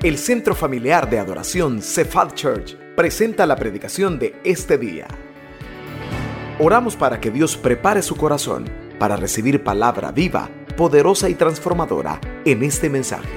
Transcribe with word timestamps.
El 0.00 0.16
Centro 0.16 0.54
Familiar 0.54 1.10
de 1.10 1.18
Adoración 1.18 1.82
Cephal 1.82 2.32
Church 2.32 2.76
presenta 2.94 3.46
la 3.46 3.56
predicación 3.56 4.16
de 4.20 4.40
este 4.44 4.78
día. 4.78 5.08
Oramos 6.60 6.94
para 6.94 7.20
que 7.20 7.32
Dios 7.32 7.56
prepare 7.56 8.02
su 8.02 8.14
corazón 8.14 8.70
para 9.00 9.16
recibir 9.16 9.64
palabra 9.64 10.12
viva, 10.12 10.50
poderosa 10.76 11.28
y 11.28 11.34
transformadora 11.34 12.20
en 12.44 12.62
este 12.62 12.88
mensaje. 12.88 13.28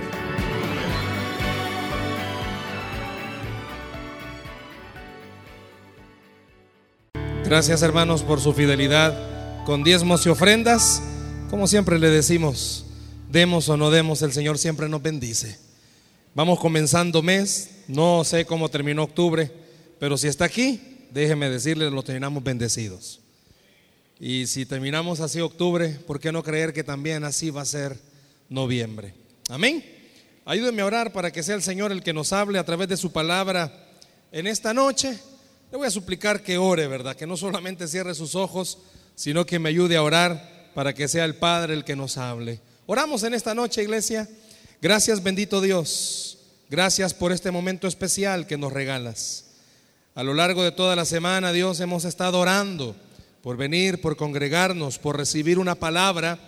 Gracias 7.44 7.82
hermanos 7.82 8.22
por 8.22 8.40
su 8.40 8.54
fidelidad 8.54 9.66
con 9.66 9.84
diezmos 9.84 10.28
y 10.28 10.30
ofrendas. 10.30 11.02
Como 11.50 11.66
siempre 11.66 11.98
le 11.98 12.10
decimos, 12.10 12.86
demos 13.32 13.68
o 13.68 13.78
no 13.78 13.90
demos, 13.90 14.22
el 14.22 14.32
Señor 14.32 14.60
siempre 14.60 14.88
nos 14.88 15.02
bendice. 15.02 15.71
Vamos 16.34 16.62
comenzando 16.62 17.22
mes, 17.22 17.72
no 17.90 18.24
sé 18.24 18.46
cómo 18.46 18.70
terminó 18.70 19.04
octubre, 19.04 19.52
pero 20.00 20.18
si 20.18 20.30
está 20.30 20.46
aquí, 20.46 20.80
déjeme 21.12 21.50
decirle, 21.50 21.92
lo 21.92 22.04
terminamos 22.04 22.42
bendecidos. 22.42 23.20
Y 24.18 24.48
si 24.48 24.66
terminamos 24.66 25.20
así 25.20 25.42
octubre, 25.42 25.90
¿por 26.08 26.22
qué 26.22 26.32
no 26.32 26.42
creer 26.42 26.72
que 26.72 26.86
también 26.86 27.26
así 27.26 27.50
va 27.50 27.64
a 27.64 27.66
ser 27.66 28.00
noviembre? 28.48 29.14
Amén. 29.50 29.84
Ayúdenme 30.46 30.82
a 30.82 30.86
orar 30.86 31.12
para 31.12 31.32
que 31.32 31.44
sea 31.44 31.56
el 31.56 31.64
Señor 31.64 31.92
el 31.92 32.02
que 32.02 32.14
nos 32.14 32.32
hable 32.32 32.60
a 32.60 32.64
través 32.64 32.88
de 32.88 32.96
su 32.96 33.12
palabra 33.12 33.90
en 34.32 34.48
esta 34.48 34.74
noche. 34.74 35.20
Le 35.70 35.78
voy 35.78 35.88
a 35.88 35.92
suplicar 35.92 36.44
que 36.44 36.58
ore, 36.58 36.88
¿verdad? 36.88 37.18
Que 37.18 37.28
no 37.28 37.36
solamente 37.36 37.90
cierre 37.90 38.16
sus 38.16 38.36
ojos, 38.36 38.78
sino 39.16 39.46
que 39.46 39.60
me 39.60 39.68
ayude 39.68 39.98
a 39.98 40.04
orar 40.04 40.70
para 40.74 40.94
que 40.94 41.10
sea 41.10 41.26
el 41.26 41.36
Padre 41.36 41.74
el 41.74 41.84
que 41.84 41.98
nos 41.98 42.18
hable. 42.18 42.62
Oramos 42.86 43.24
en 43.24 43.34
esta 43.34 43.54
noche, 43.54 43.84
iglesia. 43.84 44.30
Gracias, 44.82 45.22
bendito 45.22 45.62
Dios. 45.62 46.40
Gracias 46.68 47.14
por 47.14 47.32
este 47.32 47.52
momento 47.52 47.88
especial 47.88 48.48
que 48.48 48.58
nos 48.58 48.74
regalas. 48.74 49.46
A 50.16 50.24
lo 50.24 50.34
largo 50.34 50.64
de 50.64 50.72
toda 50.72 50.96
la 50.96 51.06
semana, 51.06 51.54
Dios, 51.54 51.80
hemos 51.82 52.04
estado 52.04 52.40
orando 52.40 52.96
por 53.44 53.58
venir, 53.58 54.02
por 54.02 54.18
congregarnos, 54.18 54.98
por 54.98 55.18
recibir 55.18 55.60
una 55.60 55.76
palabra 55.76 56.40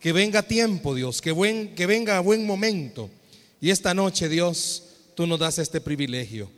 que 0.00 0.14
venga 0.14 0.38
a 0.38 0.48
tiempo, 0.48 0.94
Dios, 0.94 1.20
que, 1.20 1.32
buen, 1.32 1.74
que 1.74 1.84
venga 1.84 2.16
a 2.16 2.20
buen 2.20 2.46
momento. 2.46 3.10
Y 3.60 3.68
esta 3.68 3.92
noche, 3.92 4.30
Dios, 4.30 4.84
tú 5.14 5.26
nos 5.26 5.38
das 5.38 5.58
este 5.58 5.82
privilegio. 5.82 6.50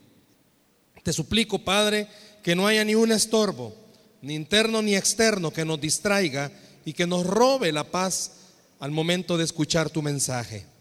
Te 1.02 1.12
suplico, 1.12 1.64
Padre, 1.64 2.06
que 2.44 2.54
no 2.54 2.68
haya 2.68 2.84
ni 2.84 2.94
un 2.94 3.10
estorbo, 3.10 3.74
ni 4.22 4.34
interno 4.34 4.82
ni 4.82 4.94
externo, 4.94 5.52
que 5.52 5.64
nos 5.64 5.80
distraiga 5.80 6.52
y 6.84 6.92
que 6.92 7.08
nos 7.08 7.26
robe 7.26 7.72
la 7.72 7.82
paz 7.82 8.30
al 8.78 8.92
momento 8.92 9.36
de 9.36 9.42
escuchar 9.42 9.90
tu 9.90 10.00
mensaje. 10.00 10.73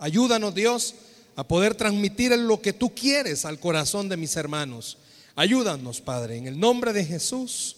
Ayúdanos, 0.00 0.54
Dios, 0.54 0.94
a 1.36 1.46
poder 1.46 1.74
transmitir 1.74 2.36
lo 2.36 2.60
que 2.60 2.72
tú 2.72 2.94
quieres 2.94 3.44
al 3.44 3.60
corazón 3.60 4.08
de 4.08 4.16
mis 4.16 4.34
hermanos. 4.34 4.98
Ayúdanos, 5.36 6.00
Padre, 6.00 6.38
en 6.38 6.46
el 6.46 6.58
nombre 6.58 6.92
de 6.92 7.04
Jesús. 7.04 7.76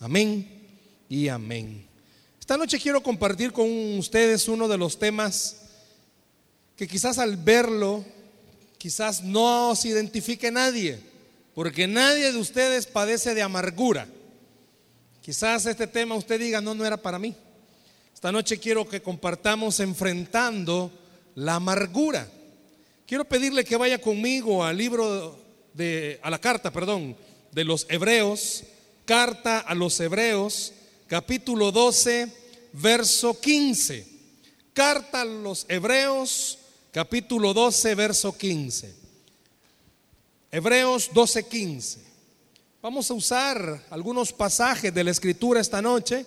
Amén 0.00 0.48
y 1.08 1.28
amén. 1.28 1.86
Esta 2.40 2.56
noche 2.56 2.80
quiero 2.80 3.02
compartir 3.02 3.52
con 3.52 3.68
ustedes 3.98 4.48
uno 4.48 4.68
de 4.68 4.78
los 4.78 4.98
temas 4.98 5.56
que 6.76 6.88
quizás 6.88 7.18
al 7.18 7.36
verlo, 7.36 8.04
quizás 8.78 9.22
no 9.22 9.74
se 9.76 9.88
identifique 9.88 10.50
nadie 10.50 11.00
porque 11.54 11.86
nadie 11.86 12.32
de 12.32 12.38
ustedes 12.38 12.86
padece 12.86 13.34
de 13.34 13.42
amargura. 13.42 14.08
Quizás 15.22 15.66
este 15.66 15.86
tema 15.86 16.16
usted 16.16 16.38
diga, 16.38 16.60
no, 16.60 16.74
no 16.74 16.84
era 16.84 16.96
para 16.96 17.18
mí. 17.18 17.34
Esta 18.12 18.32
noche 18.32 18.58
quiero 18.58 18.86
que 18.88 19.00
compartamos 19.00 19.80
enfrentando 19.80 20.90
la 21.34 21.56
amargura. 21.56 22.28
Quiero 23.06 23.24
pedirle 23.24 23.64
que 23.64 23.76
vaya 23.76 24.00
conmigo 24.00 24.64
al 24.64 24.76
libro 24.76 25.38
de, 25.74 26.18
a 26.22 26.30
la 26.30 26.40
carta, 26.40 26.72
perdón, 26.72 27.16
de 27.52 27.64
los 27.64 27.86
Hebreos, 27.88 28.64
carta 29.04 29.60
a 29.60 29.74
los 29.74 29.98
Hebreos, 30.00 30.72
capítulo 31.06 31.70
12, 31.70 32.32
verso 32.72 33.38
15. 33.38 34.06
Carta 34.72 35.20
a 35.20 35.24
los 35.24 35.66
Hebreos, 35.68 36.58
capítulo 36.92 37.54
12, 37.54 37.94
verso 37.94 38.36
15. 38.36 39.04
Hebreos 40.50 41.10
12:15. 41.12 41.98
Vamos 42.80 43.10
a 43.10 43.14
usar 43.14 43.86
algunos 43.90 44.32
pasajes 44.32 44.94
de 44.94 45.02
la 45.02 45.10
escritura 45.10 45.60
esta 45.60 45.82
noche, 45.82 46.24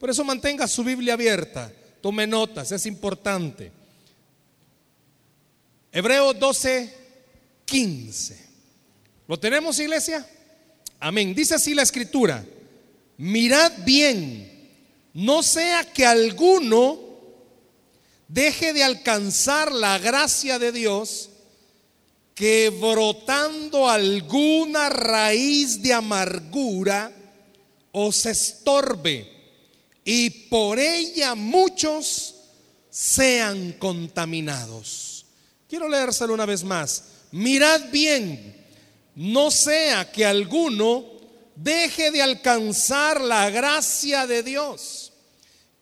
por 0.00 0.10
eso 0.10 0.24
mantenga 0.24 0.66
su 0.66 0.82
Biblia 0.82 1.12
abierta, 1.12 1.70
tome 2.00 2.26
notas, 2.26 2.72
es 2.72 2.86
importante. 2.86 3.77
Hebreos 5.92 6.36
12:15. 6.38 8.36
¿Lo 9.26 9.38
tenemos, 9.38 9.78
iglesia? 9.78 10.26
Amén. 11.00 11.34
Dice 11.34 11.54
así 11.54 11.74
la 11.74 11.82
escritura, 11.82 12.44
mirad 13.16 13.72
bien, 13.84 14.70
no 15.14 15.42
sea 15.42 15.84
que 15.84 16.06
alguno 16.06 16.98
deje 18.26 18.72
de 18.72 18.84
alcanzar 18.84 19.72
la 19.72 19.98
gracia 19.98 20.58
de 20.58 20.72
Dios, 20.72 21.30
que 22.34 22.70
brotando 22.70 23.88
alguna 23.88 24.88
raíz 24.88 25.82
de 25.82 25.92
amargura 25.92 27.12
os 27.92 28.26
estorbe 28.26 29.28
y 30.04 30.30
por 30.48 30.78
ella 30.78 31.34
muchos 31.34 32.34
sean 32.90 33.72
contaminados. 33.72 35.17
Quiero 35.68 35.88
leérselo 35.88 36.32
una 36.32 36.46
vez 36.46 36.64
más. 36.64 37.04
Mirad 37.32 37.90
bien, 37.90 38.56
no 39.14 39.50
sea 39.50 40.10
que 40.10 40.24
alguno 40.24 41.04
deje 41.54 42.10
de 42.10 42.22
alcanzar 42.22 43.20
la 43.20 43.50
gracia 43.50 44.26
de 44.26 44.42
Dios, 44.42 45.12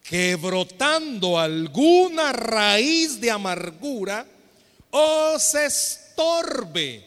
que 0.02 0.34
brotando 0.34 1.38
alguna 1.38 2.32
raíz 2.32 3.20
de 3.20 3.30
amargura 3.30 4.26
os 4.90 5.54
estorbe 5.54 7.04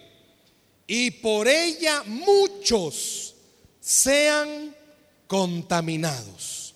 y 0.87 1.11
por 1.11 1.47
ella 1.47 2.03
muchos 2.05 3.35
sean 3.81 4.75
contaminados, 5.27 6.73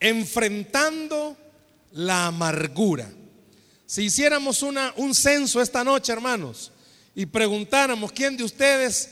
enfrentando 0.00 1.36
la 1.92 2.26
amargura. 2.26 3.08
Si 3.88 4.02
hiciéramos 4.02 4.62
un 4.62 5.14
censo 5.14 5.62
esta 5.62 5.82
noche, 5.82 6.12
hermanos, 6.12 6.70
y 7.14 7.24
preguntáramos 7.24 8.12
quién 8.12 8.36
de 8.36 8.44
ustedes 8.44 9.08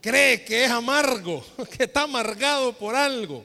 cree 0.00 0.44
que 0.44 0.64
es 0.64 0.70
amargo, 0.72 1.46
que 1.76 1.84
está 1.84 2.02
amargado 2.02 2.76
por 2.76 2.96
algo, 2.96 3.44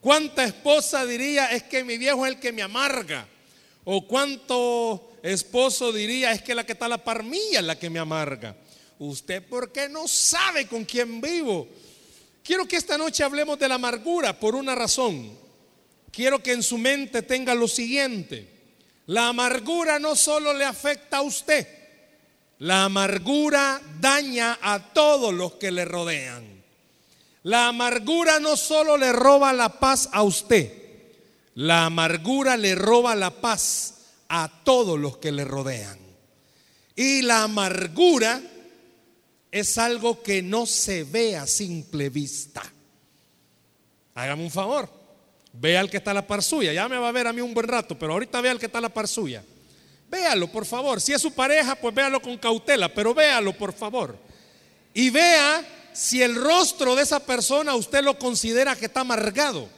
¿cuánta 0.00 0.44
esposa 0.44 1.04
diría 1.04 1.46
es 1.46 1.64
que 1.64 1.82
mi 1.82 1.98
viejo 1.98 2.24
es 2.24 2.34
el 2.34 2.38
que 2.38 2.52
me 2.52 2.62
amarga? 2.62 3.26
¿O 3.82 4.06
cuánto 4.06 5.10
esposo 5.24 5.92
diría, 5.92 6.30
es 6.30 6.40
que 6.40 6.54
la 6.54 6.64
que 6.64 6.74
está 6.74 6.86
la 6.86 7.02
par 7.02 7.24
mía 7.24 7.58
es 7.58 7.64
la 7.64 7.76
que 7.76 7.90
me 7.90 7.98
amarga. 7.98 8.54
Usted, 9.00 9.42
¿por 9.42 9.72
qué 9.72 9.88
no 9.88 10.06
sabe 10.06 10.68
con 10.68 10.84
quién 10.84 11.20
vivo? 11.20 11.66
Quiero 12.44 12.66
que 12.68 12.76
esta 12.76 12.96
noche 12.96 13.24
hablemos 13.24 13.58
de 13.58 13.68
la 13.68 13.74
amargura 13.74 14.38
por 14.38 14.54
una 14.54 14.76
razón. 14.76 15.36
Quiero 16.12 16.40
que 16.40 16.52
en 16.52 16.62
su 16.62 16.78
mente 16.78 17.22
tenga 17.22 17.56
lo 17.56 17.66
siguiente. 17.66 18.59
La 19.10 19.26
amargura 19.26 19.98
no 19.98 20.14
solo 20.14 20.54
le 20.54 20.64
afecta 20.64 21.16
a 21.16 21.22
usted, 21.22 21.66
la 22.60 22.84
amargura 22.84 23.80
daña 23.98 24.56
a 24.62 24.92
todos 24.92 25.34
los 25.34 25.54
que 25.54 25.72
le 25.72 25.84
rodean. 25.84 26.44
La 27.42 27.66
amargura 27.66 28.38
no 28.38 28.56
solo 28.56 28.96
le 28.96 29.10
roba 29.10 29.52
la 29.52 29.80
paz 29.80 30.08
a 30.12 30.22
usted, 30.22 30.72
la 31.56 31.86
amargura 31.86 32.56
le 32.56 32.76
roba 32.76 33.16
la 33.16 33.30
paz 33.30 33.94
a 34.28 34.48
todos 34.62 34.96
los 34.96 35.16
que 35.16 35.32
le 35.32 35.44
rodean. 35.44 35.98
Y 36.94 37.22
la 37.22 37.42
amargura 37.42 38.40
es 39.50 39.76
algo 39.76 40.22
que 40.22 40.40
no 40.40 40.66
se 40.66 41.02
ve 41.02 41.36
a 41.36 41.48
simple 41.48 42.10
vista. 42.10 42.62
Hágame 44.14 44.44
un 44.44 44.52
favor. 44.52 44.99
Vea 45.52 45.80
al 45.80 45.90
que 45.90 45.96
está 45.96 46.12
a 46.12 46.14
la 46.14 46.26
par 46.26 46.42
suya. 46.42 46.72
Ya 46.72 46.88
me 46.88 46.96
va 46.98 47.08
a 47.08 47.12
ver 47.12 47.26
a 47.26 47.32
mí 47.32 47.40
un 47.40 47.54
buen 47.54 47.66
rato, 47.66 47.98
pero 47.98 48.12
ahorita 48.12 48.40
vea 48.40 48.52
al 48.52 48.58
que 48.58 48.66
está 48.66 48.78
a 48.78 48.82
la 48.82 48.88
par 48.88 49.08
suya. 49.08 49.42
Véalo, 50.08 50.50
por 50.50 50.66
favor. 50.66 51.00
Si 51.00 51.12
es 51.12 51.22
su 51.22 51.32
pareja, 51.32 51.74
pues 51.74 51.94
véalo 51.94 52.20
con 52.20 52.36
cautela, 52.38 52.92
pero 52.92 53.14
véalo, 53.14 53.52
por 53.56 53.72
favor. 53.72 54.16
Y 54.92 55.10
vea 55.10 55.64
si 55.92 56.22
el 56.22 56.34
rostro 56.34 56.94
de 56.94 57.02
esa 57.02 57.20
persona 57.20 57.74
usted 57.74 58.02
lo 58.02 58.18
considera 58.18 58.76
que 58.76 58.86
está 58.86 59.00
amargado. 59.00 59.68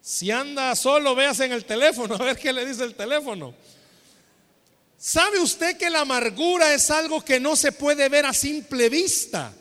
Si 0.00 0.30
anda 0.30 0.74
solo, 0.76 1.14
veas 1.14 1.40
en 1.40 1.52
el 1.52 1.64
teléfono, 1.64 2.14
a 2.14 2.18
ver 2.18 2.38
qué 2.38 2.52
le 2.52 2.64
dice 2.64 2.84
el 2.84 2.94
teléfono. 2.94 3.54
¿Sabe 4.96 5.40
usted 5.40 5.76
que 5.76 5.90
la 5.90 6.00
amargura 6.00 6.72
es 6.72 6.90
algo 6.90 7.24
que 7.24 7.38
no 7.38 7.54
se 7.54 7.72
puede 7.72 8.08
ver 8.08 8.24
a 8.24 8.32
simple 8.32 8.88
vista? 8.88 9.52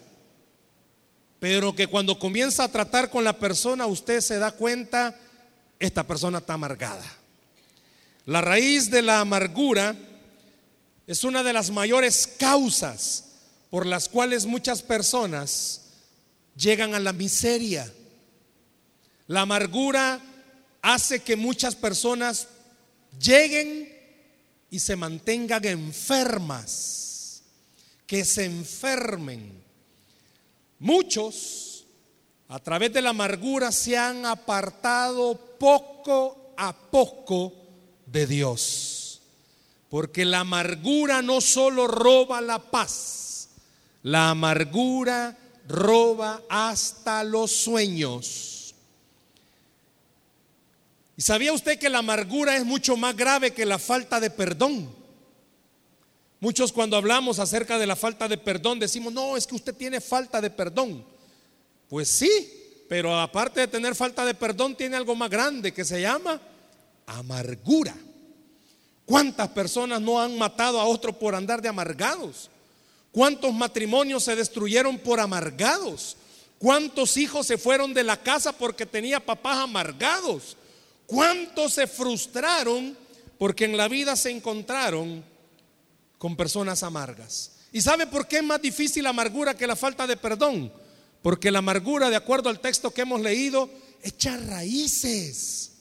Pero 1.45 1.75
que 1.75 1.86
cuando 1.86 2.18
comienza 2.18 2.63
a 2.63 2.71
tratar 2.71 3.12
con 3.12 3.24
la 3.24 3.38
persona, 3.38 3.86
usted 3.86 4.19
se 4.19 4.39
da 4.39 4.51
cuenta, 4.51 5.15
esta 5.77 6.01
persona 6.01 6.39
está 6.39 6.53
amargada. 6.53 7.06
La 8.25 8.42
raíz 8.42 8.89
de 8.89 9.03
la 9.03 9.19
amargura 9.19 9.95
es 11.06 11.24
una 11.24 11.44
de 11.44 11.53
las 11.53 11.69
mayores 11.69 12.25
causas 12.39 13.25
por 13.69 13.86
las 13.86 14.09
cuales 14.09 14.47
muchas 14.47 14.81
personas 14.81 15.81
llegan 16.56 16.95
a 16.95 17.00
la 17.00 17.13
miseria. 17.13 17.94
La 19.27 19.42
amargura 19.42 20.19
hace 20.81 21.19
que 21.19 21.36
muchas 21.36 21.75
personas 21.75 22.47
lleguen 23.19 23.88
y 24.71 24.80
se 24.80 24.95
mantengan 24.95 25.63
enfermas, 25.63 27.44
que 28.07 28.25
se 28.25 28.45
enfermen. 28.45 29.65
Muchos 30.80 31.86
a 32.48 32.60
través 32.60 32.94
de 32.94 33.01
la 33.01 33.10
amargura 33.10 33.72
se 33.72 33.98
han 33.98 34.25
apartado 34.25 35.36
poco 35.60 36.54
a 36.57 36.74
poco 36.74 37.54
de 38.06 38.27
Dios. 38.27 39.22
Porque 39.89 40.25
la 40.25 40.42
amargura 40.42 41.22
no 41.22 41.42
solo 41.42 41.88
roba 41.88 42.42
la 42.42 42.60
paz, 42.60 43.50
la 44.04 44.30
amargura 44.30 45.38
roba 45.68 46.42
hasta 46.50 47.24
los 47.24 47.51
sueños. 47.51 48.75
¿Y 51.18 51.21
sabía 51.21 51.54
usted 51.54 51.80
que 51.80 51.89
la 51.89 52.00
amargura 52.00 52.57
es 52.57 52.66
mucho 52.66 52.98
más 52.98 53.16
grave 53.16 53.54
que 53.54 53.66
la 53.66 53.80
falta 53.80 54.19
de 54.19 54.30
perdón? 54.30 54.94
Muchos 56.40 56.74
cuando 56.74 56.98
hablamos 56.98 57.40
acerca 57.40 57.80
de 57.80 57.88
la 57.88 57.96
falta 57.96 58.28
de 58.28 58.38
perdón 58.38 58.80
decimos, 58.80 59.14
no, 59.14 59.38
es 59.38 59.48
que 59.48 59.56
usted 59.56 59.74
tiene 59.74 60.02
falta 60.02 60.42
de 60.42 60.50
perdón. 60.50 61.06
Pues 61.88 62.10
sí, 62.10 62.86
pero 62.90 63.18
aparte 63.20 63.62
de 63.62 63.68
tener 63.68 63.96
falta 63.96 64.26
de 64.26 64.34
perdón 64.34 64.76
tiene 64.76 64.96
algo 64.96 65.16
más 65.16 65.30
grande 65.30 65.74
que 65.74 65.86
se 65.86 66.02
llama 66.02 66.40
amargura. 67.06 67.96
¿Cuántas 69.06 69.50
personas 69.50 70.02
no 70.02 70.20
han 70.20 70.38
matado 70.38 70.80
a 70.80 70.86
otro 70.86 71.18
por 71.18 71.36
andar 71.36 71.62
de 71.62 71.70
amargados? 71.70 72.50
¿Cuántos 73.12 73.54
matrimonios 73.54 74.24
se 74.24 74.36
destruyeron 74.36 74.98
por 74.98 75.20
amargados? 75.20 76.18
¿Cuántos 76.58 77.16
hijos 77.18 77.46
se 77.46 77.58
fueron 77.58 77.94
de 77.94 78.04
la 78.04 78.18
casa 78.18 78.52
porque 78.52 78.86
tenía 78.86 79.20
papás 79.20 79.60
amargados? 79.60 80.58
¿Cuántos 81.06 81.74
se 81.74 81.88
frustraron 81.88 82.98
porque 83.38 83.66
en 83.66 83.78
la 83.78 83.88
vida 83.88 84.16
se 84.16 84.31
encontraron 84.31 85.24
con 86.25 86.36
personas 86.36 86.81
amargas? 86.81 87.51
¿Y 87.72 87.81
sabe 87.81 88.07
por 88.07 88.27
qué 88.27 88.38
es 88.38 88.44
más 88.44 88.60
difícil 88.60 89.04
la 89.04 89.12
amargura 89.12 89.56
que 89.56 89.68
la 89.68 89.75
falta 89.75 90.07
de 90.07 90.18
perdón? 90.18 90.74
Porque 91.22 91.51
la 91.51 91.60
amargura, 91.60 92.10
de 92.10 92.16
acuerdo 92.16 92.50
al 92.50 92.60
texto 92.60 92.89
que 92.89 93.04
hemos 93.04 93.22
leído, 93.22 93.69
echa 94.01 94.36
raíces. 94.36 95.74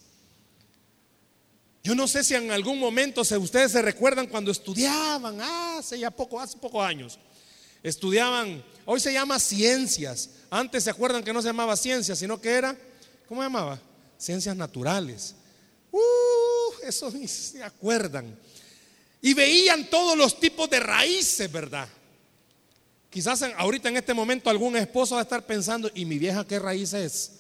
Yo 1.83 1.95
no 1.95 2.07
sé 2.07 2.23
si 2.23 2.35
en 2.35 2.51
algún 2.51 2.79
momento 2.79 3.23
ustedes 3.23 3.73
se 3.73 3.81
recuerdan 3.81 4.27
cuando 4.27 4.51
estudiaban, 4.51 5.41
hace 5.41 5.99
ya 5.99 6.11
poco, 6.11 6.39
hace 6.39 6.59
pocos 6.59 6.85
años, 6.85 7.19
estudiaban, 7.83 8.63
hoy 8.85 9.01
se 9.01 9.15
llama 9.15 9.41
ciencias, 9.41 10.29
antes 10.51 10.85
se 10.85 10.91
acuerdan 10.91 11.25
que 11.25 11.33
no 11.33 11.41
se 11.41 11.49
llamaba 11.49 11.75
ciencias, 11.75 12.19
sino 12.19 12.39
que 12.39 12.51
era, 12.51 12.77
¿cómo 13.27 13.41
se 13.41 13.47
llamaba? 13.47 13.81
Ciencias 14.19 14.55
naturales. 14.55 15.37
Uh, 15.91 16.87
eso 16.87 17.11
ni 17.13 17.29
se 17.29 17.63
acuerdan. 17.63 18.39
Y 19.25 19.33
veían 19.33 19.89
todos 19.89 20.19
los 20.19 20.39
tipos 20.39 20.69
de 20.69 20.81
raíces, 20.81 21.51
¿verdad? 21.51 21.89
Quizás 23.09 23.41
ahorita 23.57 23.89
en 23.89 23.97
este 23.97 24.13
momento 24.13 24.51
algún 24.51 24.77
esposo 24.77 25.15
va 25.15 25.23
a 25.23 25.25
estar 25.25 25.47
pensando, 25.47 25.91
¿y 25.95 26.05
mi 26.05 26.19
vieja 26.19 26.47
qué 26.47 26.59
raíz 26.59 26.93
es? 26.93 27.33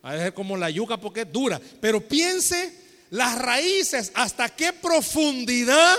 A 0.00 0.14
ver 0.14 0.32
como 0.32 0.56
la 0.56 0.70
yuca 0.70 0.96
porque 0.96 1.20
es 1.20 1.30
dura. 1.30 1.60
Pero 1.78 2.00
piense 2.00 2.74
las 3.10 3.38
raíces, 3.38 4.12
hasta 4.14 4.48
qué 4.48 4.72
profundidad 4.72 5.98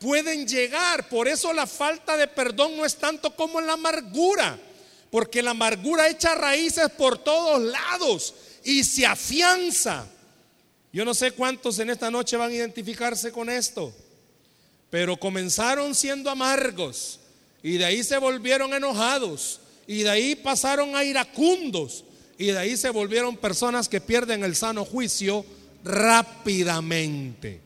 pueden 0.00 0.48
llegar. 0.48 1.06
Por 1.10 1.28
eso 1.28 1.52
la 1.52 1.66
falta 1.66 2.16
de 2.16 2.26
perdón 2.26 2.78
no 2.78 2.86
es 2.86 2.96
tanto 2.96 3.36
como 3.36 3.60
la 3.60 3.74
amargura, 3.74 4.58
porque 5.10 5.42
la 5.42 5.50
amargura 5.50 6.08
echa 6.08 6.34
raíces 6.34 6.88
por 6.96 7.18
todos 7.18 7.60
lados 7.60 8.34
y 8.64 8.84
se 8.84 9.04
afianza. 9.04 10.06
Yo 10.94 11.04
no 11.04 11.12
sé 11.12 11.32
cuántos 11.32 11.78
en 11.78 11.90
esta 11.90 12.10
noche 12.10 12.38
van 12.38 12.52
a 12.52 12.54
identificarse 12.54 13.30
con 13.30 13.50
esto, 13.50 13.92
pero 14.90 15.16
comenzaron 15.16 15.94
siendo 15.94 16.30
amargos 16.30 17.20
y 17.62 17.78
de 17.78 17.84
ahí 17.84 18.02
se 18.04 18.18
volvieron 18.18 18.72
enojados 18.74 19.60
y 19.86 20.02
de 20.02 20.10
ahí 20.10 20.34
pasaron 20.36 20.94
a 20.94 21.04
iracundos 21.04 22.04
y 22.38 22.46
de 22.46 22.58
ahí 22.58 22.76
se 22.76 22.90
volvieron 22.90 23.36
personas 23.36 23.88
que 23.88 24.00
pierden 24.00 24.44
el 24.44 24.54
sano 24.54 24.84
juicio 24.84 25.44
rápidamente. 25.84 27.60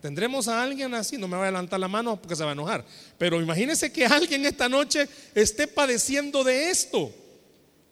¿Tendremos 0.00 0.48
a 0.48 0.62
alguien 0.62 0.94
así? 0.94 1.18
No 1.18 1.28
me 1.28 1.36
va 1.36 1.46
a 1.46 1.50
levantar 1.50 1.78
la 1.78 1.88
mano 1.88 2.20
porque 2.20 2.34
se 2.34 2.42
va 2.42 2.50
a 2.50 2.52
enojar. 2.54 2.84
Pero 3.18 3.40
imagínese 3.40 3.92
que 3.92 4.06
alguien 4.06 4.46
esta 4.46 4.68
noche 4.68 5.08
esté 5.34 5.66
padeciendo 5.66 6.42
de 6.42 6.70
esto. 6.70 7.12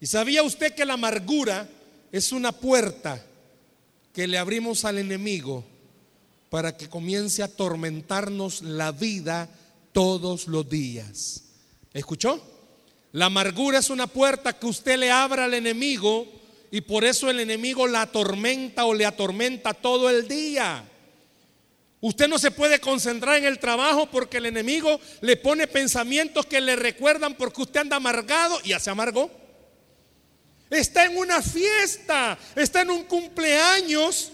¿Y 0.01 0.07
sabía 0.07 0.43
usted 0.43 0.75
que 0.75 0.87
la 0.87 0.95
amargura 0.95 1.69
es 2.11 2.33
una 2.33 2.53
puerta 2.53 3.25
que 4.15 4.27
le 4.27 4.39
abrimos 4.39 4.85
al 4.85 4.99
enemigo 4.99 5.65
para 6.51 6.77
que 6.77 6.89
comience 6.89 7.43
a 7.43 7.47
atormentarnos 7.47 8.63
la 8.63 8.93
vida 8.93 9.49
todos 9.93 10.47
los 10.49 10.69
días? 10.69 11.45
¿Escuchó? 11.93 12.43
La 13.13 13.27
amargura 13.27 13.79
es 13.79 13.91
una 13.91 14.07
puerta 14.07 14.59
que 14.59 14.67
usted 14.67 14.99
le 14.99 15.11
abra 15.11 15.45
al 15.45 15.55
enemigo 15.55 16.27
y 16.71 16.83
por 16.83 17.05
eso 17.05 17.31
el 17.31 17.41
enemigo 17.41 17.87
la 17.87 18.03
atormenta 18.03 18.85
o 18.85 18.95
le 18.95 19.07
atormenta 19.07 19.73
todo 19.73 20.11
el 20.11 20.29
día. 20.29 20.85
Usted 22.01 22.29
no 22.29 22.39
se 22.39 22.51
puede 22.51 22.81
concentrar 22.81 23.39
en 23.39 23.45
el 23.45 23.59
trabajo 23.59 24.07
porque 24.11 24.37
el 24.37 24.47
enemigo 24.47 25.01
le 25.21 25.37
pone 25.37 25.67
pensamientos 25.67 26.47
que 26.47 26.61
le 26.61 26.77
recuerdan 26.77 27.35
porque 27.35 27.63
usted 27.63 27.81
anda 27.81 27.97
amargado 27.97 28.59
y 28.63 28.69
ya 28.69 28.79
se 28.79 28.91
amargó. 28.91 29.31
Está 30.71 31.07
en 31.07 31.17
una 31.17 31.43
fiesta, 31.43 32.39
está 32.55 32.83
en 32.83 32.91
un 32.91 33.05
cumpleaños 33.05 34.33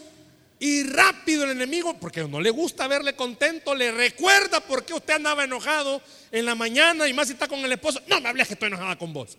y 0.64 0.82
rápido 0.82 1.44
el 1.44 1.50
enemigo, 1.50 1.94
porque 2.00 2.26
no 2.26 2.40
le 2.40 2.48
gusta 2.48 2.88
verle 2.88 3.14
contento, 3.14 3.74
le 3.74 3.92
recuerda 3.92 4.60
por 4.60 4.82
qué 4.82 4.94
usted 4.94 5.12
andaba 5.12 5.44
enojado 5.44 6.00
en 6.32 6.46
la 6.46 6.54
mañana 6.54 7.06
y 7.06 7.12
más 7.12 7.26
si 7.26 7.34
está 7.34 7.46
con 7.46 7.58
el 7.58 7.72
esposo. 7.72 8.00
No 8.06 8.18
me 8.18 8.30
hables 8.30 8.48
que 8.48 8.54
estoy 8.54 8.68
enojada 8.68 8.96
con 8.96 9.12
vos. 9.12 9.36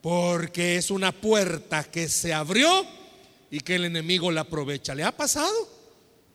Porque 0.00 0.74
es 0.74 0.90
una 0.90 1.12
puerta 1.12 1.84
que 1.84 2.08
se 2.08 2.34
abrió 2.34 2.84
y 3.48 3.60
que 3.60 3.76
el 3.76 3.84
enemigo 3.84 4.32
la 4.32 4.40
aprovecha. 4.40 4.92
¿Le 4.92 5.04
ha 5.04 5.16
pasado? 5.16 5.68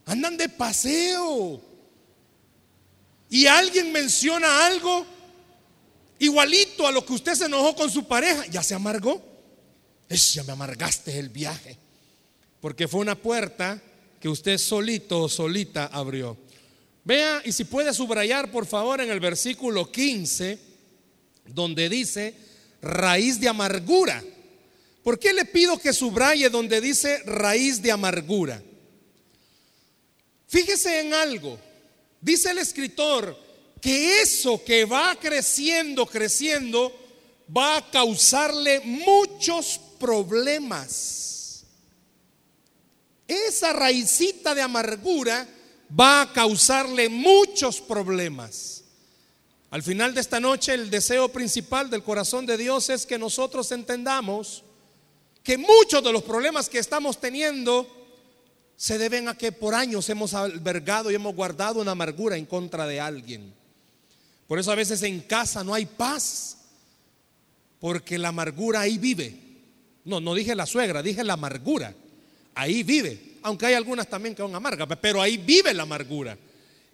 Andan 0.05 0.37
de 0.37 0.47
paseo. 0.47 1.61
Y 3.29 3.47
alguien 3.47 3.91
menciona 3.91 4.65
algo 4.65 5.05
igualito 6.19 6.87
a 6.87 6.91
lo 6.93 7.05
que 7.05 7.11
usted 7.11 7.33
se 7.33 7.47
enojó 7.47 7.75
con 7.75 7.91
su 7.91 8.07
pareja. 8.07 8.45
Ya 8.45 8.63
se 8.63 8.75
amargó. 8.75 9.21
Es, 10.07 10.35
ya 10.35 10.43
me 10.45 10.53
amargaste 10.53 11.19
el 11.19 11.27
viaje. 11.27 11.77
Porque 12.61 12.87
fue 12.87 13.01
una 13.01 13.15
puerta 13.15 13.81
que 14.25 14.29
usted 14.29 14.57
solito 14.57 15.21
o 15.21 15.29
solita 15.29 15.85
abrió. 15.85 16.35
Vea, 17.03 17.43
y 17.45 17.51
si 17.51 17.63
puede 17.63 17.93
subrayar 17.93 18.49
por 18.49 18.65
favor 18.65 18.99
en 18.99 19.11
el 19.11 19.19
versículo 19.19 19.91
15, 19.91 20.57
donde 21.49 21.87
dice, 21.89 22.33
raíz 22.81 23.39
de 23.39 23.49
amargura. 23.49 24.23
¿Por 25.03 25.19
qué 25.19 25.31
le 25.31 25.45
pido 25.45 25.77
que 25.77 25.93
subraye 25.93 26.49
donde 26.49 26.81
dice 26.81 27.19
raíz 27.25 27.79
de 27.83 27.91
amargura? 27.91 28.63
Fíjese 30.47 31.01
en 31.01 31.13
algo. 31.13 31.59
Dice 32.19 32.49
el 32.49 32.57
escritor 32.57 33.39
que 33.79 34.23
eso 34.23 34.63
que 34.65 34.85
va 34.85 35.15
creciendo, 35.21 36.07
creciendo, 36.07 36.91
va 37.55 37.77
a 37.77 37.91
causarle 37.91 38.79
muchos 38.79 39.79
problemas. 39.99 41.34
Esa 43.27 43.73
raicita 43.73 44.53
de 44.53 44.61
amargura 44.61 45.47
va 45.97 46.21
a 46.21 46.33
causarle 46.33 47.09
muchos 47.09 47.81
problemas. 47.81 48.83
Al 49.71 49.83
final 49.83 50.13
de 50.13 50.21
esta 50.21 50.39
noche 50.39 50.73
el 50.73 50.89
deseo 50.89 51.29
principal 51.29 51.89
del 51.89 52.03
corazón 52.03 52.45
de 52.45 52.57
Dios 52.57 52.89
es 52.89 53.05
que 53.05 53.17
nosotros 53.17 53.71
entendamos 53.71 54.63
que 55.43 55.57
muchos 55.57 56.03
de 56.03 56.11
los 56.11 56.23
problemas 56.23 56.69
que 56.69 56.79
estamos 56.79 57.19
teniendo 57.19 57.87
se 58.77 58.97
deben 58.97 59.27
a 59.27 59.37
que 59.37 59.51
por 59.51 59.73
años 59.73 60.09
hemos 60.09 60.33
albergado 60.33 61.11
y 61.11 61.15
hemos 61.15 61.35
guardado 61.35 61.81
una 61.81 61.91
amargura 61.91 62.35
en 62.35 62.45
contra 62.45 62.87
de 62.87 62.99
alguien. 62.99 63.53
Por 64.47 64.59
eso 64.59 64.71
a 64.71 64.75
veces 64.75 65.01
en 65.03 65.21
casa 65.21 65.63
no 65.63 65.73
hay 65.73 65.85
paz, 65.85 66.57
porque 67.79 68.17
la 68.17 68.29
amargura 68.29 68.81
ahí 68.81 68.97
vive. 68.97 69.35
No, 70.03 70.19
no 70.19 70.33
dije 70.33 70.55
la 70.55 70.65
suegra, 70.65 71.01
dije 71.01 71.23
la 71.23 71.33
amargura. 71.33 71.95
Ahí 72.55 72.83
vive, 72.83 73.37
aunque 73.43 73.67
hay 73.67 73.73
algunas 73.73 74.07
también 74.09 74.33
que 74.33 74.41
son 74.41 74.55
amargas, 74.55 74.87
pero 75.01 75.21
ahí 75.21 75.37
vive 75.37 75.73
la 75.73 75.83
amargura. 75.83 76.37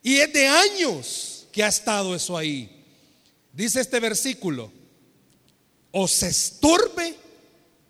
Y 0.03 0.15
es 0.15 0.34
de 0.34 0.48
años 0.48 1.48
que 1.51 1.63
ha 1.63 1.68
estado 1.68 2.15
eso 2.15 2.36
ahí. 2.36 2.84
Dice 3.53 3.80
este 3.80 4.00
versículo, 4.00 4.72
os 5.91 6.24
estorbe 6.24 7.15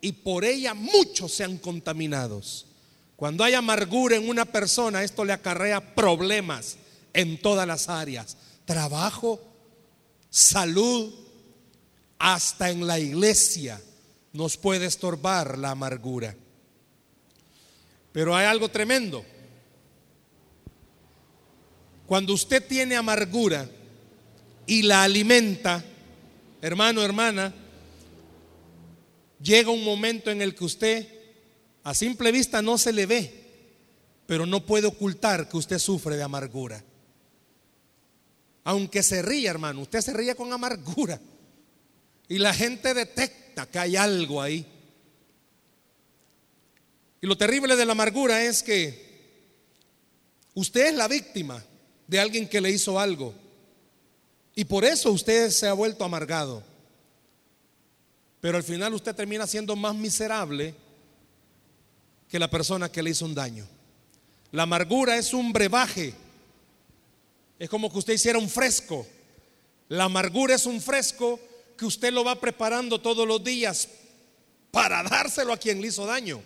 y 0.00 0.12
por 0.12 0.44
ella 0.44 0.74
muchos 0.74 1.32
sean 1.32 1.58
contaminados. 1.58 2.66
Cuando 3.16 3.44
hay 3.44 3.54
amargura 3.54 4.16
en 4.16 4.28
una 4.28 4.44
persona, 4.44 5.02
esto 5.02 5.24
le 5.24 5.32
acarrea 5.32 5.94
problemas 5.94 6.76
en 7.14 7.40
todas 7.40 7.66
las 7.66 7.88
áreas, 7.88 8.36
trabajo, 8.64 9.40
salud, 10.28 11.14
hasta 12.18 12.70
en 12.70 12.86
la 12.86 12.98
iglesia 12.98 13.80
nos 14.32 14.56
puede 14.56 14.86
estorbar 14.86 15.58
la 15.58 15.70
amargura. 15.70 16.34
Pero 18.12 18.36
hay 18.36 18.46
algo 18.46 18.68
tremendo. 18.68 19.24
Cuando 22.06 22.34
usted 22.34 22.66
tiene 22.66 22.96
amargura 22.96 23.68
y 24.66 24.82
la 24.82 25.02
alimenta, 25.02 25.82
hermano, 26.60 27.02
hermana, 27.02 27.54
llega 29.42 29.70
un 29.70 29.82
momento 29.82 30.30
en 30.30 30.42
el 30.42 30.54
que 30.54 30.64
usted 30.64 31.08
a 31.84 31.94
simple 31.94 32.30
vista 32.30 32.62
no 32.62 32.78
se 32.78 32.92
le 32.92 33.06
ve, 33.06 33.42
pero 34.26 34.46
no 34.46 34.64
puede 34.64 34.86
ocultar 34.86 35.48
que 35.48 35.56
usted 35.56 35.78
sufre 35.78 36.16
de 36.16 36.22
amargura. 36.22 36.84
Aunque 38.64 39.02
se 39.02 39.22
ría, 39.22 39.50
hermano, 39.50 39.80
usted 39.80 40.00
se 40.00 40.12
ríe 40.12 40.36
con 40.36 40.52
amargura. 40.52 41.20
Y 42.28 42.38
la 42.38 42.54
gente 42.54 42.94
detecta 42.94 43.66
que 43.66 43.78
hay 43.78 43.96
algo 43.96 44.40
ahí. 44.40 44.64
Y 47.22 47.26
lo 47.28 47.38
terrible 47.38 47.76
de 47.76 47.86
la 47.86 47.92
amargura 47.92 48.42
es 48.42 48.64
que 48.64 49.00
usted 50.54 50.88
es 50.88 50.94
la 50.94 51.06
víctima 51.06 51.64
de 52.08 52.18
alguien 52.18 52.48
que 52.48 52.60
le 52.60 52.68
hizo 52.70 52.98
algo. 52.98 53.32
Y 54.56 54.64
por 54.64 54.84
eso 54.84 55.12
usted 55.12 55.50
se 55.50 55.68
ha 55.68 55.72
vuelto 55.72 56.04
amargado. 56.04 56.64
Pero 58.40 58.56
al 58.56 58.64
final 58.64 58.92
usted 58.92 59.14
termina 59.14 59.46
siendo 59.46 59.76
más 59.76 59.94
miserable 59.94 60.74
que 62.28 62.40
la 62.40 62.50
persona 62.50 62.90
que 62.90 63.04
le 63.04 63.10
hizo 63.10 63.24
un 63.24 63.36
daño. 63.36 63.68
La 64.50 64.64
amargura 64.64 65.16
es 65.16 65.32
un 65.32 65.52
brebaje. 65.52 66.14
Es 67.56 67.70
como 67.70 67.90
que 67.90 67.98
usted 67.98 68.14
hiciera 68.14 68.40
un 68.40 68.48
fresco. 68.48 69.06
La 69.88 70.04
amargura 70.04 70.56
es 70.56 70.66
un 70.66 70.80
fresco 70.80 71.38
que 71.78 71.84
usted 71.84 72.12
lo 72.12 72.24
va 72.24 72.40
preparando 72.40 73.00
todos 73.00 73.28
los 73.28 73.44
días 73.44 73.88
para 74.72 75.04
dárselo 75.04 75.52
a 75.52 75.56
quien 75.56 75.80
le 75.80 75.86
hizo 75.86 76.04
daño. 76.04 76.42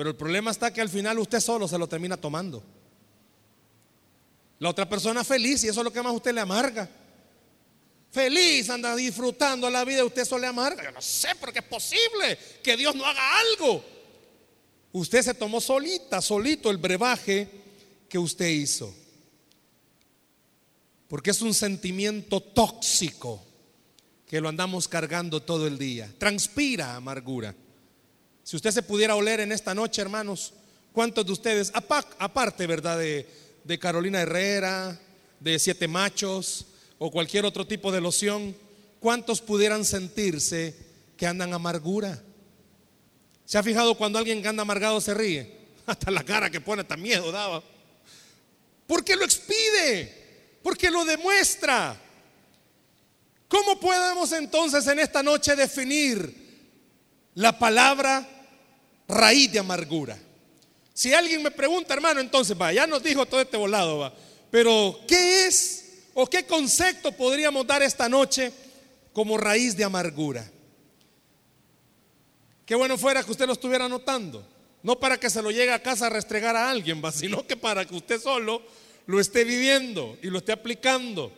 Pero 0.00 0.08
el 0.08 0.16
problema 0.16 0.50
está 0.50 0.72
que 0.72 0.80
al 0.80 0.88
final 0.88 1.18
usted 1.18 1.40
solo 1.40 1.68
se 1.68 1.76
lo 1.76 1.86
termina 1.86 2.16
tomando. 2.16 2.62
La 4.58 4.70
otra 4.70 4.88
persona 4.88 5.22
feliz 5.24 5.62
y 5.62 5.68
eso 5.68 5.80
es 5.80 5.84
lo 5.84 5.92
que 5.92 6.00
más 6.00 6.12
a 6.12 6.16
usted 6.16 6.32
le 6.32 6.40
amarga. 6.40 6.88
Feliz, 8.10 8.70
anda 8.70 8.96
disfrutando 8.96 9.68
la 9.68 9.84
vida, 9.84 10.02
usted 10.02 10.24
solo 10.24 10.40
le 10.40 10.46
amarga. 10.46 10.84
Yo 10.84 10.92
no 10.92 11.02
sé, 11.02 11.28
porque 11.38 11.58
es 11.58 11.66
posible 11.66 12.38
que 12.62 12.78
Dios 12.78 12.94
no 12.94 13.04
haga 13.04 13.20
algo. 13.40 13.84
Usted 14.92 15.20
se 15.20 15.34
tomó 15.34 15.60
solita, 15.60 16.22
solito 16.22 16.70
el 16.70 16.78
brebaje 16.78 17.50
que 18.08 18.18
usted 18.18 18.48
hizo. 18.48 18.94
Porque 21.08 21.32
es 21.32 21.42
un 21.42 21.52
sentimiento 21.52 22.40
tóxico 22.40 23.44
que 24.26 24.40
lo 24.40 24.48
andamos 24.48 24.88
cargando 24.88 25.42
todo 25.42 25.66
el 25.66 25.76
día. 25.76 26.10
Transpira 26.16 26.96
amargura. 26.96 27.54
Si 28.44 28.56
usted 28.56 28.70
se 28.70 28.82
pudiera 28.82 29.14
oler 29.14 29.40
en 29.40 29.52
esta 29.52 29.74
noche, 29.74 30.02
hermanos, 30.02 30.52
¿cuántos 30.92 31.26
de 31.26 31.32
ustedes, 31.32 31.72
aparte, 31.74 32.66
verdad, 32.66 32.98
de, 32.98 33.78
Carolina 33.78 34.20
Herrera, 34.20 34.98
de 35.38 35.58
Siete 35.58 35.86
Machos 35.86 36.66
o 36.98 37.10
cualquier 37.10 37.44
otro 37.44 37.66
tipo 37.66 37.92
de 37.92 38.00
loción, 38.00 38.56
cuántos 38.98 39.40
pudieran 39.40 39.84
sentirse 39.84 40.74
que 41.16 41.26
andan 41.26 41.52
amargura? 41.52 42.22
¿Se 43.44 43.58
ha 43.58 43.62
fijado 43.62 43.96
cuando 43.96 44.18
alguien 44.18 44.42
que 44.42 44.48
anda 44.48 44.62
amargado 44.62 45.00
se 45.00 45.14
ríe? 45.14 45.58
Hasta 45.86 46.10
la 46.10 46.22
cara 46.24 46.50
que 46.50 46.60
pone, 46.60 46.82
hasta 46.82 46.96
miedo 46.96 47.32
daba. 47.32 47.62
Porque 48.86 49.16
lo 49.16 49.24
expide, 49.24 50.58
porque 50.62 50.90
lo 50.90 51.04
demuestra. 51.04 52.00
¿Cómo 53.48 53.80
podemos 53.80 54.30
entonces 54.30 54.86
en 54.86 55.00
esta 55.00 55.22
noche 55.22 55.56
definir 55.56 56.39
la 57.34 57.58
palabra 57.58 58.28
raíz 59.08 59.52
de 59.52 59.58
amargura? 59.58 60.18
Si 60.92 61.14
alguien 61.14 61.42
me 61.42 61.50
pregunta, 61.50 61.94
hermano, 61.94 62.20
entonces 62.20 62.54
va, 62.60 62.72
ya 62.72 62.86
nos 62.86 63.02
dijo 63.02 63.24
todo 63.26 63.40
este 63.40 63.56
volado, 63.56 63.98
va. 63.98 64.12
Pero, 64.50 65.00
¿qué 65.06 65.46
es 65.46 66.02
o 66.14 66.26
qué 66.26 66.44
concepto 66.44 67.12
podríamos 67.12 67.66
dar 67.66 67.82
esta 67.82 68.08
noche 68.08 68.52
como 69.12 69.38
raíz 69.38 69.76
de 69.76 69.84
amargura? 69.84 70.50
Qué 72.66 72.74
bueno 72.74 72.98
fuera 72.98 73.22
que 73.22 73.30
usted 73.30 73.46
lo 73.46 73.54
estuviera 73.54 73.88
notando. 73.88 74.46
No 74.82 74.98
para 74.98 75.18
que 75.18 75.28
se 75.28 75.42
lo 75.42 75.50
llegue 75.50 75.72
a 75.72 75.82
casa 75.82 76.06
a 76.06 76.10
restregar 76.10 76.56
a 76.56 76.70
alguien, 76.70 77.02
sino 77.12 77.46
que 77.46 77.56
para 77.56 77.84
que 77.84 77.94
usted 77.94 78.20
solo 78.20 78.62
lo 79.06 79.20
esté 79.20 79.44
viviendo 79.44 80.18
y 80.22 80.28
lo 80.28 80.38
esté 80.38 80.52
aplicando. 80.52 81.32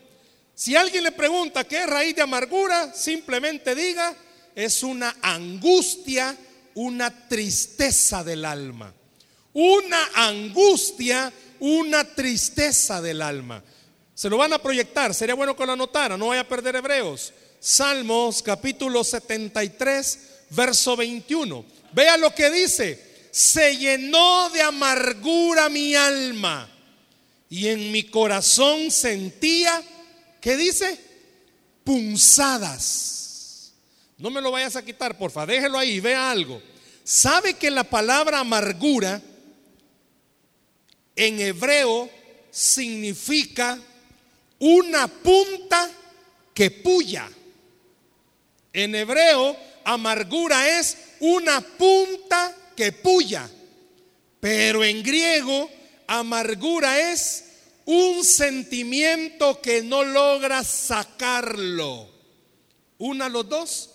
Si 0.55 0.77
alguien 0.77 1.05
le 1.05 1.13
pregunta 1.13 1.65
qué 1.65 1.79
es 1.79 1.87
raíz 1.87 2.15
de 2.15 2.23
amargura, 2.23 2.93
simplemente 2.93 3.75
diga, 3.75 4.15
es 4.55 4.83
una 4.83 5.17
angustia, 5.23 6.37
una 6.75 7.29
tristeza 7.29 8.23
del 8.25 8.45
alma. 8.45 8.93
Una 9.55 10.11
angustia, 10.15 11.33
una 11.61 12.05
tristeza 12.05 13.01
del 13.01 13.23
alma. 13.23 13.63
Se 14.15 14.29
lo 14.29 14.37
van 14.37 14.53
a 14.53 14.63
proyectar, 14.63 15.15
sería 15.15 15.35
bueno 15.35 15.57
que 15.57 15.67
lo 15.67 15.73
anotara, 15.73 16.17
no 16.17 16.29
vaya 16.29 16.43
a 16.43 16.49
perder 16.49 16.77
hebreos. 16.77 17.33
Salmos 17.61 18.43
capítulo 18.43 19.05
73 19.05 20.19
verso 20.51 20.97
21. 20.97 21.65
Vea 21.93 22.17
lo 22.17 22.35
que 22.35 22.51
dice. 22.51 23.13
Se 23.31 23.77
llenó 23.77 24.51
de 24.51 24.61
amargura 24.61 25.69
mi 25.69 25.95
alma 25.95 26.69
y 27.49 27.69
en 27.69 27.91
mi 27.91 28.05
corazón 28.05 28.91
sentía, 28.91 29.83
¿qué 30.41 30.57
dice? 30.57 30.99
Punzadas. 31.85 33.22
No 34.23 34.31
me 34.31 34.41
lo 34.41 34.53
vayas 34.53 34.77
a 34.77 34.85
quitar, 34.85 35.19
porfa, 35.19 35.45
déjelo 35.45 35.77
ahí, 35.77 35.99
vea 35.99 36.31
algo. 36.31 36.63
¿Sabe 37.03 37.55
que 37.55 37.73
la 37.73 37.83
palabra 37.83 38.39
amargura 38.39 39.21
en 41.17 41.41
hebreo 41.41 42.09
significa 42.49 43.81
una 44.61 45.09
punta 45.09 45.91
que 46.55 46.71
puya? 46.71 47.29
En 48.73 48.95
hebreo 48.95 49.57
amargura 49.83 50.79
es 50.79 50.97
una 51.19 51.61
punta 51.61 52.57
que 52.77 52.93
puya. 52.93 53.51
Pero 54.39 54.85
en 54.85 55.03
griego, 55.03 55.69
amargura 56.07 57.11
es 57.11 57.45
un 57.87 58.25
sentimiento 58.25 59.61
que 59.61 59.83
no 59.83 60.05
logra 60.05 60.63
sacarlo. 60.63 62.09
Una 62.99 63.29
los 63.29 63.49
dos. 63.49 63.92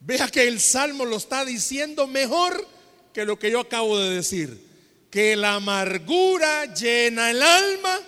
Vea 0.00 0.28
que 0.28 0.48
el 0.48 0.60
salmo 0.60 1.04
lo 1.04 1.16
está 1.16 1.44
diciendo 1.44 2.06
mejor 2.06 2.66
que 3.12 3.24
lo 3.24 3.38
que 3.38 3.50
yo 3.50 3.60
acabo 3.60 3.98
de 3.98 4.14
decir. 4.16 4.68
Que 5.10 5.36
la 5.36 5.54
amargura 5.54 6.72
llena 6.72 7.30
el 7.30 7.42
alma 7.42 8.00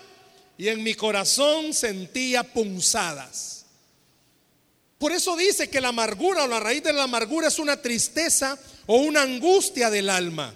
y 0.56 0.68
en 0.68 0.82
mi 0.82 0.94
corazón 0.94 1.75
sentía 1.75 2.44
punzadas. 2.44 3.66
Por 4.99 5.12
eso 5.12 5.37
dice 5.37 5.68
que 5.68 5.80
la 5.80 5.88
amargura 5.88 6.44
o 6.44 6.46
la 6.46 6.61
raíz 6.61 6.82
de 6.82 6.92
la 6.92 7.02
amargura 7.02 7.49
es 7.49 7.58
una 7.58 7.76
tristeza 7.76 8.56
o 8.87 8.99
una 8.99 9.22
angustia 9.22 9.90
del 9.90 10.08
alma. 10.08 10.54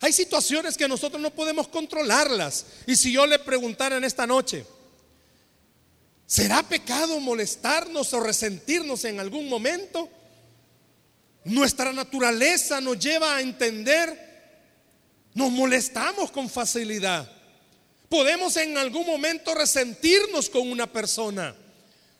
Hay 0.00 0.12
situaciones 0.12 0.76
que 0.76 0.88
nosotros 0.88 1.22
no 1.22 1.30
podemos 1.30 1.68
controlarlas. 1.68 2.66
Y 2.86 2.96
si 2.96 3.12
yo 3.12 3.24
le 3.24 3.38
preguntara 3.38 3.96
en 3.96 4.04
esta 4.04 4.26
noche, 4.26 4.66
¿será 6.32 6.62
pecado 6.62 7.20
molestarnos 7.20 8.14
o 8.14 8.20
resentirnos 8.20 9.04
en 9.04 9.20
algún 9.20 9.50
momento? 9.50 10.08
Nuestra 11.44 11.92
naturaleza 11.92 12.80
nos 12.80 12.98
lleva 12.98 13.36
a 13.36 13.42
entender, 13.42 14.08
nos 15.34 15.50
molestamos 15.50 16.30
con 16.30 16.48
facilidad. 16.48 17.30
Podemos 18.08 18.56
en 18.56 18.78
algún 18.78 19.04
momento 19.04 19.54
resentirnos 19.54 20.48
con 20.48 20.70
una 20.70 20.90
persona. 20.90 21.54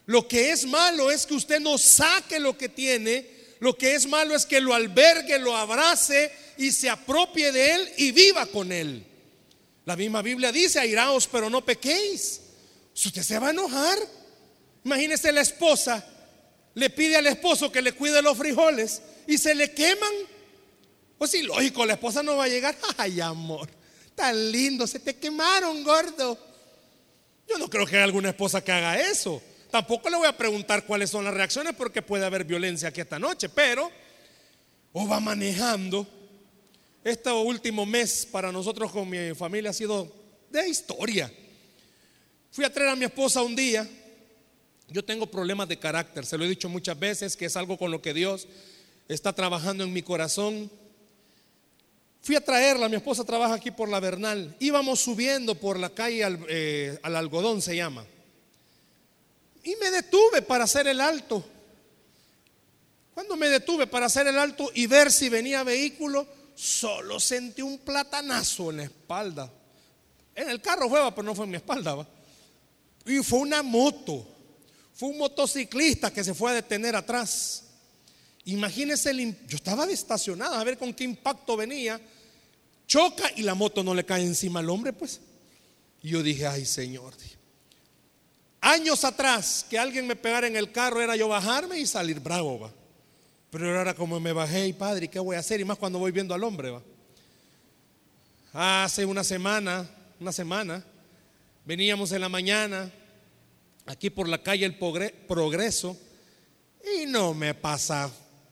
Lo 0.04 0.28
que 0.28 0.50
es 0.50 0.66
malo 0.66 1.10
es 1.10 1.24
que 1.24 1.32
usted 1.32 1.60
no 1.60 1.78
saque 1.78 2.38
lo 2.38 2.58
que 2.58 2.68
tiene. 2.68 3.26
Lo 3.60 3.78
que 3.78 3.94
es 3.94 4.06
malo 4.06 4.34
es 4.34 4.44
que 4.44 4.60
lo 4.60 4.74
albergue, 4.74 5.38
lo 5.38 5.56
abrace 5.56 6.30
y 6.58 6.70
se 6.70 6.90
apropie 6.90 7.50
de 7.50 7.72
él 7.76 7.92
y 7.96 8.10
viva 8.10 8.44
con 8.44 8.72
él. 8.72 9.06
La 9.86 9.96
misma 9.96 10.20
Biblia 10.20 10.52
dice, 10.52 10.80
airaos, 10.80 11.26
pero 11.28 11.48
no 11.48 11.64
pequéis. 11.64 12.42
Si 12.94 13.08
usted 13.08 13.22
se 13.22 13.38
va 13.38 13.48
a 13.48 13.50
enojar, 13.50 13.98
imagínese 14.84 15.32
la 15.32 15.40
esposa, 15.40 16.04
le 16.74 16.90
pide 16.90 17.16
al 17.16 17.26
esposo 17.26 17.70
que 17.70 17.82
le 17.82 17.92
cuide 17.92 18.22
los 18.22 18.36
frijoles 18.36 19.02
y 19.26 19.38
se 19.38 19.54
le 19.54 19.72
queman. 19.72 20.12
Pues 21.18 21.30
sí, 21.30 21.42
lógico, 21.42 21.86
la 21.86 21.94
esposa 21.94 22.22
no 22.22 22.36
va 22.36 22.44
a 22.44 22.48
llegar. 22.48 22.76
Ay, 22.96 23.20
amor, 23.20 23.68
tan 24.14 24.50
lindo, 24.50 24.86
se 24.86 25.00
te 25.00 25.16
quemaron, 25.16 25.82
gordo. 25.84 26.38
Yo 27.48 27.58
no 27.58 27.68
creo 27.68 27.86
que 27.86 27.96
haya 27.96 28.04
alguna 28.04 28.30
esposa 28.30 28.62
que 28.62 28.72
haga 28.72 29.00
eso. 29.00 29.42
Tampoco 29.70 30.10
le 30.10 30.16
voy 30.16 30.26
a 30.26 30.36
preguntar 30.36 30.84
cuáles 30.84 31.10
son 31.10 31.24
las 31.24 31.34
reacciones 31.34 31.74
porque 31.74 32.02
puede 32.02 32.26
haber 32.26 32.44
violencia 32.44 32.88
aquí 32.88 33.00
esta 33.00 33.18
noche, 33.18 33.48
pero 33.48 33.90
o 34.92 35.08
va 35.08 35.20
manejando. 35.20 36.06
Este 37.02 37.30
último 37.30 37.84
mes 37.84 38.26
para 38.30 38.52
nosotros 38.52 38.92
con 38.92 39.08
mi 39.08 39.34
familia 39.34 39.70
ha 39.70 39.74
sido 39.74 40.12
de 40.50 40.68
historia. 40.68 41.32
Fui 42.52 42.66
a 42.66 42.72
traer 42.72 42.90
a 42.90 42.96
mi 42.96 43.06
esposa 43.06 43.40
un 43.40 43.56
día. 43.56 43.88
Yo 44.88 45.02
tengo 45.02 45.26
problemas 45.26 45.66
de 45.68 45.78
carácter, 45.78 46.26
se 46.26 46.36
lo 46.36 46.44
he 46.44 46.48
dicho 46.48 46.68
muchas 46.68 46.98
veces, 46.98 47.34
que 47.34 47.46
es 47.46 47.56
algo 47.56 47.78
con 47.78 47.90
lo 47.90 48.02
que 48.02 48.12
Dios 48.12 48.46
está 49.08 49.32
trabajando 49.32 49.84
en 49.84 49.92
mi 49.92 50.02
corazón. 50.02 50.70
Fui 52.20 52.36
a 52.36 52.44
traerla, 52.44 52.90
mi 52.90 52.96
esposa 52.96 53.24
trabaja 53.24 53.54
aquí 53.54 53.70
por 53.70 53.88
la 53.88 54.00
Bernal. 54.00 54.54
Íbamos 54.60 55.00
subiendo 55.00 55.54
por 55.54 55.78
la 55.78 55.88
calle 55.88 56.24
al, 56.24 56.44
eh, 56.46 56.98
al 57.02 57.16
algodón, 57.16 57.62
se 57.62 57.74
llama. 57.74 58.04
Y 59.64 59.74
me 59.76 59.90
detuve 59.90 60.42
para 60.42 60.64
hacer 60.64 60.86
el 60.86 61.00
alto. 61.00 61.42
Cuando 63.14 63.34
me 63.34 63.48
detuve 63.48 63.86
para 63.86 64.06
hacer 64.06 64.26
el 64.26 64.38
alto 64.38 64.70
y 64.74 64.86
ver 64.86 65.10
si 65.10 65.30
venía 65.30 65.64
vehículo, 65.64 66.26
solo 66.54 67.18
sentí 67.18 67.62
un 67.62 67.78
platanazo 67.78 68.70
en 68.70 68.76
la 68.76 68.82
espalda. 68.84 69.50
En 70.34 70.50
el 70.50 70.60
carro 70.60 70.90
fue, 70.90 71.00
pero 71.12 71.22
no 71.22 71.34
fue 71.34 71.46
en 71.46 71.50
mi 71.52 71.56
espalda. 71.56 71.94
¿va? 71.94 72.06
Y 73.06 73.18
fue 73.18 73.40
una 73.40 73.62
moto. 73.62 74.26
Fue 74.94 75.08
un 75.08 75.18
motociclista 75.18 76.12
que 76.12 76.22
se 76.22 76.34
fue 76.34 76.50
a 76.50 76.54
detener 76.54 76.94
atrás. 76.94 77.64
Imagínese, 78.44 79.10
el, 79.10 79.46
yo 79.46 79.56
estaba 79.56 79.84
estacionado 79.86 80.54
a 80.54 80.64
ver 80.64 80.76
con 80.78 80.92
qué 80.92 81.04
impacto 81.04 81.56
venía. 81.56 82.00
Choca 82.86 83.30
y 83.36 83.42
la 83.42 83.54
moto 83.54 83.82
no 83.82 83.94
le 83.94 84.04
cae 84.04 84.22
encima 84.22 84.60
al 84.60 84.70
hombre, 84.70 84.92
pues. 84.92 85.20
Y 86.02 86.10
yo 86.10 86.22
dije, 86.22 86.46
ay 86.46 86.64
Señor. 86.64 87.14
Años 88.60 89.04
atrás, 89.04 89.66
que 89.68 89.76
alguien 89.76 90.06
me 90.06 90.14
pegara 90.14 90.46
en 90.46 90.56
el 90.56 90.70
carro 90.70 91.00
era 91.00 91.16
yo 91.16 91.26
bajarme 91.26 91.80
y 91.80 91.86
salir 91.86 92.20
bravo, 92.20 92.60
va. 92.60 92.72
Pero 93.50 93.76
ahora 93.76 93.92
como 93.94 94.20
me 94.20 94.32
bajé 94.32 94.68
y 94.68 94.72
padre, 94.72 95.08
¿qué 95.08 95.18
voy 95.18 95.34
a 95.34 95.40
hacer? 95.40 95.60
Y 95.60 95.64
más 95.64 95.78
cuando 95.78 95.98
voy 95.98 96.12
viendo 96.12 96.32
al 96.32 96.44
hombre, 96.44 96.70
va. 96.70 96.82
Hace 98.52 99.04
una 99.04 99.24
semana, 99.24 99.88
una 100.20 100.32
semana, 100.32 100.84
veníamos 101.64 102.12
en 102.12 102.20
la 102.20 102.28
mañana 102.28 102.90
aquí 103.86 104.10
por 104.10 104.28
la 104.28 104.42
calle 104.42 104.64
El 104.64 104.76
Progreso 104.76 105.96
y 106.96 107.06
no 107.06 107.34
me 107.34 107.54
pasa 107.54 108.10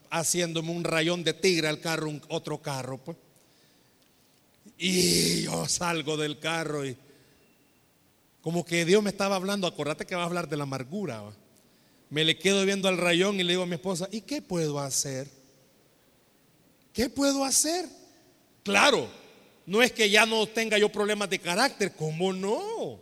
haciéndome 0.09 0.71
un 0.71 0.83
rayón 0.83 1.23
de 1.23 1.33
tigre 1.33 1.67
al 1.67 1.79
carro, 1.79 2.09
un, 2.09 2.21
otro 2.29 2.61
carro, 2.61 2.97
pues. 2.97 3.17
Y 4.77 5.43
yo 5.43 5.67
salgo 5.67 6.17
del 6.17 6.39
carro 6.39 6.85
y 6.85 6.97
como 8.41 8.65
que 8.65 8.85
Dios 8.85 9.03
me 9.03 9.11
estaba 9.11 9.35
hablando, 9.35 9.67
acordate 9.67 10.05
que 10.05 10.15
va 10.15 10.23
a 10.23 10.25
hablar 10.25 10.49
de 10.49 10.57
la 10.57 10.63
amargura. 10.63 11.23
Me 12.09 12.23
le 12.23 12.37
quedo 12.37 12.65
viendo 12.65 12.87
al 12.87 12.97
rayón 12.97 13.39
y 13.39 13.43
le 13.43 13.53
digo 13.53 13.63
a 13.63 13.67
mi 13.67 13.75
esposa, 13.75 14.07
¿y 14.11 14.21
qué 14.21 14.41
puedo 14.41 14.79
hacer? 14.79 15.29
¿Qué 16.93 17.09
puedo 17.09 17.45
hacer? 17.45 17.87
Claro, 18.63 19.07
no 19.65 19.81
es 19.81 19.91
que 19.91 20.09
ya 20.09 20.25
no 20.25 20.47
tenga 20.47 20.77
yo 20.77 20.89
problemas 20.89 21.29
de 21.29 21.39
carácter, 21.39 21.93
¿cómo 21.95 22.33
no? 22.33 22.99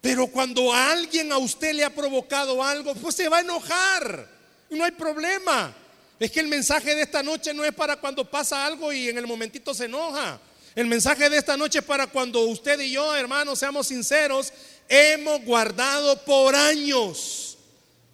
Pero 0.00 0.28
cuando 0.28 0.72
alguien 0.72 1.32
a 1.32 1.38
usted 1.38 1.72
le 1.74 1.84
ha 1.84 1.94
provocado 1.94 2.62
algo, 2.62 2.94
pues 2.94 3.14
se 3.16 3.28
va 3.28 3.38
a 3.38 3.40
enojar. 3.40 4.28
No 4.70 4.84
hay 4.84 4.92
problema. 4.92 5.74
Es 6.20 6.30
que 6.30 6.40
el 6.40 6.48
mensaje 6.48 6.94
de 6.94 7.02
esta 7.02 7.22
noche 7.22 7.52
no 7.52 7.64
es 7.64 7.72
para 7.72 7.96
cuando 7.96 8.24
pasa 8.24 8.64
algo 8.64 8.92
y 8.92 9.08
en 9.08 9.18
el 9.18 9.26
momentito 9.26 9.74
se 9.74 9.86
enoja. 9.86 10.40
El 10.74 10.86
mensaje 10.86 11.28
de 11.28 11.38
esta 11.38 11.56
noche 11.56 11.78
es 11.78 11.84
para 11.84 12.06
cuando 12.06 12.40
usted 12.42 12.78
y 12.80 12.92
yo, 12.92 13.14
hermanos, 13.14 13.58
seamos 13.58 13.88
sinceros, 13.88 14.52
hemos 14.88 15.42
guardado 15.44 16.16
por 16.24 16.54
años 16.54 17.58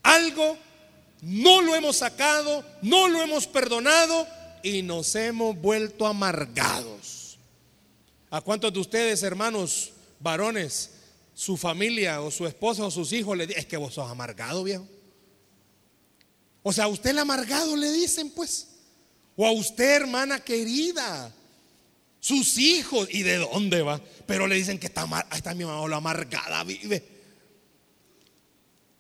algo, 0.03 0.57
no 1.23 1.63
lo 1.63 1.75
hemos 1.75 1.97
sacado, 1.97 2.65
no 2.83 3.09
lo 3.09 3.23
hemos 3.23 3.47
perdonado 3.47 4.27
y 4.65 4.81
nos 4.81 5.15
hemos 5.15 5.55
vuelto 5.61 6.07
amargados. 6.07 7.39
¿A 8.31 8.41
cuántos 8.41 8.73
de 8.73 8.81
ustedes, 8.81 9.23
hermanos, 9.23 9.93
varones, 10.19 10.91
su 11.35 11.59
familia 11.59 12.23
o 12.23 12.31
su 12.31 12.47
esposa 12.47 12.87
o 12.87 12.91
sus 12.91 13.13
hijos 13.13 13.37
le 13.37 13.47
dicen, 13.47 13.61
es 13.61 13.67
que 13.67 13.77
vos 13.77 13.93
sos 13.93 14.11
amargado, 14.11 14.65
viejo? 14.65 14.89
O 16.63 16.73
sea, 16.73 16.85
a 16.85 16.89
usted 16.89 17.11
el 17.11 17.19
amargado 17.19 17.77
le 17.77 17.93
dicen, 17.93 18.31
pues. 18.31 18.69
O 19.37 19.47
a 19.47 19.53
usted, 19.53 19.97
hermana 19.97 20.43
querida. 20.43 21.31
Sus 22.19 22.57
hijos. 22.57 23.07
¿Y 23.13 23.23
de 23.23 23.37
dónde 23.37 23.83
va? 23.83 24.01
Pero 24.27 24.47
le 24.47 24.55
dicen 24.55 24.79
que 24.79 24.87
está, 24.87 25.07
está 25.37 25.55
mi 25.55 25.67
mamá, 25.67 25.87
la 25.87 25.97
amargada 25.97 26.65
vive. 26.65 27.05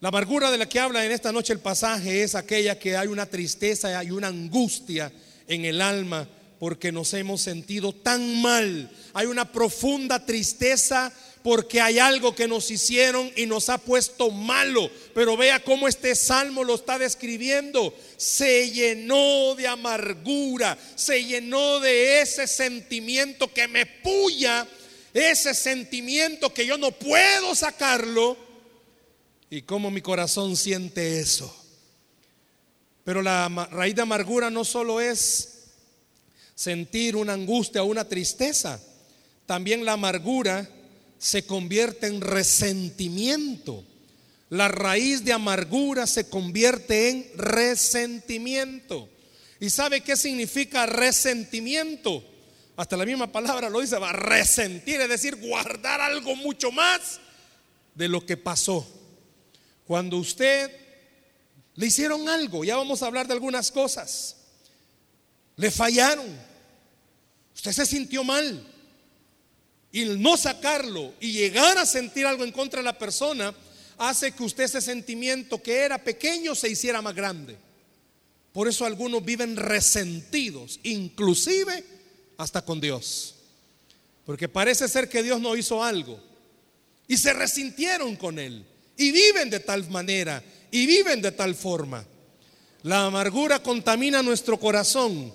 La 0.01 0.09
amargura 0.11 0.51
de 0.51 0.59
la 0.59 0.69
que 0.69 0.79
habla 0.79 1.07
en 1.07 1.12
esta 1.12 1.33
noche 1.33 1.55
el 1.55 1.61
pasaje 1.61 2.23
es 2.23 2.35
aquella 2.35 2.79
que 2.79 2.99
hay 2.99 3.09
una 3.09 3.25
tristeza 3.25 4.05
y 4.05 4.11
una 4.11 4.29
angustia 4.29 5.11
en 5.49 5.65
el 5.65 5.81
alma 5.81 6.29
porque 6.59 6.93
nos 6.93 7.13
hemos 7.15 7.43
sentido 7.43 7.93
tan 7.93 8.41
mal. 8.41 8.91
Hay 9.13 9.27
una 9.27 9.51
profunda 9.53 10.25
tristeza 10.25 11.13
porque 11.43 11.83
hay 11.83 11.99
algo 11.99 12.35
que 12.35 12.49
nos 12.49 12.71
hicieron 12.71 13.31
y 13.37 13.45
nos 13.45 13.69
ha 13.69 13.77
puesto 13.77 14.31
malo. 14.31 14.91
Pero 15.15 15.37
vea 15.37 15.63
cómo 15.63 15.89
este 15.89 16.15
salmo 16.15 16.65
lo 16.65 16.75
está 16.75 16.99
describiendo. 16.99 17.95
Se 18.17 18.71
llenó 18.71 19.55
de 19.55 19.67
amargura, 19.67 20.79
se 20.95 21.25
llenó 21.25 21.81
de 21.81 22.23
ese 22.23 22.47
sentimiento 22.47 23.53
que 23.53 23.69
me 23.69 23.85
puya, 23.85 24.67
ese 25.13 25.53
sentimiento 25.53 26.55
que 26.55 26.65
yo 26.65 26.79
no 26.79 26.93
puedo 26.93 27.55
sacarlo. 27.55 28.39
Y 29.51 29.63
cómo 29.63 29.91
mi 29.91 30.01
corazón 30.01 30.57
siente 30.57 31.21
eso. 31.21 31.63
Pero 33.05 33.23
la 33.23 33.49
raíz 33.71 33.95
de 33.95 34.03
amargura 34.03 34.51
no 34.51 34.64
solo 34.64 35.01
es 35.01 35.51
sentir 36.55 37.17
una 37.17 37.35
angustia 37.35 37.83
o 37.83 37.87
una 37.87 38.09
tristeza, 38.09 38.81
también 39.47 39.85
la 39.85 39.93
amargura 39.93 40.69
se 41.19 41.47
convierte 41.47 42.07
en 42.07 42.21
resentimiento. 42.21 43.85
La 44.51 44.69
raíz 44.69 45.25
de 45.25 45.33
amargura 45.33 46.07
se 46.07 46.29
convierte 46.29 47.11
en 47.11 47.31
resentimiento. 47.37 49.09
¿Y 49.61 49.71
sabe 49.71 50.01
qué 50.01 50.17
significa 50.17 50.87
resentimiento? 50.87 52.25
Hasta 52.77 52.97
la 52.97 53.05
misma 53.05 53.31
palabra 53.31 53.69
lo 53.69 53.81
dice, 53.81 53.99
va 53.99 54.11
a 54.11 54.14
resentir, 54.14 55.01
es 55.01 55.09
decir, 55.09 55.37
guardar 55.37 56.01
algo 56.01 56.35
mucho 56.37 56.73
más 56.73 57.21
de 57.95 58.09
lo 58.09 58.25
que 58.25 58.37
pasó. 58.37 58.87
Cuando 59.87 60.17
usted 60.17 60.71
le 61.77 61.87
hicieron 61.87 62.29
algo, 62.29 62.65
ya 62.65 62.77
vamos 62.77 63.03
a 63.03 63.07
hablar 63.07 63.27
de 63.27 63.35
algunas 63.35 63.71
cosas, 63.71 64.37
le 65.57 65.71
fallaron, 65.71 66.27
usted 67.55 67.73
se 67.73 67.87
sintió 67.87 68.25
mal, 68.25 68.65
y 69.95 70.05
no 70.05 70.37
sacarlo 70.37 71.15
y 71.21 71.31
llegar 71.31 71.79
a 71.79 71.87
sentir 71.87 72.27
algo 72.27 72.43
en 72.43 72.51
contra 72.51 72.81
de 72.81 72.85
la 72.85 72.99
persona 72.99 73.55
hace 73.97 74.33
que 74.33 74.43
usted 74.43 74.65
ese 74.65 74.81
sentimiento 74.81 75.63
que 75.63 75.83
era 75.83 76.03
pequeño 76.03 76.57
se 76.57 76.69
hiciera 76.69 77.01
más 77.01 77.15
grande. 77.15 77.57
Por 78.53 78.67
eso 78.67 78.85
algunos 78.85 79.25
viven 79.25 79.57
resentidos, 79.57 80.81
inclusive 80.83 81.85
hasta 82.37 82.65
con 82.65 82.81
Dios. 82.81 83.37
Porque 84.27 84.49
parece 84.49 84.89
ser 84.89 85.09
que 85.09 85.23
Dios 85.23 85.41
no 85.41 85.55
hizo 85.57 85.83
algo. 85.83 86.19
Y 87.07 87.17
se 87.17 87.33
resintieron 87.33 88.17
con 88.17 88.39
Él. 88.39 88.65
Y 88.97 89.13
viven 89.13 89.51
de 89.51 89.61
tal 89.61 89.89
manera. 89.91 90.43
Y 90.71 90.87
viven 90.87 91.23
de 91.23 91.33
tal 91.33 91.55
forma. 91.55 92.05
La 92.83 93.07
amargura 93.07 93.63
contamina 93.63 94.23
nuestro 94.23 94.61
corazón 94.61 95.33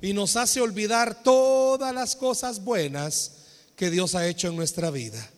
y 0.00 0.12
nos 0.12 0.36
hace 0.36 0.60
olvidar 0.60 1.22
todas 1.22 1.94
las 1.94 2.16
cosas 2.16 2.62
buenas 2.62 3.32
que 3.76 3.90
Dios 3.90 4.14
ha 4.14 4.26
hecho 4.26 4.48
en 4.48 4.56
nuestra 4.56 4.90
vida. 4.90 5.30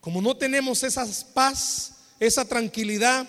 Como 0.00 0.20
no 0.20 0.36
tenemos 0.36 0.82
esa 0.82 1.06
paz, 1.34 1.92
esa 2.18 2.44
tranquilidad, 2.44 3.26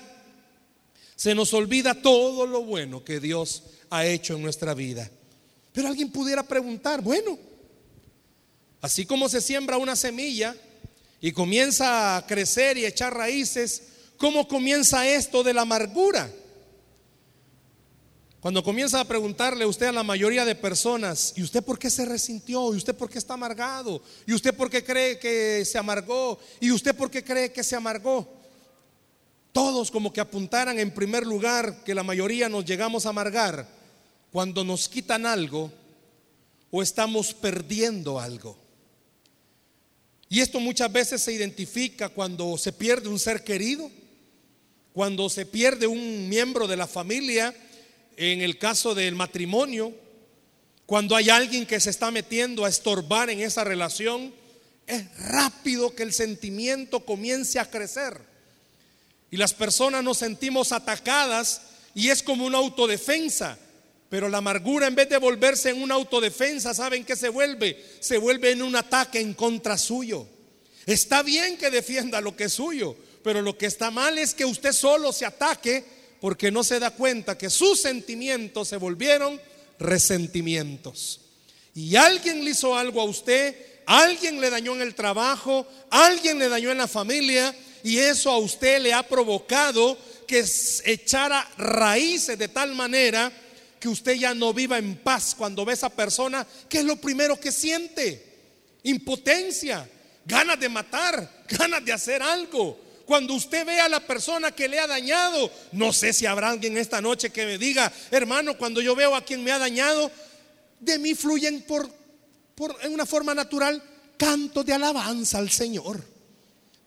se 1.16 1.36
nos 1.36 1.54
olvida 1.54 1.94
todo 1.94 2.46
lo 2.48 2.64
bueno 2.64 3.04
que 3.04 3.20
Dios 3.20 3.64
ha 3.90 4.06
hecho 4.06 4.36
en 4.36 4.42
nuestra 4.42 4.74
vida. 4.74 5.10
Pero 5.72 5.88
alguien 5.88 6.12
pudiera 6.12 6.44
preguntar, 6.44 7.02
bueno, 7.02 7.38
así 8.82 9.06
como 9.06 9.30
se 9.30 9.40
siembra 9.40 9.78
una 9.78 9.96
semilla 9.96 10.56
y 11.21 11.31
comienza 11.31 12.17
a 12.17 12.25
crecer 12.25 12.77
y 12.77 12.86
echar 12.86 13.15
raíces, 13.15 13.84
¿cómo 14.17 14.47
comienza 14.47 15.07
esto 15.07 15.43
de 15.43 15.53
la 15.53 15.62
amargura? 15.62 16.29
Cuando 18.41 18.63
comienza 18.63 18.99
a 18.99 19.05
preguntarle 19.05 19.67
usted 19.67 19.86
a 19.86 19.91
la 19.91 20.01
mayoría 20.01 20.43
de 20.45 20.55
personas, 20.55 21.34
¿y 21.36 21.43
usted 21.43 21.63
por 21.63 21.77
qué 21.77 21.91
se 21.91 22.05
resintió? 22.05 22.73
¿Y 22.73 22.77
usted 22.77 22.95
por 22.95 23.07
qué 23.07 23.19
está 23.19 23.36
amargado? 23.36 24.01
¿Y 24.25 24.34
usted 24.34 24.55
por 24.55 24.67
qué 24.71 24.84
cree 24.84 25.19
que 25.19 25.63
se 25.63 25.77
amargó? 25.77 26.39
¿Y 26.60 26.71
usted 26.71 26.95
por 26.95 27.12
qué 27.12 27.23
cree 27.23 27.51
que 27.51 27.63
se 27.63 27.75
amargó? 27.75 28.27
Todos 29.51 29.91
como 29.91 30.12
que 30.12 30.21
apuntaran 30.21 30.79
en 30.79 30.91
primer 30.91 31.27
lugar 31.27 31.84
que 31.84 31.93
la 31.93 32.01
mayoría 32.01 32.49
nos 32.49 32.65
llegamos 32.65 33.05
a 33.05 33.10
amargar 33.10 33.67
cuando 34.31 34.63
nos 34.63 34.89
quitan 34.89 35.27
algo 35.27 35.71
o 36.71 36.81
estamos 36.81 37.36
perdiendo 37.36 38.19
algo. 38.19 38.61
Y 40.32 40.39
esto 40.39 40.62
muchas 40.62 40.89
veces 40.89 41.22
se 41.22 41.34
identifica 41.34 42.08
cuando 42.08 42.58
se 42.58 42.72
pierde 42.72 43.10
un 43.10 43.20
ser 43.20 43.44
querido, 43.44 43.91
cuando 44.94 45.30
se 45.30 45.46
pierde 45.46 45.88
un 45.88 46.30
miembro 46.30 46.70
de 46.70 46.78
la 46.78 46.88
familia 46.88 47.54
en 48.15 48.39
el 48.39 48.58
caso 48.58 48.96
del 48.96 49.13
matrimonio, 49.13 49.94
cuando 50.86 51.17
hay 51.17 51.30
alguien 51.30 51.65
que 51.65 51.82
se 51.82 51.89
está 51.89 52.12
metiendo 52.12 52.63
a 52.63 52.70
estorbar 52.70 53.30
en 53.30 53.41
esa 53.41 53.65
relación, 53.65 54.34
es 54.88 55.04
rápido 55.17 55.94
que 55.94 56.04
el 56.04 56.13
sentimiento 56.13 57.02
comience 57.02 57.60
a 57.60 57.70
crecer. 57.70 58.17
Y 59.32 59.36
las 59.36 59.54
personas 59.54 60.02
nos 60.02 60.20
sentimos 60.20 60.72
atacadas 60.72 61.62
y 61.94 62.08
es 62.08 62.24
como 62.24 62.46
una 62.46 62.60
autodefensa. 62.60 63.60
Pero 64.12 64.28
la 64.28 64.39
amargura 64.39 64.88
en 64.88 64.95
vez 64.95 65.08
de 65.08 65.17
volverse 65.17 65.69
en 65.69 65.82
una 65.82 65.95
autodefensa, 65.95 66.74
¿saben 66.74 67.06
qué 67.06 67.15
se 67.15 67.30
vuelve? 67.30 67.82
Se 68.02 68.17
vuelve 68.17 68.52
en 68.52 68.62
un 68.62 68.76
ataque 68.76 69.21
en 69.21 69.34
contra 69.34 69.78
suyo. 69.78 70.28
Está 70.86 71.24
bien 71.24 71.58
que 71.58 71.71
defienda 71.71 72.19
lo 72.19 72.36
que 72.36 72.43
es 72.43 72.54
suyo, 72.54 72.93
pero 73.24 73.41
lo 73.41 73.58
que 73.58 73.67
está 73.67 73.89
mal 73.89 74.17
es 74.17 74.34
que 74.34 74.43
usted 74.43 74.74
solo 74.74 75.13
se 75.13 75.26
ataque 75.26 75.86
porque 76.19 76.52
no 76.52 76.62
se 76.62 76.78
da 76.78 76.91
cuenta 76.91 77.38
que 77.38 77.50
sus 77.50 77.80
sentimientos 77.80 78.67
se 78.67 78.76
volvieron 78.76 79.39
resentimientos. 79.80 81.21
Y 81.74 81.95
alguien 81.95 82.43
le 82.43 82.52
hizo 82.52 82.76
algo 82.76 83.00
a 83.00 83.06
usted, 83.06 83.56
alguien 83.86 84.41
le 84.41 84.50
dañó 84.50 84.76
en 84.76 84.82
el 84.82 84.93
trabajo, 84.93 85.65
alguien 85.89 86.38
le 86.38 86.50
dañó 86.50 86.69
en 86.69 86.80
la 86.80 86.89
familia 86.89 87.56
y 87.82 87.97
eso 87.97 88.30
a 88.30 88.39
usted 88.39 88.82
le 88.82 88.93
ha 88.93 89.04
provocado 89.04 89.97
que 90.28 90.43
echara 90.84 91.50
raíces 91.58 92.38
de 92.38 92.50
tal 92.50 92.76
manera 92.76 93.32
que 93.82 93.89
usted 93.89 94.13
ya 94.13 94.36
no 94.36 94.54
viva 94.54 94.78
en 94.78 94.96
paz 94.98 95.34
cuando 95.36 95.65
ve 95.65 95.72
a 95.72 95.74
esa 95.74 95.89
persona, 95.89 96.46
¿qué 96.70 96.78
es 96.78 96.86
lo 96.86 96.98
primero 96.98 97.39
que 97.39 97.52
siente? 97.52 98.78
Impotencia, 98.84 99.89
ganas 100.24 100.60
de 100.60 100.70
matar, 100.70 101.44
ganas 101.50 101.84
de 101.84 101.91
hacer 101.91 102.22
algo. 102.22 102.80
Cuando 103.08 103.34
usted 103.34 103.65
ve 103.65 103.80
a 103.80 103.89
la 103.89 104.00
persona 104.00 104.52
que 104.52 104.67
le 104.67 104.80
ha 104.80 104.86
dañado, 104.86 105.52
no 105.72 105.91
sé 105.91 106.13
si 106.13 106.28
habrá 106.28 106.52
alguien 106.52 106.78
esta 106.78 107.02
noche 107.02 107.32
que 107.32 107.44
me 107.44 107.58
diga, 107.58 107.91
hermano, 108.12 108.56
cuando 108.56 108.82
yo 108.82 108.96
veo 108.96 109.15
a 109.15 109.26
quien 109.26 109.44
me 109.44 109.52
ha 109.52 109.58
dañado, 109.58 110.12
de 110.80 111.00
mí 111.00 111.15
fluyen 111.15 111.63
por, 111.63 111.89
por 112.54 112.78
en 112.84 112.94
una 112.94 113.08
forma 113.08 113.34
natural 113.34 113.82
cantos 114.15 114.63
de 114.63 114.74
alabanza 114.74 115.39
al 115.39 115.50
Señor. 115.50 116.06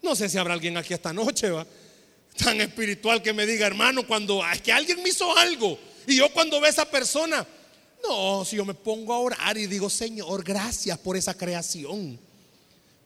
No 0.00 0.14
sé 0.14 0.28
si 0.28 0.38
habrá 0.38 0.54
alguien 0.54 0.76
aquí 0.76 0.94
esta 0.94 1.12
noche, 1.12 1.50
va, 1.50 1.66
tan 2.37 2.61
espiritual 2.61 3.20
que 3.20 3.33
me 3.33 3.46
diga, 3.46 3.66
hermano, 3.66 4.07
cuando 4.07 4.48
es 4.48 4.62
que 4.62 4.72
alguien 4.72 5.02
me 5.02 5.09
hizo 5.09 5.37
algo 5.37 5.76
y 6.06 6.16
yo 6.16 6.32
cuando 6.32 6.60
ve 6.60 6.68
a 6.68 6.70
esa 6.70 6.84
persona, 6.84 7.46
no, 8.06 8.44
si 8.44 8.56
yo 8.56 8.64
me 8.64 8.74
pongo 8.74 9.14
a 9.14 9.18
orar 9.18 9.56
y 9.56 9.66
digo, 9.66 9.88
Señor, 9.88 10.44
gracias 10.44 10.98
por 10.98 11.16
esa 11.16 11.34
creación. 11.34 12.18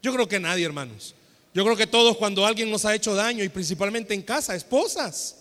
Yo 0.02 0.12
creo 0.12 0.28
que 0.28 0.40
nadie, 0.40 0.64
hermanos. 0.64 1.14
Yo 1.54 1.64
creo 1.64 1.76
que 1.76 1.86
todos 1.86 2.16
cuando 2.16 2.44
alguien 2.44 2.70
nos 2.70 2.84
ha 2.84 2.94
hecho 2.94 3.14
daño 3.14 3.42
y 3.42 3.48
principalmente 3.48 4.14
en 4.14 4.22
casa, 4.22 4.54
esposas. 4.54 5.36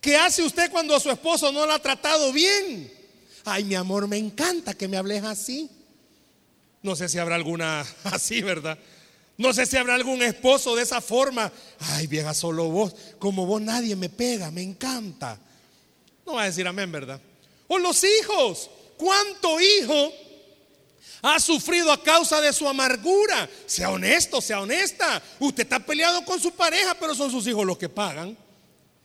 ¿Qué 0.00 0.16
hace 0.16 0.42
usted 0.42 0.70
cuando 0.70 0.94
a 0.94 1.00
su 1.00 1.10
esposo 1.10 1.50
no 1.50 1.66
la 1.66 1.74
ha 1.74 1.78
tratado 1.78 2.32
bien? 2.32 2.92
Ay, 3.44 3.64
mi 3.64 3.74
amor, 3.74 4.06
me 4.06 4.18
encanta 4.18 4.74
que 4.74 4.88
me 4.88 4.96
hables 4.96 5.22
así. 5.24 5.68
No 6.82 6.94
sé 6.94 7.08
si 7.08 7.18
habrá 7.18 7.34
alguna 7.34 7.86
así, 8.04 8.42
¿verdad? 8.42 8.78
No 9.36 9.52
sé 9.52 9.66
si 9.66 9.76
habrá 9.76 9.94
algún 9.94 10.22
esposo 10.22 10.76
de 10.76 10.82
esa 10.82 11.00
forma. 11.00 11.50
Ay, 11.80 12.06
vieja, 12.06 12.34
solo 12.34 12.68
vos, 12.68 12.94
como 13.18 13.46
vos 13.46 13.60
nadie 13.60 13.96
me 13.96 14.08
pega, 14.08 14.50
me 14.50 14.62
encanta. 14.62 15.38
No 16.26 16.34
va 16.34 16.42
a 16.42 16.46
decir 16.46 16.66
amén, 16.66 16.90
¿verdad? 16.90 17.20
O 17.68 17.78
los 17.78 18.02
hijos. 18.04 18.70
¿Cuánto 18.96 19.60
hijo 19.60 20.12
ha 21.22 21.40
sufrido 21.40 21.90
a 21.92 22.02
causa 22.02 22.40
de 22.40 22.52
su 22.52 22.68
amargura? 22.68 23.48
Sea 23.66 23.90
honesto, 23.90 24.40
sea 24.40 24.60
honesta. 24.60 25.22
Usted 25.40 25.64
está 25.64 25.80
peleado 25.80 26.24
con 26.24 26.40
su 26.40 26.52
pareja, 26.52 26.94
pero 26.94 27.14
son 27.14 27.30
sus 27.30 27.46
hijos 27.46 27.66
los 27.66 27.78
que 27.78 27.88
pagan. 27.88 28.36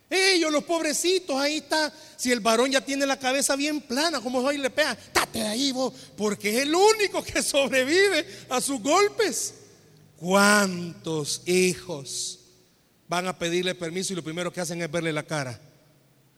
Ellos, 0.09 0.51
los 0.51 0.63
pobrecitos, 0.63 1.39
ahí 1.39 1.57
está. 1.57 1.93
Si 2.17 2.31
el 2.31 2.39
varón 2.39 2.71
ya 2.71 2.81
tiene 2.81 3.05
la 3.05 3.19
cabeza 3.19 3.55
bien 3.55 3.79
plana, 3.81 4.19
como 4.19 4.39
hoy 4.39 4.57
le 4.57 4.69
pega, 4.69 4.95
tate 4.95 5.41
ahí 5.43 5.71
vos, 5.71 5.93
porque 6.17 6.49
es 6.49 6.63
el 6.63 6.73
único 6.73 7.23
que 7.23 7.43
sobrevive 7.43 8.25
a 8.49 8.59
sus 8.59 8.81
golpes. 8.81 9.53
¿Cuántos 10.17 11.43
hijos 11.47 12.39
van 13.07 13.27
a 13.27 13.37
pedirle 13.37 13.75
permiso 13.75 14.13
y 14.13 14.15
lo 14.15 14.23
primero 14.23 14.51
que 14.51 14.61
hacen 14.61 14.81
es 14.81 14.91
verle 14.91 15.13
la 15.13 15.23
cara? 15.23 15.59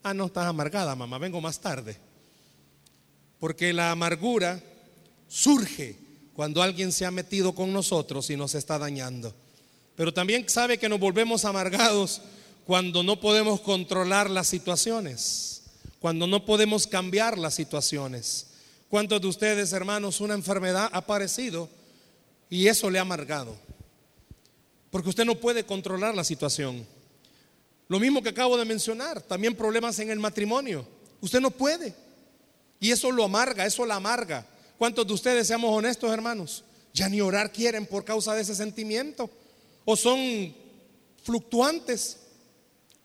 Ah, 0.03 0.13
no 0.13 0.25
estás 0.25 0.45
amargada, 0.45 0.95
mamá, 0.95 1.17
vengo 1.17 1.41
más 1.41 1.59
tarde. 1.59 1.97
Porque 3.39 3.73
la 3.73 3.91
amargura 3.91 4.61
surge 5.27 5.97
cuando 6.33 6.61
alguien 6.61 6.91
se 6.91 7.05
ha 7.05 7.11
metido 7.11 7.53
con 7.53 7.71
nosotros 7.71 8.29
y 8.29 8.37
nos 8.37 8.55
está 8.55 8.79
dañando. 8.79 9.33
Pero 9.95 10.13
también 10.13 10.47
sabe 10.49 10.77
que 10.77 10.89
nos 10.89 10.99
volvemos 10.99 11.45
amargados 11.45 12.21
cuando 12.65 13.03
no 13.03 13.19
podemos 13.19 13.59
controlar 13.61 14.29
las 14.29 14.47
situaciones, 14.47 15.63
cuando 15.99 16.27
no 16.27 16.45
podemos 16.45 16.87
cambiar 16.87 17.37
las 17.37 17.53
situaciones. 17.53 18.47
¿Cuántos 18.89 19.21
de 19.21 19.27
ustedes, 19.27 19.71
hermanos, 19.73 20.19
una 20.19 20.33
enfermedad 20.33 20.89
ha 20.91 20.97
aparecido 20.97 21.69
y 22.49 22.67
eso 22.67 22.89
le 22.89 22.99
ha 22.99 23.03
amargado? 23.03 23.55
Porque 24.89 25.09
usted 25.09 25.25
no 25.25 25.35
puede 25.35 25.65
controlar 25.65 26.15
la 26.15 26.23
situación. 26.23 26.85
Lo 27.91 27.99
mismo 27.99 28.23
que 28.23 28.29
acabo 28.29 28.57
de 28.57 28.63
mencionar, 28.63 29.21
también 29.21 29.53
problemas 29.53 29.99
en 29.99 30.09
el 30.09 30.17
matrimonio. 30.17 30.87
Usted 31.19 31.41
no 31.41 31.51
puede. 31.51 31.93
Y 32.79 32.89
eso 32.89 33.11
lo 33.11 33.25
amarga, 33.25 33.65
eso 33.65 33.85
la 33.85 33.95
amarga. 33.95 34.47
¿Cuántos 34.77 35.05
de 35.05 35.11
ustedes, 35.11 35.45
seamos 35.45 35.75
honestos 35.75 36.09
hermanos, 36.09 36.63
ya 36.93 37.09
ni 37.09 37.19
orar 37.19 37.51
quieren 37.51 37.85
por 37.85 38.05
causa 38.05 38.33
de 38.33 38.43
ese 38.43 38.55
sentimiento? 38.55 39.29
¿O 39.83 39.97
son 39.97 40.55
fluctuantes? 41.21 42.19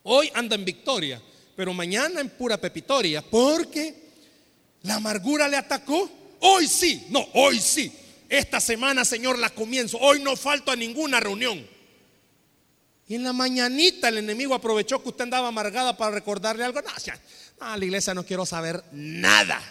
Hoy 0.04 0.30
anda 0.34 0.54
en 0.54 0.64
victoria, 0.64 1.20
pero 1.56 1.74
mañana 1.74 2.20
en 2.20 2.28
pura 2.28 2.56
pepitoria, 2.56 3.22
porque 3.22 3.92
la 4.82 4.94
amargura 4.94 5.48
le 5.48 5.56
atacó. 5.56 6.08
Hoy 6.38 6.68
sí, 6.68 7.08
no, 7.10 7.26
hoy 7.34 7.58
sí. 7.58 7.92
Esta 8.28 8.60
semana, 8.60 9.04
Señor, 9.04 9.36
la 9.36 9.50
comienzo. 9.50 9.98
Hoy 9.98 10.22
no 10.22 10.36
falto 10.36 10.70
a 10.70 10.76
ninguna 10.76 11.18
reunión. 11.18 11.74
Y 13.08 13.14
en 13.14 13.24
la 13.24 13.32
mañanita 13.32 14.08
el 14.08 14.18
enemigo 14.18 14.54
aprovechó 14.54 15.02
que 15.02 15.10
usted 15.10 15.22
andaba 15.22 15.48
amargada 15.48 15.96
para 15.96 16.10
recordarle 16.10 16.64
algo. 16.64 16.80
No, 17.60 17.76
la 17.76 17.84
iglesia 17.84 18.14
no 18.14 18.26
quiero 18.26 18.44
saber 18.44 18.82
nada. 18.92 19.62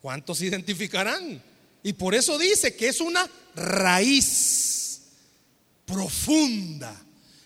¿Cuántos 0.00 0.38
se 0.38 0.46
identificarán? 0.46 1.42
Y 1.82 1.94
por 1.94 2.14
eso 2.14 2.38
dice 2.38 2.76
que 2.76 2.88
es 2.88 3.00
una 3.00 3.28
raíz 3.54 5.00
profunda. 5.86 6.94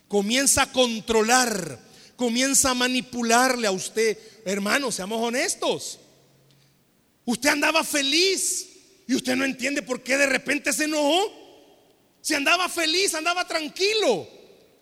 Comienza 0.09 0.63
a 0.63 0.73
controlar, 0.73 1.79
comienza 2.17 2.71
a 2.71 2.75
manipularle 2.75 3.69
a 3.69 3.73
usted. 3.73 4.19
Hermano, 4.45 4.91
seamos 4.91 5.23
honestos. 5.23 6.01
Usted 7.25 7.49
andaba 7.49 7.85
feliz 7.85 8.69
y 9.07 9.15
usted 9.15 9.37
no 9.37 9.45
entiende 9.45 9.83
por 9.83 10.03
qué 10.03 10.17
de 10.17 10.27
repente 10.27 10.73
se 10.73 10.85
enojó. 10.85 11.33
Si 12.21 12.35
andaba 12.35 12.69
feliz, 12.69 13.15
andaba 13.15 13.47
tranquilo. 13.47 14.29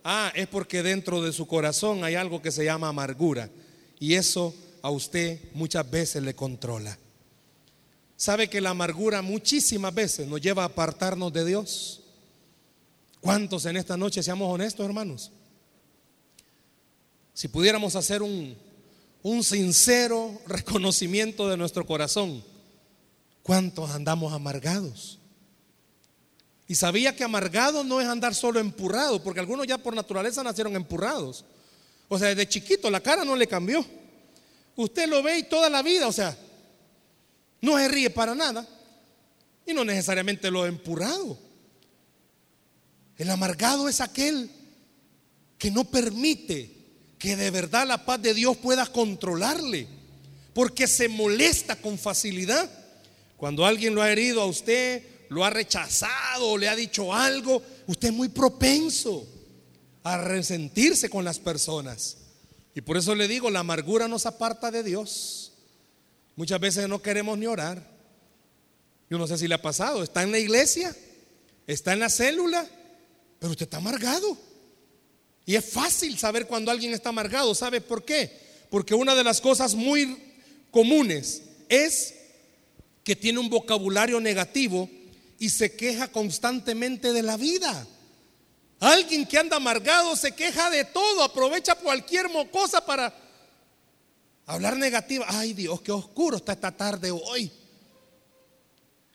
Ah, 0.05 0.33
es 0.35 0.49
porque 0.49 0.83
dentro 0.83 1.23
de 1.23 1.33
su 1.33 1.47
corazón 1.47 2.05
hay 2.05 2.15
algo 2.15 2.43
que 2.43 2.51
se 2.51 2.65
llama 2.65 2.89
amargura. 2.89 3.49
Y 4.01 4.15
eso 4.15 4.55
a 4.83 4.91
usted 4.91 5.39
muchas 5.55 5.89
veces 5.89 6.23
le 6.23 6.35
controla. 6.35 6.99
¿Sabe 8.17 8.49
que 8.49 8.61
la 8.61 8.71
amargura 8.71 9.23
muchísimas 9.23 9.95
veces 9.95 10.27
nos 10.27 10.41
lleva 10.41 10.63
a 10.63 10.67
apartarnos 10.67 11.33
de 11.33 11.45
Dios? 11.45 12.03
¿Cuántos 13.21 13.67
en 13.67 13.77
esta 13.77 13.97
noche 13.97 14.23
seamos 14.23 14.53
honestos, 14.53 14.85
hermanos? 14.85 15.31
Si 17.35 17.49
pudiéramos 17.49 17.95
hacer 17.97 18.23
un, 18.23 18.57
un 19.23 19.45
sincero 19.45 20.41
reconocimiento 20.47 21.49
de 21.49 21.57
nuestro 21.57 21.87
corazón, 21.87 22.43
¿cuántos 23.43 23.91
andamos 23.91 24.33
amargados? 24.33 25.21
Y 26.73 26.75
sabía 26.75 27.15
que 27.15 27.23
amargado 27.23 27.85
no 27.85 28.01
es 28.01 28.09
andar 28.09 28.35
solo 28.35 28.59
empurrado, 28.59 29.23
porque 29.23 29.41
algunos 29.41 29.67
ya 29.67 29.77
por 29.77 29.95
naturaleza 29.95 30.43
nacieron 30.43 30.75
empurrados. 30.75 31.45
O 32.09 32.19
sea, 32.19 32.29
desde 32.29 32.49
chiquito 32.49 32.89
la 32.89 33.03
cara 33.03 33.27
no 33.27 33.37
le 33.37 33.47
cambió. 33.47 33.85
Usted 34.77 35.07
lo 35.07 35.23
ve 35.23 35.41
y 35.41 35.43
toda 35.43 35.69
la 35.69 35.83
vida, 35.83 36.09
o 36.09 36.13
sea, 36.13 36.35
no 37.61 37.77
se 37.77 37.89
ríe 37.89 38.09
para 38.09 38.35
nada. 38.35 38.67
Y 39.67 39.75
no 39.75 39.85
necesariamente 39.85 40.51
lo 40.51 40.65
empurrado. 40.65 41.39
El 43.19 43.29
amargado 43.29 43.87
es 43.87 44.01
aquel 44.01 44.51
que 45.59 45.71
no 45.71 45.85
permite 45.85 46.75
que 47.19 47.37
de 47.37 47.51
verdad 47.51 47.87
la 47.87 48.07
paz 48.07 48.23
de 48.23 48.33
Dios 48.33 48.57
pueda 48.57 48.87
controlarle, 48.87 49.87
porque 50.55 50.87
se 50.87 51.11
molesta 51.11 51.77
con 51.77 51.99
facilidad. 51.99 52.71
Cuando 53.37 53.67
alguien 53.67 53.95
lo 53.95 54.01
ha 54.01 54.11
herido 54.11 54.41
a 54.41 54.47
usted, 54.47 55.12
lo 55.33 55.45
ha 55.45 55.51
rechazado, 55.51 56.57
le 56.59 56.69
ha 56.69 56.77
dicho 56.77 57.13
algo, 57.13 57.63
usted 57.87 58.09
es 58.09 58.15
muy 58.15 58.29
propenso 58.29 59.27
a 60.03 60.19
resentirse 60.19 61.09
con 61.09 61.25
las 61.25 61.39
personas. 61.39 62.19
Y 62.75 62.83
por 62.83 62.97
eso 62.97 63.15
le 63.15 63.29
digo, 63.29 63.51
la 63.51 63.61
amargura 63.61 64.09
nos 64.09 64.27
aparta 64.27 64.71
de 64.71 64.83
Dios. 64.83 65.53
Muchas 66.37 66.61
veces 66.61 66.89
no 66.89 67.03
queremos 67.03 67.39
ni 67.39 67.47
orar. 67.47 67.83
Yo 69.09 69.19
no 69.19 69.27
sé 69.27 69.39
si 69.39 69.49
le 69.49 69.55
ha 69.55 69.63
pasado, 69.63 70.03
está 70.03 70.23
en 70.23 70.33
la 70.33 70.39
iglesia, 70.39 70.95
está 71.67 71.93
en 71.93 72.01
la 72.01 72.09
célula, 72.09 72.67
pero 73.39 73.53
usted 73.53 73.65
está 73.65 73.79
amargado. 73.79 74.39
Y 75.45 75.55
es 75.55 75.65
fácil 75.65 76.19
saber 76.19 76.47
cuando 76.47 76.71
alguien 76.71 76.93
está 76.93 77.09
amargado. 77.09 77.55
¿Sabe 77.55 77.81
por 77.81 78.05
qué? 78.05 78.39
Porque 78.71 78.95
una 78.95 79.15
de 79.15 79.25
las 79.25 79.41
cosas 79.41 79.75
muy 79.75 80.17
comunes 80.71 81.43
es 81.69 82.15
que 83.05 83.17
tiene 83.17 83.39
un 83.39 83.51
vocabulario 83.51 84.21
negativo 84.21 84.89
y 85.43 85.51
se 85.51 85.75
queja 85.75 86.07
constantemente 86.07 87.13
de 87.13 87.21
la 87.21 87.37
vida. 87.37 87.85
Alguien 88.79 89.27
que 89.27 89.39
anda 89.39 89.57
amargado 89.57 90.15
se 90.15 90.37
queja 90.37 90.71
de 90.71 90.85
todo, 90.85 91.25
aprovecha 91.25 91.75
cualquier 91.75 92.29
cosa 92.53 92.87
para 92.87 93.13
hablar 94.47 94.77
negativa. 94.77 95.27
Ay 95.29 95.53
Dios, 95.53 95.81
qué 95.81 95.91
oscuro 95.91 96.37
está 96.37 96.53
esta 96.53 96.71
tarde 96.71 97.11
hoy. 97.11 97.51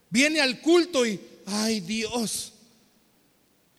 Viene 0.09 0.41
al 0.41 0.59
culto 0.59 1.05
y, 1.05 1.17
ay 1.45 1.79
Dios. 1.79 2.51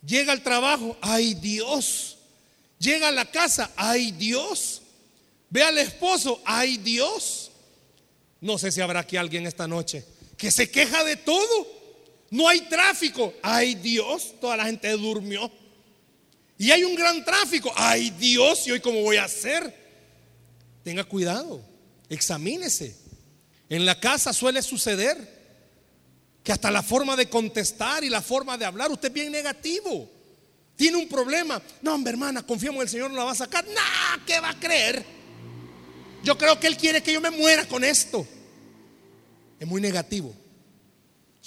Llega 0.01 0.33
al 0.33 0.43
trabajo, 0.43 0.97
ay 1.03 1.35
Dios. 1.35 2.17
Llega 2.79 3.09
a 3.09 3.13
la 3.13 3.31
casa, 3.31 3.71
ay 3.77 4.13
Dios. 4.13 4.81
Ve 5.51 5.65
al 5.65 5.77
esposo, 5.77 6.41
ay 6.47 6.79
Dios. 6.79 7.51
No 8.41 8.57
sé 8.57 8.73
si 8.73 8.81
habrá 8.81 9.01
aquí 9.01 9.19
alguien 9.19 9.47
esta 9.47 9.69
noche 9.69 10.03
que 10.39 10.51
se 10.51 10.71
queja 10.71 11.05
de 11.05 11.17
todo. 11.17 11.78
No 12.31 12.49
hay 12.49 12.63
tráfico, 12.63 13.33
ay 13.43 13.75
Dios, 13.75 14.35
toda 14.41 14.57
la 14.57 14.65
gente 14.67 14.91
durmió. 14.93 15.51
Y 16.59 16.71
hay 16.71 16.85
un 16.85 16.95
gran 16.95 17.25
tráfico, 17.25 17.73
ay 17.77 18.11
Dios, 18.11 18.67
¿y 18.67 18.73
hoy 18.73 18.81
cómo 18.81 19.01
voy 19.03 19.17
a 19.17 19.25
hacer? 19.25 19.75
Tenga 20.83 21.05
cuidado, 21.05 21.63
examínese. 22.09 22.97
En 23.69 23.87
la 23.87 23.99
casa 24.01 24.33
suele 24.33 24.63
suceder 24.63 25.39
que 26.43 26.53
hasta 26.53 26.71
la 26.71 26.83
forma 26.83 27.15
de 27.17 27.29
contestar 27.29 28.05
y 28.05 28.09
la 28.09 28.23
forma 28.23 28.57
de 28.57 28.65
hablar, 28.65 28.91
usted 28.91 29.09
es 29.09 29.15
bien 29.15 29.31
negativo. 29.31 30.11
Tiene 30.77 30.97
un 30.97 31.09
problema. 31.09 31.61
No, 31.83 31.95
hombre, 31.95 32.13
hermana, 32.13 32.47
confiamos 32.47 32.77
en 32.77 32.83
el 32.83 32.89
Señor, 32.89 33.11
no 33.11 33.17
la 33.17 33.25
va 33.25 33.33
a 33.33 33.37
sacar. 33.37 33.65
¿qué 34.25 34.41
va 34.41 34.51
a 34.51 34.59
creer? 34.59 35.05
Yo 36.23 36.39
creo 36.39 36.59
que 36.59 36.67
Él 36.67 36.77
quiere 36.77 37.03
que 37.03 37.13
yo 37.13 37.21
me 37.21 37.31
muera 37.31 37.67
con 37.67 37.85
esto. 37.85 38.27
Es 39.59 39.67
muy 39.67 39.81
negativo. 39.81 40.35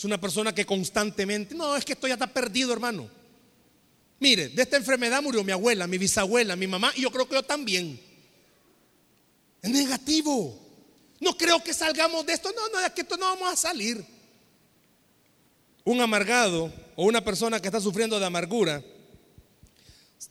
Es 0.01 0.05
una 0.05 0.19
persona 0.19 0.51
que 0.51 0.65
constantemente, 0.65 1.53
no, 1.53 1.75
es 1.75 1.85
que 1.85 1.93
esto 1.93 2.07
ya 2.07 2.15
está 2.15 2.25
perdido, 2.25 2.73
hermano. 2.73 3.07
Mire, 4.19 4.49
de 4.49 4.63
esta 4.63 4.75
enfermedad 4.75 5.21
murió 5.21 5.43
mi 5.43 5.51
abuela, 5.51 5.85
mi 5.85 5.99
bisabuela, 5.99 6.55
mi 6.55 6.65
mamá, 6.65 6.91
y 6.95 7.03
yo 7.03 7.11
creo 7.11 7.29
que 7.29 7.35
yo 7.35 7.43
también. 7.43 8.01
Es 9.61 9.69
negativo. 9.69 10.59
No 11.19 11.37
creo 11.37 11.63
que 11.63 11.71
salgamos 11.71 12.25
de 12.25 12.33
esto. 12.33 12.51
No, 12.55 12.67
no, 12.69 12.83
es 12.83 12.91
que 12.93 13.01
esto 13.01 13.15
no 13.15 13.27
vamos 13.27 13.53
a 13.53 13.55
salir 13.55 14.03
un 15.83 16.01
amargado 16.01 16.73
o 16.95 17.05
una 17.05 17.23
persona 17.23 17.59
que 17.59 17.67
está 17.67 17.79
sufriendo 17.79 18.19
de 18.19 18.25
amargura 18.25 18.83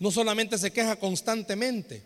no 0.01 0.11
solamente 0.11 0.59
se 0.59 0.73
queja 0.73 0.97
constantemente, 0.97 2.03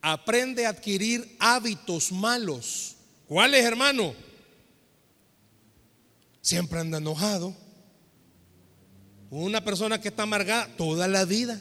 aprende 0.00 0.64
a 0.64 0.70
adquirir 0.70 1.36
hábitos 1.38 2.10
malos. 2.10 2.96
¿Cuáles, 3.28 3.62
hermano? 3.66 4.14
Siempre 6.44 6.78
anda 6.78 6.98
enojado. 6.98 7.56
Una 9.30 9.64
persona 9.64 9.98
que 9.98 10.08
está 10.08 10.24
amargada 10.24 10.68
toda 10.76 11.08
la 11.08 11.24
vida. 11.24 11.58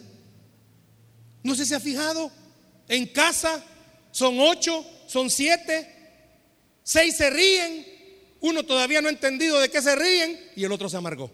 No 1.41 1.55
sé 1.55 1.65
si 1.65 1.73
ha 1.73 1.79
fijado, 1.79 2.29
en 2.89 3.05
casa 3.07 3.63
son 4.11 4.41
ocho, 4.41 4.85
son 5.07 5.29
siete, 5.29 5.89
seis 6.83 7.15
se 7.15 7.29
ríen, 7.29 7.85
uno 8.41 8.63
todavía 8.63 9.01
no 9.01 9.07
ha 9.07 9.11
entendido 9.11 9.57
de 9.61 9.69
qué 9.69 9.81
se 9.81 9.95
ríen 9.95 10.37
y 10.53 10.65
el 10.65 10.71
otro 10.73 10.89
se 10.89 10.97
amargó. 10.97 11.31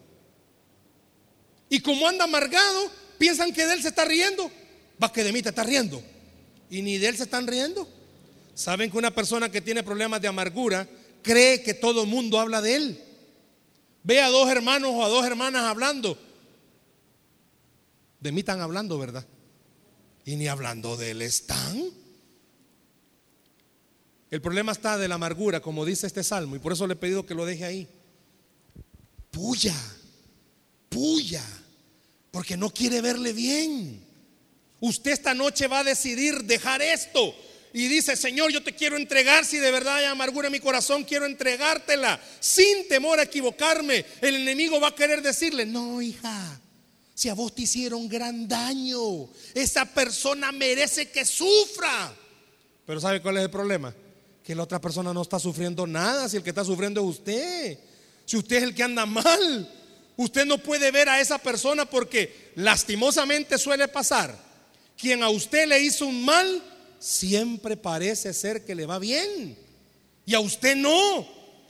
Y 1.69 1.79
como 1.79 2.07
anda 2.07 2.25
amargado, 2.25 2.91
piensan 3.17 3.51
que 3.51 3.65
de 3.65 3.73
él 3.73 3.81
se 3.81 3.87
está 3.87 4.05
riendo. 4.05 4.51
Va 5.03 5.11
que 5.11 5.23
de 5.23 5.33
mí 5.33 5.41
te 5.41 5.49
está 5.49 5.63
riendo. 5.63 6.03
Y 6.69 6.83
ni 6.83 6.99
de 6.99 7.07
él 7.07 7.17
se 7.17 7.23
están 7.23 7.47
riendo. 7.47 7.89
Saben 8.53 8.91
que 8.91 8.97
una 8.97 9.09
persona 9.09 9.49
que 9.49 9.59
tiene 9.59 9.81
problemas 9.81 10.21
de 10.21 10.27
amargura 10.27 10.87
cree 11.23 11.63
que 11.63 11.73
todo 11.73 12.03
el 12.03 12.07
mundo 12.07 12.39
habla 12.39 12.61
de 12.61 12.75
él. 12.75 13.08
Ve 14.03 14.21
a 14.21 14.29
dos 14.29 14.49
hermanos 14.49 14.91
o 14.93 15.03
a 15.03 15.09
dos 15.09 15.25
hermanas 15.25 15.63
hablando. 15.63 16.17
De 18.19 18.31
mí 18.31 18.39
están 18.39 18.61
hablando, 18.61 18.97
¿verdad? 18.97 19.25
Y 20.25 20.35
ni 20.35 20.47
hablando 20.47 20.97
de 20.97 21.11
él 21.11 21.21
están. 21.21 21.91
El 24.29 24.41
problema 24.41 24.71
está 24.71 24.97
de 24.97 25.07
la 25.07 25.15
amargura, 25.15 25.61
como 25.61 25.85
dice 25.85 26.05
este 26.05 26.23
salmo, 26.23 26.55
y 26.55 26.59
por 26.59 26.73
eso 26.73 26.85
le 26.85 26.93
he 26.93 26.97
pedido 26.97 27.25
que 27.25 27.33
lo 27.33 27.45
deje 27.45 27.65
ahí. 27.65 27.87
Puya, 29.31 29.75
puya, 30.89 31.43
porque 32.31 32.55
no 32.55 32.69
quiere 32.69 33.01
verle 33.01 33.33
bien. 33.33 34.05
Usted 34.79 35.11
esta 35.11 35.33
noche 35.33 35.67
va 35.67 35.79
a 35.79 35.83
decidir 35.83 36.43
dejar 36.43 36.81
esto 36.81 37.33
y 37.73 37.87
dice, 37.87 38.15
Señor, 38.15 38.51
yo 38.51 38.63
te 38.63 38.73
quiero 38.73 38.97
entregar, 38.97 39.45
si 39.45 39.57
de 39.57 39.71
verdad 39.71 39.97
hay 39.97 40.05
amargura 40.05 40.47
en 40.47 40.53
mi 40.53 40.59
corazón, 40.59 41.03
quiero 41.03 41.25
entregártela, 41.25 42.19
sin 42.39 42.87
temor 42.87 43.19
a 43.19 43.23
equivocarme. 43.23 44.05
El 44.21 44.35
enemigo 44.35 44.79
va 44.79 44.89
a 44.89 44.95
querer 44.95 45.21
decirle, 45.21 45.65
no, 45.65 46.01
hija, 46.01 46.59
si 47.13 47.29
a 47.29 47.33
vos 47.33 47.53
te 47.53 47.63
hicieron 47.63 48.07
gran 48.07 48.47
daño, 48.47 49.29
esa 49.53 49.85
persona 49.85 50.51
merece 50.51 51.09
que 51.09 51.25
sufra. 51.25 52.13
Pero 52.85 52.99
¿sabe 52.99 53.21
cuál 53.21 53.37
es 53.37 53.43
el 53.43 53.49
problema? 53.49 53.93
que 54.49 54.55
la 54.55 54.63
otra 54.63 54.81
persona 54.81 55.13
no 55.13 55.21
está 55.21 55.37
sufriendo 55.37 55.85
nada, 55.85 56.27
si 56.27 56.37
el 56.37 56.41
que 56.41 56.49
está 56.49 56.65
sufriendo 56.65 57.01
es 57.01 57.07
usted, 57.07 57.77
si 58.25 58.35
usted 58.35 58.55
es 58.55 58.63
el 58.63 58.73
que 58.73 58.81
anda 58.81 59.05
mal, 59.05 59.71
usted 60.17 60.43
no 60.43 60.57
puede 60.57 60.89
ver 60.89 61.07
a 61.07 61.21
esa 61.21 61.37
persona 61.37 61.85
porque 61.85 62.51
lastimosamente 62.55 63.59
suele 63.59 63.87
pasar, 63.87 64.35
quien 64.97 65.21
a 65.21 65.29
usted 65.29 65.67
le 65.67 65.79
hizo 65.79 66.07
un 66.07 66.25
mal, 66.25 66.63
siempre 66.99 67.77
parece 67.77 68.33
ser 68.33 68.65
que 68.65 68.75
le 68.75 68.85
va 68.85 68.99
bien, 68.99 69.57
y 70.25 70.35
a 70.35 70.39
usted 70.39 70.75
no, 70.75 71.27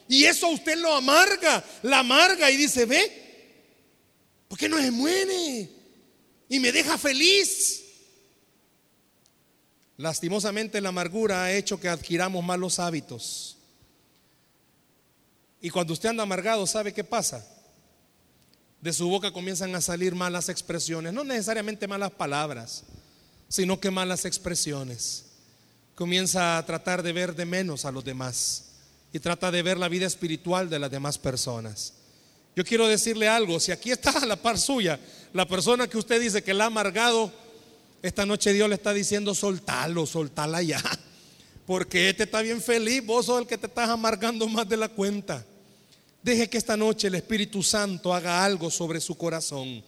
y 0.07 0.25
eso 0.25 0.47
a 0.47 0.49
usted 0.49 0.77
lo 0.77 0.93
amarga, 0.93 1.63
la 1.83 1.99
amarga 1.99 2.49
y 2.51 2.57
dice, 2.57 2.85
ve, 2.85 3.63
¿por 4.47 4.57
qué 4.57 4.67
no 4.67 4.77
se 4.77 4.91
muere? 4.91 5.69
Y 6.49 6.59
me 6.59 6.71
deja 6.71 6.97
feliz. 6.97 7.83
Lastimosamente 9.97 10.81
la 10.81 10.89
amargura 10.89 11.43
ha 11.43 11.53
hecho 11.53 11.79
que 11.79 11.89
adquiramos 11.89 12.43
malos 12.43 12.79
hábitos. 12.79 13.57
Y 15.61 15.69
cuando 15.69 15.93
usted 15.93 16.09
anda 16.09 16.23
amargado, 16.23 16.65
¿sabe 16.65 16.93
qué 16.93 17.03
pasa? 17.03 17.45
De 18.81 18.93
su 18.93 19.09
boca 19.09 19.31
comienzan 19.31 19.75
a 19.75 19.81
salir 19.81 20.15
malas 20.15 20.49
expresiones, 20.49 21.13
no 21.13 21.23
necesariamente 21.23 21.87
malas 21.87 22.11
palabras, 22.11 22.83
sino 23.49 23.79
que 23.79 23.91
malas 23.91 24.25
expresiones. 24.25 25.25
Comienza 25.95 26.57
a 26.57 26.65
tratar 26.65 27.03
de 27.03 27.11
ver 27.11 27.35
de 27.35 27.45
menos 27.45 27.83
a 27.83 27.91
los 27.91 28.05
demás 28.05 28.65
y 29.11 29.19
trata 29.19 29.51
de 29.51 29.63
ver 29.63 29.77
la 29.77 29.89
vida 29.89 30.05
espiritual 30.05 30.69
de 30.69 30.79
las 30.79 30.91
demás 30.91 31.17
personas. 31.17 31.93
Yo 32.55 32.63
quiero 32.63 32.87
decirle 32.87 33.27
algo, 33.27 33.59
si 33.59 33.71
aquí 33.71 33.91
está 33.91 34.11
a 34.11 34.25
la 34.25 34.35
par 34.35 34.57
suya, 34.57 34.99
la 35.33 35.47
persona 35.47 35.87
que 35.87 35.97
usted 35.97 36.21
dice 36.21 36.43
que 36.43 36.53
la 36.53 36.65
ha 36.65 36.67
amargado, 36.67 37.31
esta 38.01 38.25
noche 38.25 38.53
Dios 38.53 38.69
le 38.69 38.75
está 38.75 38.93
diciendo 38.93 39.33
soltalo, 39.33 40.05
soltala 40.05 40.61
ya. 40.61 40.81
Porque 41.65 42.09
este 42.09 42.23
está 42.23 42.41
bien 42.41 42.61
feliz, 42.61 43.05
vos 43.05 43.25
sos 43.25 43.41
el 43.41 43.47
que 43.47 43.57
te 43.57 43.67
estás 43.67 43.89
amargando 43.89 44.47
más 44.47 44.67
de 44.69 44.77
la 44.77 44.89
cuenta. 44.89 45.45
Deje 46.21 46.49
que 46.49 46.57
esta 46.57 46.75
noche 46.75 47.07
el 47.07 47.15
Espíritu 47.15 47.63
Santo 47.63 48.13
haga 48.13 48.43
algo 48.43 48.69
sobre 48.69 48.99
su 48.99 49.15
corazón. 49.15 49.83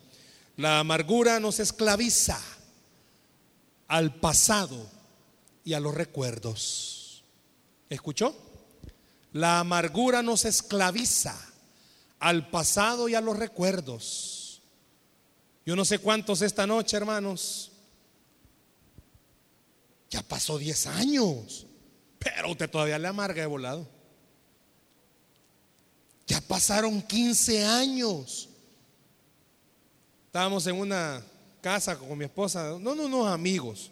La 0.58 0.80
amargura 0.80 1.40
nos 1.40 1.60
esclaviza 1.60 2.40
al 3.92 4.16
pasado 4.16 4.90
y 5.66 5.74
a 5.74 5.82
los 5.82 5.94
recuerdos. 5.94 7.26
¿Escuchó? 7.90 8.34
La 9.34 9.60
amargura 9.60 10.24
nos 10.24 10.46
esclaviza 10.46 11.38
al 12.18 12.50
pasado 12.50 13.10
y 13.10 13.16
a 13.16 13.22
los 13.22 13.38
recuerdos. 13.38 14.62
Yo 15.66 15.76
no 15.76 15.84
sé 15.84 16.00
cuántos 16.00 16.42
esta 16.42 16.66
noche, 16.66 16.96
hermanos, 16.96 17.74
ya 20.10 20.22
pasó 20.22 20.58
10 20.58 20.88
años, 20.88 21.68
pero 22.18 22.52
usted 22.52 22.70
todavía 22.70 22.98
le 22.98 23.10
amarga 23.10 23.42
de 23.42 23.48
volado. 23.48 23.90
Ya 26.28 26.40
pasaron 26.40 27.02
15 27.02 27.66
años. 27.66 28.48
Estábamos 30.28 30.66
en 30.68 30.80
una 30.80 31.22
casa 31.62 31.98
con 31.98 32.18
mi 32.18 32.26
esposa, 32.26 32.78
no, 32.80 32.96
no, 32.96 33.06
unos 33.06 33.28
amigos. 33.28 33.92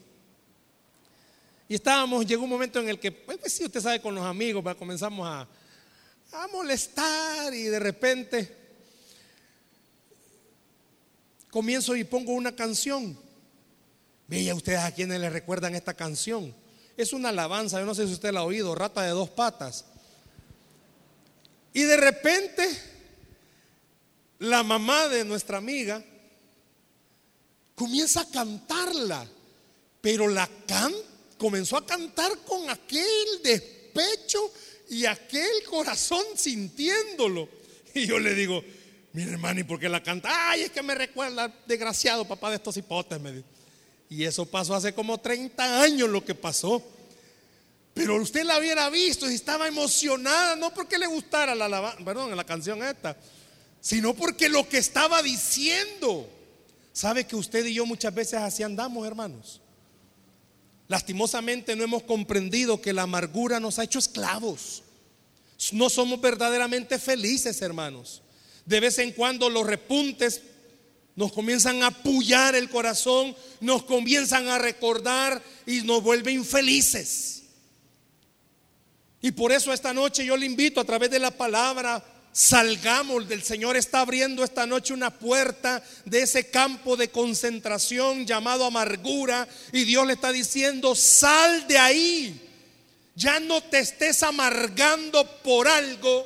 Y 1.68 1.76
estábamos, 1.76 2.26
llegó 2.26 2.44
un 2.44 2.50
momento 2.50 2.80
en 2.80 2.90
el 2.90 3.00
que, 3.00 3.12
pues, 3.12 3.38
pues 3.38 3.54
sí, 3.54 3.64
usted 3.64 3.80
sabe, 3.80 4.02
con 4.02 4.16
los 4.16 4.26
amigos, 4.26 4.64
comenzamos 4.76 5.28
a, 5.28 5.48
a 6.32 6.48
molestar 6.48 7.54
y 7.54 7.64
de 7.64 7.80
repente 7.80 8.58
comienzo 11.52 11.96
y 11.96 12.04
pongo 12.04 12.34
una 12.34 12.56
canción. 12.56 13.18
Veía 14.28 14.54
ustedes 14.56 14.80
a 14.80 14.92
quienes 14.92 15.20
le 15.20 15.30
recuerdan 15.30 15.76
esta 15.76 15.94
canción. 15.94 16.54
Es 16.98 17.14
una 17.14 17.30
alabanza, 17.30 17.80
yo 17.80 17.86
no 17.86 17.96
sé 17.96 18.08
si 18.08 18.14
usted 18.14 18.32
la 18.34 18.42
ha 18.42 18.44
oído, 18.44 18.76
rata 18.76 19.04
de 19.04 19.10
dos 19.10 19.30
patas. 19.30 19.86
Y 21.74 21.84
de 21.84 21.98
repente, 21.98 22.68
la 24.40 24.64
mamá 24.64 25.08
de 25.08 25.24
nuestra 25.24 25.58
amiga 25.58 26.04
comienza 27.80 28.20
a 28.20 28.30
cantarla, 28.30 29.26
pero 30.02 30.28
la 30.28 30.50
can 30.68 30.94
comenzó 31.38 31.78
a 31.78 31.86
cantar 31.86 32.40
con 32.40 32.70
aquel 32.70 33.42
despecho 33.42 34.52
y 34.90 35.06
aquel 35.06 35.64
corazón 35.64 36.26
sintiéndolo. 36.36 37.48
Y 37.96 38.06
yo 38.06 38.20
le 38.20 38.36
digo, 38.36 38.62
Mire, 39.14 39.32
hermano, 39.32 39.62
¿y 39.62 39.64
por 39.64 39.80
qué 39.80 39.90
la 39.90 40.04
canta? 40.04 40.52
Ay, 40.52 40.64
es 40.64 40.72
que 40.72 40.84
me 40.84 40.94
recuerda, 40.94 41.52
desgraciado 41.66 42.28
papá 42.28 42.50
de 42.50 42.58
estos 42.58 42.78
hipotes. 42.78 43.20
Y 44.10 44.24
eso 44.24 44.46
pasó 44.46 44.76
hace 44.76 44.94
como 44.94 45.18
30 45.18 45.82
años 45.82 46.10
lo 46.10 46.24
que 46.24 46.36
pasó. 46.36 46.84
Pero 47.94 48.22
usted 48.22 48.44
la 48.44 48.60
hubiera 48.60 48.90
visto 48.90 49.30
y 49.30 49.34
estaba 49.34 49.68
emocionada, 49.68 50.56
no 50.56 50.74
porque 50.74 50.98
le 50.98 51.08
gustara 51.08 51.56
la, 51.56 51.98
perdón, 52.06 52.36
la 52.36 52.44
canción 52.44 52.84
esta, 52.84 53.18
sino 53.82 54.14
porque 54.14 54.48
lo 54.48 54.68
que 54.68 54.78
estaba 54.78 55.24
diciendo. 55.24 56.30
¿Sabe 57.00 57.26
que 57.26 57.38
usted 57.38 57.66
y 57.66 57.76
yo 57.76 57.86
muchas 57.86 58.14
veces 58.14 58.42
así 58.42 58.62
andamos, 58.62 59.08
hermanos? 59.08 59.62
Lastimosamente 60.90 61.74
no 61.74 61.86
hemos 61.86 62.04
comprendido 62.04 62.82
que 62.82 62.92
la 62.92 63.04
amargura 63.04 63.58
nos 63.62 63.80
ha 63.80 63.86
hecho 63.86 64.00
esclavos. 64.00 64.84
No 65.72 65.90
somos 65.90 66.20
verdaderamente 66.20 67.00
felices, 67.00 67.62
hermanos. 67.62 68.22
De 68.66 68.82
vez 68.82 68.98
en 68.98 69.14
cuando 69.14 69.50
los 69.50 69.66
repuntes 69.66 70.42
nos 71.16 71.32
comienzan 71.32 71.84
a 71.84 71.88
apoyar 71.88 72.54
el 72.56 72.70
corazón, 72.70 73.34
nos 73.62 73.84
comienzan 73.84 74.50
a 74.50 74.58
recordar 74.58 75.42
y 75.66 75.84
nos 75.84 76.04
vuelven 76.04 76.40
infelices. 76.40 77.44
Y 79.22 79.32
por 79.32 79.54
eso 79.54 79.72
esta 79.72 79.94
noche 79.94 80.26
yo 80.26 80.36
le 80.36 80.46
invito 80.46 80.82
a 80.82 80.86
través 80.86 81.10
de 81.10 81.20
la 81.20 81.32
palabra, 81.32 82.04
salgamos, 82.32 83.28
del 83.28 83.44
Señor 83.44 83.78
está 83.78 84.02
abriendo 84.02 84.44
esta 84.44 84.66
noche 84.66 84.94
una 84.94 85.12
puerta 85.12 85.84
de 86.06 86.22
ese 86.22 86.50
campo 86.50 86.96
de 86.96 87.10
concentración 87.10 88.26
llamado 88.26 88.66
amargura 88.66 89.48
y 89.72 89.84
Dios 89.84 90.06
le 90.08 90.14
está 90.14 90.32
diciendo, 90.32 90.96
sal 90.96 91.68
de 91.68 91.78
ahí, 91.78 92.50
ya 93.16 93.40
no 93.40 93.62
te 93.62 93.80
estés 93.80 94.24
amargando 94.24 95.26
por 95.42 95.68
algo 95.68 96.26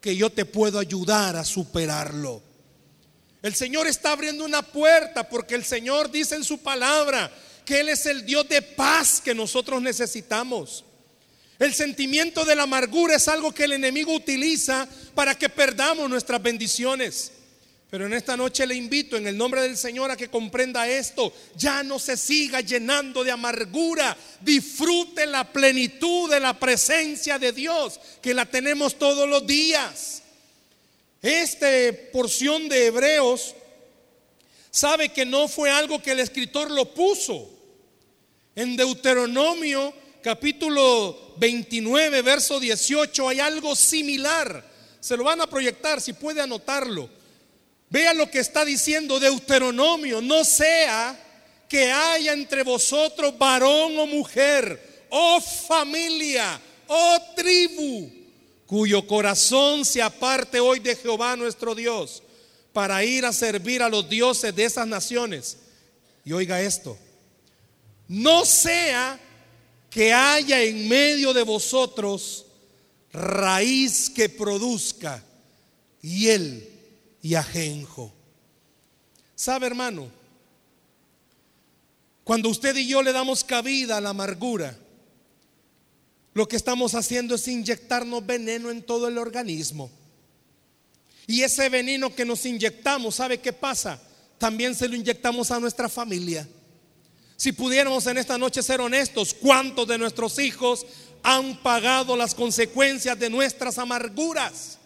que 0.00 0.16
yo 0.16 0.30
te 0.30 0.44
puedo 0.44 0.78
ayudar 0.78 1.36
a 1.36 1.44
superarlo. 1.44 2.42
El 3.42 3.54
Señor 3.54 3.86
está 3.86 4.12
abriendo 4.12 4.44
una 4.44 4.62
puerta 4.62 5.28
porque 5.28 5.54
el 5.54 5.64
Señor 5.64 6.10
dice 6.10 6.36
en 6.36 6.44
su 6.44 6.58
palabra 6.58 7.32
que 7.64 7.80
Él 7.80 7.88
es 7.88 8.06
el 8.06 8.24
Dios 8.24 8.48
de 8.48 8.62
paz 8.62 9.20
que 9.20 9.34
nosotros 9.34 9.80
necesitamos. 9.80 10.84
El 11.62 11.74
sentimiento 11.74 12.44
de 12.44 12.56
la 12.56 12.64
amargura 12.64 13.14
es 13.14 13.28
algo 13.28 13.54
que 13.54 13.62
el 13.62 13.74
enemigo 13.74 14.12
utiliza 14.12 14.88
para 15.14 15.38
que 15.38 15.48
perdamos 15.48 16.10
nuestras 16.10 16.42
bendiciones. 16.42 17.30
Pero 17.88 18.06
en 18.06 18.14
esta 18.14 18.36
noche 18.36 18.66
le 18.66 18.74
invito 18.74 19.16
en 19.16 19.28
el 19.28 19.36
nombre 19.36 19.62
del 19.62 19.76
Señor 19.76 20.10
a 20.10 20.16
que 20.16 20.26
comprenda 20.26 20.88
esto. 20.88 21.32
Ya 21.54 21.84
no 21.84 22.00
se 22.00 22.16
siga 22.16 22.62
llenando 22.62 23.22
de 23.22 23.30
amargura. 23.30 24.16
Disfrute 24.40 25.24
la 25.24 25.52
plenitud 25.52 26.28
de 26.28 26.40
la 26.40 26.58
presencia 26.58 27.38
de 27.38 27.52
Dios, 27.52 28.00
que 28.20 28.34
la 28.34 28.44
tenemos 28.44 28.98
todos 28.98 29.28
los 29.28 29.46
días. 29.46 30.24
Esta 31.22 31.68
porción 32.12 32.68
de 32.68 32.86
Hebreos 32.86 33.54
sabe 34.72 35.10
que 35.10 35.24
no 35.24 35.46
fue 35.46 35.70
algo 35.70 36.02
que 36.02 36.10
el 36.10 36.18
escritor 36.18 36.72
lo 36.72 36.92
puso. 36.92 37.48
En 38.56 38.76
Deuteronomio 38.76 40.01
capítulo 40.22 41.34
29, 41.36 42.22
verso 42.22 42.60
18, 42.60 43.28
hay 43.28 43.40
algo 43.40 43.74
similar. 43.76 44.64
Se 45.00 45.16
lo 45.16 45.24
van 45.24 45.40
a 45.40 45.46
proyectar, 45.46 46.00
si 46.00 46.12
puede 46.12 46.40
anotarlo. 46.40 47.10
Vea 47.90 48.14
lo 48.14 48.30
que 48.30 48.38
está 48.38 48.64
diciendo 48.64 49.20
Deuteronomio. 49.20 50.22
No 50.22 50.44
sea 50.44 51.18
que 51.68 51.90
haya 51.90 52.32
entre 52.32 52.62
vosotros 52.62 53.36
varón 53.36 53.98
o 53.98 54.06
mujer, 54.06 55.06
o 55.10 55.40
familia, 55.40 56.60
o 56.86 57.18
tribu, 57.34 58.10
cuyo 58.66 59.06
corazón 59.06 59.84
se 59.84 60.00
aparte 60.00 60.60
hoy 60.60 60.78
de 60.78 60.96
Jehová 60.96 61.36
nuestro 61.36 61.74
Dios, 61.74 62.22
para 62.72 63.04
ir 63.04 63.26
a 63.26 63.32
servir 63.32 63.82
a 63.82 63.88
los 63.88 64.08
dioses 64.08 64.54
de 64.54 64.64
esas 64.64 64.86
naciones. 64.86 65.58
Y 66.24 66.32
oiga 66.32 66.62
esto, 66.62 66.96
no 68.08 68.44
sea 68.44 69.18
que 69.92 70.10
haya 70.12 70.62
en 70.62 70.88
medio 70.88 71.34
de 71.34 71.42
vosotros 71.42 72.46
raíz 73.12 74.08
que 74.08 74.30
produzca 74.30 75.22
hiel 76.00 76.66
y 77.20 77.34
ajenjo. 77.34 78.10
¿Sabe, 79.34 79.66
hermano? 79.66 80.08
Cuando 82.24 82.48
usted 82.48 82.74
y 82.76 82.86
yo 82.86 83.02
le 83.02 83.12
damos 83.12 83.44
cabida 83.44 83.98
a 83.98 84.00
la 84.00 84.10
amargura, 84.10 84.78
lo 86.32 86.48
que 86.48 86.56
estamos 86.56 86.94
haciendo 86.94 87.34
es 87.34 87.46
inyectarnos 87.46 88.24
veneno 88.24 88.70
en 88.70 88.82
todo 88.82 89.08
el 89.08 89.18
organismo. 89.18 89.90
Y 91.26 91.42
ese 91.42 91.68
veneno 91.68 92.14
que 92.14 92.24
nos 92.24 92.46
inyectamos, 92.46 93.16
¿sabe 93.16 93.40
qué 93.40 93.52
pasa? 93.52 94.00
También 94.38 94.74
se 94.74 94.88
lo 94.88 94.96
inyectamos 94.96 95.50
a 95.50 95.60
nuestra 95.60 95.90
familia. 95.90 96.48
Si 97.42 97.50
pudiéramos 97.50 98.06
en 98.06 98.18
esta 98.18 98.38
noche 98.38 98.62
ser 98.62 98.80
honestos, 98.80 99.34
¿cuántos 99.34 99.88
de 99.88 99.98
nuestros 99.98 100.38
hijos 100.38 100.86
han 101.24 101.60
pagado 101.60 102.16
las 102.16 102.36
consecuencias 102.36 103.18
de 103.18 103.28
nuestras 103.28 103.78
amarguras? 103.78 104.78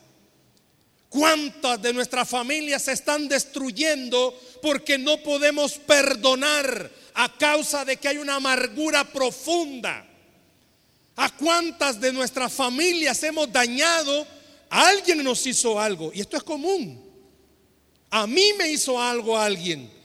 ¿Cuántas 1.11 1.83
de 1.83 1.93
nuestras 1.93 2.27
familias 2.27 2.81
se 2.81 2.93
están 2.93 3.29
destruyendo 3.29 4.35
porque 4.63 4.97
no 4.97 5.19
podemos 5.19 5.75
perdonar 5.75 6.91
a 7.13 7.31
causa 7.37 7.85
de 7.85 7.99
que 7.99 8.09
hay 8.09 8.17
una 8.17 8.37
amargura 8.37 9.05
profunda? 9.05 10.07
¿A 11.17 11.37
cuántas 11.37 12.01
de 12.01 12.11
nuestras 12.11 12.55
familias 12.55 13.23
hemos 13.23 13.53
dañado? 13.53 14.27
Alguien 14.71 15.23
nos 15.23 15.47
hizo 15.47 15.79
algo 15.79 16.11
y 16.15 16.23
esto 16.23 16.39
es 16.39 16.43
común. 16.43 17.05
A 18.09 18.27
mí 18.27 18.55
me 18.57 18.71
hizo 18.71 18.99
algo 18.99 19.39
alguien. 19.39 19.96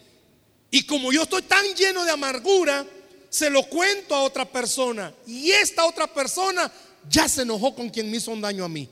Y 0.72 0.84
como 0.86 1.12
yo 1.12 1.24
estoy 1.24 1.42
tan 1.42 1.66
lleno 1.76 2.06
de 2.06 2.12
amargura, 2.12 2.88
se 3.30 3.50
lo 3.50 3.64
cuento 3.64 4.16
a 4.16 4.24
otra 4.24 4.46
persona. 4.50 5.14
Y 5.28 5.52
esta 5.52 5.86
otra 5.86 6.12
persona 6.12 6.72
ya 7.10 7.28
se 7.28 7.42
enojó 7.42 7.76
con 7.76 7.90
quien 7.90 8.10
me 8.10 8.18
hizo 8.18 8.32
un 8.32 8.42
daño 8.42 8.64
a 8.64 8.70
mí. 8.70 8.90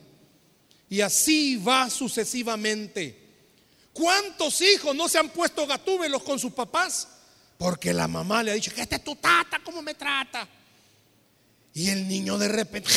Y 0.89 0.99
así 1.01 1.55
va 1.55 1.89
sucesivamente. 1.89 3.17
¿Cuántos 3.93 4.61
hijos 4.61 4.93
no 4.95 5.07
se 5.07 5.19
han 5.19 5.29
puesto 5.29 5.65
gatúbelos 5.65 6.21
con 6.23 6.37
sus 6.37 6.51
papás? 6.51 7.07
Porque 7.57 7.93
la 7.93 8.07
mamá 8.07 8.43
le 8.43 8.51
ha 8.51 8.55
dicho 8.55 8.73
que 8.73 8.81
este 8.81 8.95
es 8.95 9.03
tu 9.03 9.15
tata, 9.15 9.59
¿cómo 9.63 9.81
me 9.81 9.93
trata? 9.93 10.47
Y 11.73 11.89
el 11.89 12.07
niño 12.07 12.37
de 12.37 12.47
repente, 12.47 12.89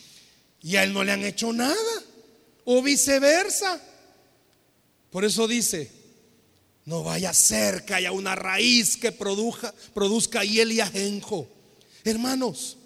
y 0.62 0.76
a 0.76 0.84
él 0.84 0.92
no 0.92 1.02
le 1.02 1.12
han 1.12 1.24
hecho 1.24 1.52
nada. 1.52 1.74
O 2.64 2.82
viceversa. 2.82 3.80
Por 5.10 5.24
eso 5.24 5.48
dice, 5.48 5.99
no 6.84 7.04
vaya 7.04 7.30
a 7.30 7.34
ser 7.34 7.84
que 7.84 7.94
haya 7.94 8.12
una 8.12 8.34
raíz 8.34 8.96
que 8.96 9.12
produzca, 9.12 9.74
produzca 9.94 10.44
hiel 10.44 10.72
y 10.72 10.80
ajenjo. 10.80 11.48
Hermanos, 12.04 12.78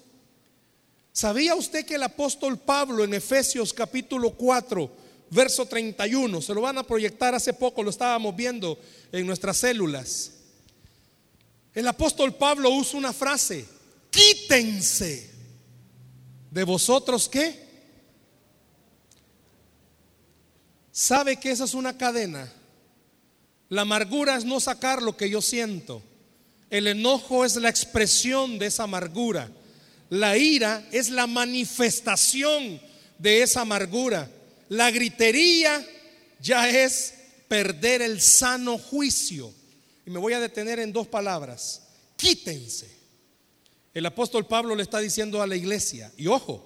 ¿sabía 1.11 1.55
usted 1.55 1.85
que 1.85 1.95
el 1.95 2.03
apóstol 2.03 2.59
Pablo 2.59 3.03
en 3.03 3.13
Efesios 3.13 3.73
capítulo 3.73 4.31
4, 4.31 4.91
verso 5.31 5.65
31, 5.65 6.41
se 6.41 6.53
lo 6.53 6.61
van 6.61 6.77
a 6.77 6.83
proyectar 6.83 7.33
hace 7.33 7.53
poco, 7.53 7.83
lo 7.83 7.89
estábamos 7.89 8.35
viendo 8.35 8.77
en 9.11 9.25
nuestras 9.25 9.57
células? 9.57 10.31
El 11.73 11.87
apóstol 11.87 12.35
Pablo 12.35 12.69
usa 12.69 12.97
una 12.97 13.13
frase, 13.13 13.65
quítense 14.09 15.29
de 16.51 16.63
vosotros 16.63 17.27
qué? 17.27 17.65
¿Sabe 20.91 21.37
que 21.37 21.51
esa 21.51 21.65
es 21.65 21.73
una 21.73 21.97
cadena? 21.97 22.49
La 23.69 23.81
amargura 23.81 24.37
es 24.37 24.45
no 24.45 24.59
sacar 24.59 25.01
lo 25.01 25.17
que 25.17 25.29
yo 25.29 25.41
siento. 25.41 26.01
El 26.69 26.87
enojo 26.87 27.45
es 27.45 27.55
la 27.55 27.69
expresión 27.69 28.59
de 28.59 28.67
esa 28.67 28.83
amargura. 28.83 29.49
La 30.09 30.37
ira 30.37 30.87
es 30.91 31.09
la 31.09 31.27
manifestación 31.27 32.79
de 33.17 33.41
esa 33.41 33.61
amargura. 33.61 34.29
La 34.69 34.91
gritería 34.91 35.85
ya 36.39 36.69
es 36.69 37.13
perder 37.47 38.01
el 38.01 38.21
sano 38.21 38.77
juicio. 38.77 39.51
Y 40.05 40.11
me 40.11 40.19
voy 40.19 40.33
a 40.33 40.39
detener 40.39 40.79
en 40.79 40.93
dos 40.93 41.07
palabras. 41.07 41.81
Quítense. 42.17 42.95
El 43.93 44.05
apóstol 44.05 44.45
Pablo 44.45 44.75
le 44.75 44.83
está 44.83 44.99
diciendo 44.99 45.41
a 45.41 45.47
la 45.47 45.55
iglesia, 45.55 46.11
y 46.17 46.27
ojo, 46.27 46.65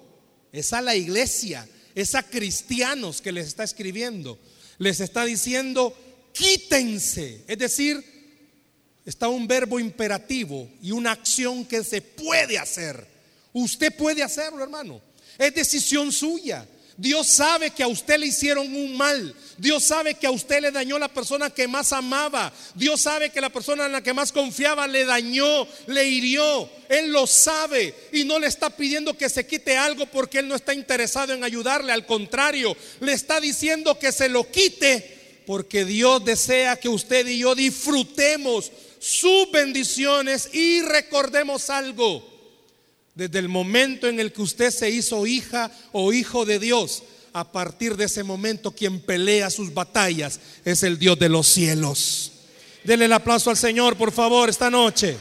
es 0.50 0.72
a 0.72 0.82
la 0.82 0.96
iglesia, 0.96 1.66
es 1.94 2.16
a 2.16 2.24
cristianos 2.24 3.20
que 3.20 3.30
les 3.30 3.46
está 3.46 3.62
escribiendo. 3.62 4.36
Les 4.78 4.98
está 4.98 5.24
diciendo, 5.24 5.94
quítense. 6.32 7.44
Es 7.46 7.58
decir, 7.58 8.02
está 9.04 9.28
un 9.28 9.46
verbo 9.46 9.78
imperativo 9.78 10.68
y 10.82 10.92
una 10.92 11.12
acción 11.12 11.64
que 11.64 11.84
se 11.84 12.02
puede 12.02 12.58
hacer. 12.58 13.06
Usted 13.52 13.94
puede 13.96 14.22
hacerlo, 14.22 14.62
hermano. 14.62 15.00
Es 15.38 15.54
decisión 15.54 16.12
suya. 16.12 16.66
Dios 17.00 17.28
sabe 17.28 17.70
que 17.70 17.82
a 17.82 17.88
usted 17.88 18.18
le 18.18 18.26
hicieron 18.26 18.74
un 18.76 18.94
mal. 18.94 19.34
Dios 19.56 19.84
sabe 19.84 20.16
que 20.16 20.26
a 20.26 20.30
usted 20.30 20.60
le 20.60 20.70
dañó 20.70 20.98
la 20.98 21.08
persona 21.08 21.48
que 21.48 21.66
más 21.66 21.94
amaba. 21.94 22.52
Dios 22.74 23.00
sabe 23.00 23.30
que 23.30 23.40
la 23.40 23.48
persona 23.48 23.86
en 23.86 23.92
la 23.92 24.02
que 24.02 24.12
más 24.12 24.32
confiaba 24.32 24.86
le 24.86 25.06
dañó, 25.06 25.66
le 25.86 26.04
hirió. 26.06 26.68
Él 26.90 27.10
lo 27.10 27.26
sabe 27.26 27.94
y 28.12 28.24
no 28.24 28.38
le 28.38 28.48
está 28.48 28.68
pidiendo 28.68 29.16
que 29.16 29.30
se 29.30 29.46
quite 29.46 29.78
algo 29.78 30.04
porque 30.04 30.40
Él 30.40 30.48
no 30.48 30.54
está 30.54 30.74
interesado 30.74 31.32
en 31.32 31.42
ayudarle. 31.42 31.90
Al 31.90 32.04
contrario, 32.04 32.76
le 33.00 33.14
está 33.14 33.40
diciendo 33.40 33.98
que 33.98 34.12
se 34.12 34.28
lo 34.28 34.50
quite 34.50 35.19
porque 35.50 35.84
Dios 35.84 36.24
desea 36.24 36.76
que 36.76 36.88
usted 36.88 37.26
y 37.26 37.38
yo 37.38 37.56
disfrutemos 37.56 38.70
sus 39.00 39.50
bendiciones 39.50 40.48
y 40.54 40.80
recordemos 40.82 41.70
algo. 41.70 42.24
Desde 43.16 43.40
el 43.40 43.48
momento 43.48 44.06
en 44.06 44.20
el 44.20 44.32
que 44.32 44.42
usted 44.42 44.70
se 44.70 44.90
hizo 44.90 45.26
hija 45.26 45.72
o 45.90 46.12
hijo 46.12 46.44
de 46.44 46.60
Dios, 46.60 47.02
a 47.32 47.50
partir 47.50 47.96
de 47.96 48.04
ese 48.04 48.22
momento 48.22 48.70
quien 48.70 49.00
pelea 49.00 49.50
sus 49.50 49.74
batallas 49.74 50.38
es 50.64 50.84
el 50.84 51.00
Dios 51.00 51.18
de 51.18 51.28
los 51.28 51.48
cielos. 51.48 52.30
Denle 52.84 53.06
el 53.06 53.12
aplauso 53.12 53.50
al 53.50 53.56
Señor, 53.56 53.96
por 53.96 54.12
favor, 54.12 54.48
esta 54.48 54.70
noche. 54.70 55.16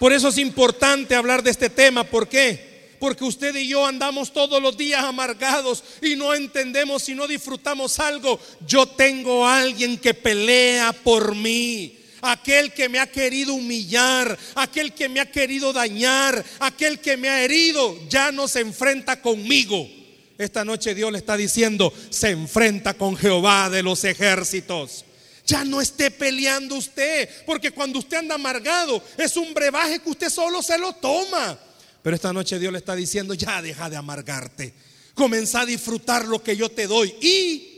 Por 0.00 0.12
eso 0.12 0.30
es 0.30 0.38
importante 0.38 1.14
hablar 1.14 1.44
de 1.44 1.52
este 1.52 1.70
tema. 1.70 2.02
¿Por 2.02 2.28
qué? 2.28 2.67
Porque 2.98 3.24
usted 3.24 3.54
y 3.54 3.68
yo 3.68 3.86
andamos 3.86 4.32
todos 4.32 4.60
los 4.60 4.76
días 4.76 5.04
amargados 5.04 5.84
y 6.02 6.16
no 6.16 6.34
entendemos 6.34 7.08
y 7.08 7.14
no 7.14 7.26
disfrutamos 7.26 7.98
algo. 7.98 8.40
Yo 8.66 8.86
tengo 8.86 9.46
a 9.46 9.60
alguien 9.60 9.98
que 9.98 10.14
pelea 10.14 10.92
por 10.92 11.34
mí 11.34 11.94
aquel 12.22 12.72
que 12.72 12.88
me 12.88 12.98
ha 12.98 13.06
querido 13.06 13.54
humillar, 13.54 14.36
aquel 14.54 14.92
que 14.92 15.08
me 15.08 15.20
ha 15.20 15.30
querido 15.30 15.72
dañar, 15.72 16.44
aquel 16.60 17.00
que 17.00 17.16
me 17.16 17.28
ha 17.28 17.42
herido, 17.42 17.96
ya 18.08 18.32
no 18.32 18.48
se 18.48 18.60
enfrenta 18.60 19.20
conmigo. 19.20 19.88
Esta 20.36 20.64
noche 20.64 20.94
Dios 20.94 21.10
le 21.10 21.18
está 21.18 21.36
diciendo, 21.36 21.92
se 22.10 22.30
enfrenta 22.30 22.94
con 22.94 23.16
Jehová 23.16 23.70
de 23.70 23.82
los 23.82 24.04
ejércitos. 24.04 25.04
Ya 25.44 25.64
no 25.64 25.80
esté 25.80 26.10
peleando 26.10 26.76
usted, 26.76 27.28
porque 27.46 27.70
cuando 27.70 27.98
usted 27.98 28.18
anda 28.18 28.34
amargado 28.34 29.02
es 29.16 29.36
un 29.36 29.54
brebaje 29.54 29.98
que 29.98 30.10
usted 30.10 30.28
solo 30.28 30.62
se 30.62 30.78
lo 30.78 30.92
toma. 30.94 31.58
Pero 32.02 32.16
esta 32.16 32.32
noche 32.32 32.58
Dios 32.58 32.72
le 32.72 32.78
está 32.78 32.94
diciendo, 32.94 33.34
ya 33.34 33.60
deja 33.62 33.90
de 33.90 33.96
amargarte. 33.96 34.72
Comenzá 35.14 35.62
a 35.62 35.66
disfrutar 35.66 36.26
lo 36.26 36.42
que 36.42 36.56
yo 36.56 36.68
te 36.68 36.86
doy 36.86 37.14
y 37.20 37.68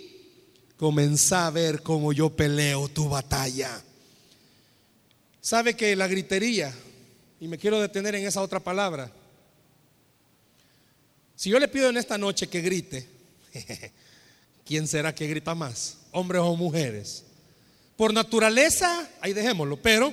comenzá 0.77 1.47
a 1.47 1.51
ver 1.51 1.83
cómo 1.83 2.13
yo 2.13 2.31
peleo 2.31 2.89
tu 2.89 3.09
batalla. 3.09 3.83
Sabe 5.41 5.75
que 5.75 5.97
la 5.97 6.07
gritería, 6.07 6.75
y 7.41 7.49
me 7.49 7.59
quiero 7.59 7.81
detener 7.81 8.15
en 8.15 8.27
esa 8.27 8.43
otra 8.43 8.61
palabra, 8.61 9.11
si 11.35 11.49
yo 11.49 11.59
le 11.59 11.69
pido 11.69 11.89
en 11.89 11.97
esta 11.97 12.19
noche 12.19 12.49
que 12.49 12.61
grite, 12.61 13.07
¿quién 14.67 14.87
será 14.87 15.15
que 15.15 15.27
grita 15.27 15.55
más? 15.55 15.97
¿Hombres 16.13 16.43
o 16.43 16.55
mujeres? 16.55 17.25
Por 17.97 18.13
naturaleza, 18.13 19.09
ahí 19.23 19.33
dejémoslo, 19.33 19.79
pero 19.79 20.13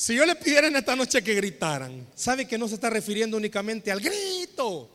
si 0.00 0.14
yo 0.14 0.24
le 0.24 0.34
pidiera 0.34 0.66
en 0.66 0.76
esta 0.76 0.96
noche 0.96 1.22
que 1.22 1.34
gritaran, 1.34 2.08
¿sabe 2.14 2.48
que 2.48 2.56
no 2.56 2.66
se 2.66 2.76
está 2.76 2.88
refiriendo 2.88 3.36
únicamente 3.36 3.92
al 3.92 4.00
grito? 4.00 4.88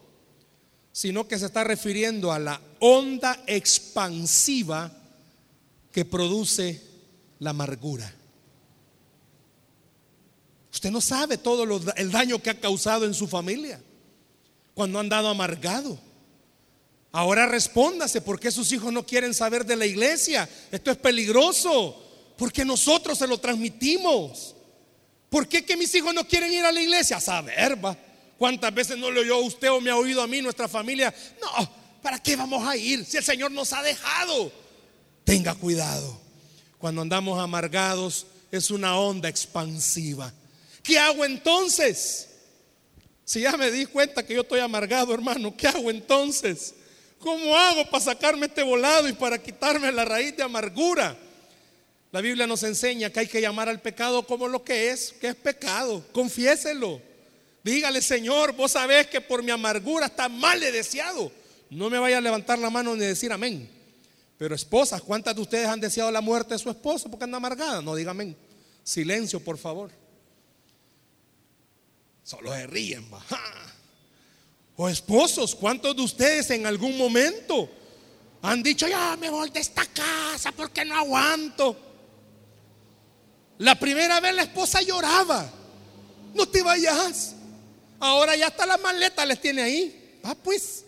Sino 0.91 1.28
que 1.28 1.38
se 1.38 1.45
está 1.45 1.64
refiriendo 1.64 2.32
a 2.32 2.39
la 2.39 2.60
onda 2.80 3.43
expansiva 3.45 4.91
que 5.91 6.06
produce 6.06 6.82
la 7.38 7.51
amargura. 7.51 8.12
Usted 10.74 10.89
no 10.89 11.01
sabe 11.01 11.38
todo 11.38 11.84
el 11.97 12.12
daño 12.12 12.41
que 12.41 12.49
ha 12.49 12.60
causado 12.60 13.06
en 13.06 13.14
su 13.14 13.28
familia 13.28 13.80
cuando 14.74 14.97
han 14.97 15.08
dado 15.08 15.30
amargado. 15.30 15.99
Ahora 17.12 17.45
respóndase, 17.45 18.22
¿por 18.22 18.39
qué 18.39 18.49
sus 18.49 18.72
hijos 18.72 18.91
no 18.91 19.06
quieren 19.06 19.36
saber 19.36 19.68
de 19.68 19.76
la 19.76 19.86
iglesia? 19.86 20.49
Esto 20.72 20.89
es 20.89 20.97
peligroso, 20.97 21.95
porque 22.39 22.66
nosotros 22.66 23.20
se 23.20 23.28
lo 23.28 23.38
transmitimos. 23.38 24.56
¿Por 25.36 25.50
qué 25.50 25.76
mis 25.76 25.94
hijos 25.94 26.14
no 26.14 26.26
quieren 26.26 26.50
ir 26.54 26.64
a 26.64 26.72
la 26.72 26.82
iglesia? 26.82 27.18
A 27.18 27.20
saber. 27.20 27.78
¿Cuántas 28.38 28.74
veces 28.74 28.98
no 28.98 29.12
lo 29.12 29.20
oyó 29.20 29.40
usted 29.40 29.70
o 29.70 29.82
me 29.82 29.90
ha 29.90 29.98
oído 29.98 30.22
a 30.22 30.28
mí, 30.28 30.42
nuestra 30.42 30.70
familia? 30.70 31.14
No, 31.42 31.70
¿para 32.02 32.24
qué 32.24 32.38
vamos 32.38 32.66
a 32.66 32.78
ir 32.78 33.04
si 33.04 33.18
el 33.18 33.24
Señor 33.26 33.52
nos 33.52 33.74
ha 33.74 33.84
dejado? 33.84 34.50
Tenga 35.26 35.54
cuidado. 35.54 36.18
Cuando 36.78 37.02
andamos 37.02 37.38
amargados 37.38 38.28
es 38.50 38.72
una 38.72 38.98
onda 38.98 39.28
expansiva. 39.28 40.32
¿Qué 40.82 40.98
hago 40.98 41.26
entonces? 41.26 42.30
Si 43.26 43.42
ya 43.42 43.58
me 43.58 43.70
di 43.72 43.88
cuenta 43.88 44.26
que 44.26 44.36
yo 44.36 44.44
estoy 44.44 44.62
amargado, 44.62 45.14
hermano, 45.14 45.54
¿qué 45.58 45.68
hago 45.68 45.90
entonces? 45.90 46.76
¿Cómo 47.20 47.58
hago 47.58 47.90
para 47.90 48.06
sacarme 48.06 48.46
este 48.46 48.64
volado 48.64 49.10
y 49.10 49.12
para 49.12 49.38
quitarme 49.38 49.92
la 49.92 50.06
raíz 50.06 50.38
de 50.38 50.44
amargura? 50.44 51.24
La 52.16 52.22
Biblia 52.22 52.47
nos 52.47 52.63
enseña 52.63 53.09
que 53.09 53.20
hay 53.20 53.28
que 53.28 53.41
llamar 53.41 53.68
al 53.68 53.82
pecado 53.82 54.26
como 54.26 54.47
lo 54.47 54.63
que 54.63 54.89
es, 54.89 55.13
que 55.20 55.28
es 55.28 55.36
pecado. 55.36 56.01
Confiéselo. 56.13 57.01
Dígale, 57.61 58.01
Señor, 58.01 58.53
vos 58.53 58.72
sabés 58.72 59.07
que 59.07 59.20
por 59.20 59.43
mi 59.43 59.51
amargura 59.51 60.05
está 60.05 60.30
mal 60.30 60.61
deseado. 60.61 61.30
No 61.70 61.89
me 61.89 61.99
vaya 61.99 62.20
a 62.20 62.22
levantar 62.22 62.57
la 62.57 62.70
mano 62.70 62.95
ni 62.95 63.03
decir 63.03 63.34
amén. 63.34 63.70
Pero 64.38 64.55
esposas, 64.55 65.01
¿cuántas 65.01 65.36
de 65.36 65.41
ustedes 65.41 65.68
han 65.68 65.82
deseado 65.82 66.09
la 66.09 66.22
muerte 66.22 66.53
de 66.53 66.59
su 66.59 66.70
esposo 66.70 67.11
porque 67.11 67.26
anda 67.26 67.36
amargada? 67.36 67.82
No 67.82 67.93
diga 67.93 68.11
amén. 68.11 68.34
Silencio, 68.82 69.41
por 69.41 69.57
favor. 69.57 69.91
Solo 72.24 72.53
se 72.53 72.66
ríen, 72.66 73.05
O 74.78 74.88
esposos, 74.88 75.53
¿cuántos 75.53 75.93
de 75.97 76.01
ustedes 76.01 76.49
en 76.51 76.66
algún 76.66 76.97
momento 76.97 77.70
han 78.41 78.63
dicho, 78.63 78.88
ya 78.88 79.18
me 79.18 79.30
voy 79.30 79.49
de 79.49 79.59
esta 79.59 79.86
casa 79.88 80.53
porque 80.53 80.86
no 80.86 80.95
aguanto? 80.95 81.86
La 83.58 83.80
primera 83.80 84.20
vez 84.20 84.36
la 84.36 84.43
esposa 84.43 84.82
lloraba, 84.82 85.49
no 86.34 86.47
te 86.47 86.62
vayas. 86.62 87.36
Ahora 87.99 88.36
ya 88.36 88.47
está 88.47 88.66
la 88.66 88.78
maleta, 88.78 89.26
les 89.26 89.39
tiene 89.39 89.62
ahí. 89.62 90.20
Ah, 90.24 90.36
pues, 90.36 90.84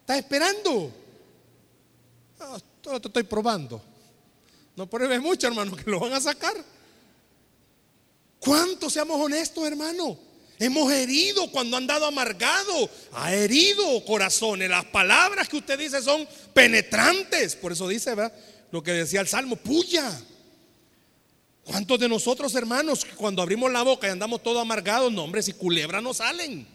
está 0.00 0.18
esperando. 0.18 0.92
Todo 2.82 3.00
te 3.00 3.08
estoy 3.08 3.22
probando. 3.22 3.82
No 4.76 4.88
pruebes 4.88 5.20
mucho, 5.20 5.46
hermano, 5.46 5.74
que 5.76 5.90
lo 5.90 6.00
van 6.00 6.12
a 6.12 6.20
sacar. 6.20 6.54
¿Cuántos 8.38 8.92
seamos 8.92 9.20
honestos, 9.20 9.64
hermano? 9.64 10.18
Hemos 10.58 10.92
herido 10.92 11.50
cuando 11.50 11.76
han 11.76 11.86
dado 11.86 12.06
amargado. 12.06 12.90
Ha 13.12 13.34
herido 13.34 14.04
corazones. 14.04 14.68
Las 14.68 14.84
palabras 14.86 15.48
que 15.48 15.56
usted 15.56 15.78
dice 15.78 16.02
son 16.02 16.26
penetrantes. 16.52 17.56
Por 17.56 17.72
eso 17.72 17.88
dice, 17.88 18.14
¿verdad? 18.14 18.32
Lo 18.70 18.82
que 18.82 18.92
decía 18.92 19.20
el 19.20 19.28
Salmo, 19.28 19.56
puya. 19.56 20.10
¿Cuántos 21.64 21.98
de 21.98 22.08
nosotros, 22.08 22.54
hermanos, 22.54 23.06
cuando 23.16 23.42
abrimos 23.42 23.72
la 23.72 23.82
boca 23.82 24.06
y 24.08 24.10
andamos 24.10 24.42
todos 24.42 24.60
amargados, 24.60 25.12
no, 25.12 25.24
hombre, 25.24 25.42
si 25.42 25.52
culebras 25.52 26.02
no 26.02 26.12
salen? 26.12 26.66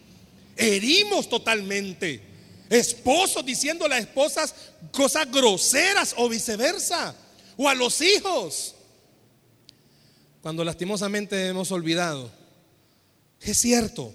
Herimos 0.56 1.28
totalmente. 1.28 2.22
Esposos 2.70 3.44
diciendo 3.44 3.84
a 3.84 3.88
las 3.88 4.00
esposas 4.00 4.54
cosas 4.92 5.30
groseras 5.30 6.14
o 6.16 6.28
viceversa. 6.28 7.14
O 7.56 7.68
a 7.68 7.74
los 7.74 8.00
hijos. 8.00 8.74
Cuando 10.40 10.64
lastimosamente 10.64 11.48
hemos 11.48 11.70
olvidado 11.72 12.38
es 13.40 13.58
cierto, 13.58 14.12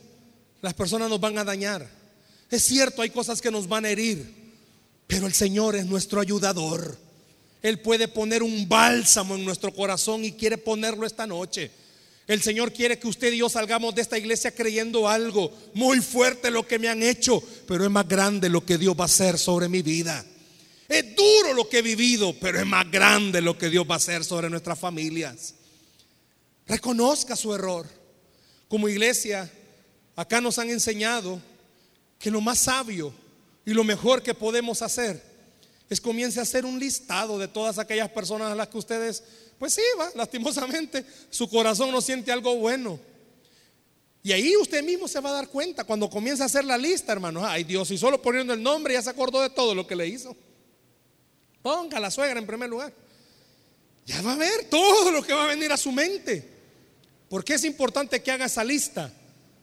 las 0.61 0.74
personas 0.74 1.09
nos 1.09 1.19
van 1.19 1.38
a 1.38 1.43
dañar. 1.43 1.88
Es 2.49 2.63
cierto, 2.65 3.01
hay 3.01 3.09
cosas 3.09 3.41
que 3.41 3.51
nos 3.51 3.67
van 3.67 3.86
a 3.86 3.89
herir. 3.89 4.43
Pero 5.07 5.28
el 5.28 5.34
Señor 5.34 5.76
es 5.76 5.86
nuestro 5.86 6.21
ayudador. 6.21 6.97
Él 7.64 7.80
puede 7.80 8.09
poner 8.09 8.43
un 8.43 8.68
bálsamo 8.68 9.36
en 9.36 9.45
nuestro 9.45 9.74
corazón 9.74 10.26
y 10.26 10.34
quiere 10.34 10.57
ponerlo 10.57 11.05
esta 11.05 11.26
noche. 11.26 11.72
El 12.28 12.41
Señor 12.41 12.74
quiere 12.74 12.99
que 12.99 13.07
usted 13.07 13.32
y 13.32 13.38
yo 13.38 13.47
salgamos 13.47 13.95
de 13.95 14.01
esta 14.01 14.18
iglesia 14.18 14.53
creyendo 14.53 15.07
algo 15.07 15.49
muy 15.74 16.01
fuerte 16.01 16.51
lo 16.51 16.68
que 16.68 16.78
me 16.78 16.89
han 16.89 17.01
hecho, 17.01 17.41
pero 17.66 17.86
es 17.86 17.89
más 17.89 18.07
grande 18.07 18.49
lo 18.49 18.66
que 18.66 18.78
Dios 18.78 18.95
va 18.97 19.03
a 19.03 19.05
hacer 19.05 19.39
sobre 19.39 19.70
mi 19.70 19.82
vida. 19.82 20.26
Es 20.89 21.16
duro 21.16 21.53
lo 21.53 21.70
que 21.70 21.80
he 21.80 21.82
vivido, 21.82 22.36
pero 22.39 22.59
es 22.59 22.66
más 22.66 22.89
grande 22.91 23.41
lo 23.41 23.57
que 23.57 23.70
Dios 23.70 23.86
va 23.89 23.93
a 23.93 23.97
hacer 23.97 24.26
sobre 24.26 24.49
nuestras 24.49 24.78
familias. 24.78 25.55
Reconozca 26.68 27.38
su 27.38 27.53
error. 27.53 27.88
Como 28.68 28.89
iglesia, 28.89 29.49
acá 30.18 30.41
nos 30.41 30.59
han 30.59 30.70
enseñado 30.70 31.41
que 32.20 32.30
lo 32.30 32.41
más 32.41 32.59
sabio 32.59 33.14
y 33.66 33.72
lo 33.74 33.86
mejor 33.86 34.22
que 34.22 34.34
podemos 34.34 34.82
hacer 34.82 35.32
es 35.89 36.01
comience 36.01 36.39
a 36.39 36.43
hacer 36.43 36.65
un 36.65 36.79
listado 36.79 37.38
de 37.38 37.47
todas 37.47 37.77
aquellas 37.77 38.09
personas 38.09 38.51
a 38.51 38.55
las 38.55 38.67
que 38.67 38.77
ustedes, 38.77 39.23
pues 39.59 39.73
sí, 39.73 39.81
va, 39.99 40.09
lastimosamente, 40.15 41.05
su 41.29 41.49
corazón 41.49 41.91
no 41.91 42.01
siente 42.01 42.31
algo 42.31 42.55
bueno. 42.55 42.99
Y 44.23 44.31
ahí 44.31 44.55
usted 44.55 44.81
mismo 44.84 45.07
se 45.07 45.19
va 45.19 45.31
a 45.31 45.34
dar 45.34 45.49
cuenta 45.49 45.84
cuando 45.84 46.09
comienza 46.09 46.43
a 46.43 46.45
hacer 46.45 46.63
la 46.63 46.77
lista, 46.77 47.11
hermano. 47.11 47.45
Ay 47.45 47.65
Dios, 47.65 47.91
y 47.91 47.97
solo 47.97 48.21
poniendo 48.21 48.53
el 48.53 48.63
nombre 48.63 48.93
ya 48.93 49.01
se 49.01 49.09
acordó 49.09 49.41
de 49.41 49.49
todo 49.49 49.75
lo 49.75 49.86
que 49.86 49.97
le 49.97 50.07
hizo. 50.07 50.36
Ponga 51.61 51.97
a 51.97 51.99
la 51.99 52.09
suegra 52.09 52.39
en 52.39 52.47
primer 52.47 52.69
lugar. 52.69 52.93
Ya 54.05 54.21
va 54.21 54.34
a 54.34 54.38
ver 54.38 54.69
todo 54.69 55.11
lo 55.11 55.23
que 55.23 55.34
va 55.34 55.43
a 55.45 55.47
venir 55.47 55.71
a 55.73 55.77
su 55.77 55.91
mente. 55.91 56.49
¿Por 57.29 57.43
qué 57.43 57.55
es 57.55 57.63
importante 57.65 58.21
que 58.21 58.31
haga 58.31 58.45
esa 58.45 58.63
lista? 58.63 59.11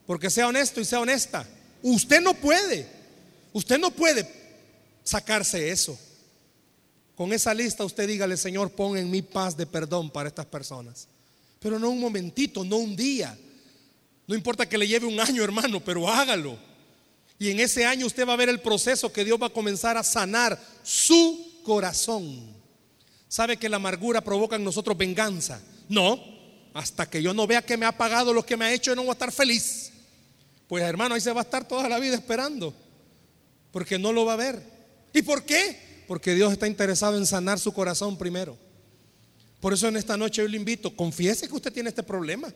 Porque 0.06 0.28
sea 0.28 0.48
honesto 0.48 0.80
y 0.80 0.84
sea 0.84 1.00
honesta. 1.00 1.46
Usted 1.82 2.20
no 2.20 2.34
puede. 2.34 2.86
Usted 3.52 3.78
no 3.78 3.90
puede 3.90 4.28
sacarse 5.04 5.70
eso. 5.70 5.98
Con 7.20 7.34
esa 7.34 7.52
lista 7.52 7.84
usted 7.84 8.08
dígale, 8.08 8.34
Señor, 8.38 8.70
pon 8.70 8.96
en 8.96 9.10
mi 9.10 9.20
paz 9.20 9.54
de 9.54 9.66
perdón 9.66 10.08
para 10.08 10.30
estas 10.30 10.46
personas. 10.46 11.06
Pero 11.58 11.78
no 11.78 11.90
un 11.90 12.00
momentito, 12.00 12.64
no 12.64 12.76
un 12.76 12.96
día. 12.96 13.38
No 14.26 14.34
importa 14.34 14.66
que 14.66 14.78
le 14.78 14.88
lleve 14.88 15.04
un 15.04 15.20
año, 15.20 15.44
hermano, 15.44 15.84
pero 15.84 16.08
hágalo. 16.08 16.56
Y 17.38 17.50
en 17.50 17.60
ese 17.60 17.84
año 17.84 18.06
usted 18.06 18.26
va 18.26 18.32
a 18.32 18.36
ver 18.36 18.48
el 18.48 18.60
proceso 18.60 19.12
que 19.12 19.22
Dios 19.22 19.38
va 19.38 19.48
a 19.48 19.52
comenzar 19.52 19.98
a 19.98 20.02
sanar 20.02 20.58
su 20.82 21.60
corazón. 21.62 22.54
¿Sabe 23.28 23.58
que 23.58 23.68
la 23.68 23.76
amargura 23.76 24.22
provoca 24.22 24.56
en 24.56 24.64
nosotros 24.64 24.96
venganza? 24.96 25.60
No, 25.90 26.18
hasta 26.72 27.10
que 27.10 27.22
yo 27.22 27.34
no 27.34 27.46
vea 27.46 27.60
que 27.60 27.76
me 27.76 27.84
ha 27.84 27.92
pagado 27.92 28.32
lo 28.32 28.46
que 28.46 28.56
me 28.56 28.64
ha 28.64 28.72
hecho, 28.72 28.92
yo 28.92 28.96
no 28.96 29.02
voy 29.02 29.10
a 29.10 29.12
estar 29.12 29.30
feliz. 29.30 29.92
Pues 30.66 30.82
hermano, 30.84 31.16
ahí 31.16 31.20
se 31.20 31.32
va 31.34 31.42
a 31.42 31.44
estar 31.44 31.68
toda 31.68 31.86
la 31.86 31.98
vida 31.98 32.14
esperando, 32.14 32.72
porque 33.72 33.98
no 33.98 34.10
lo 34.10 34.24
va 34.24 34.32
a 34.32 34.36
ver. 34.36 34.62
¿Y 35.12 35.20
por 35.20 35.44
qué? 35.44 35.89
Porque 36.10 36.34
Dios 36.34 36.50
está 36.50 36.66
interesado 36.66 37.16
en 37.16 37.24
sanar 37.24 37.60
su 37.60 37.72
corazón 37.72 38.18
primero. 38.18 38.58
Por 39.60 39.72
eso 39.72 39.86
en 39.86 39.96
esta 39.96 40.16
noche 40.16 40.42
yo 40.42 40.48
le 40.48 40.56
invito, 40.56 40.96
confiese 40.96 41.46
que 41.46 41.54
usted 41.54 41.72
tiene 41.72 41.90
este 41.90 42.02
problema, 42.02 42.52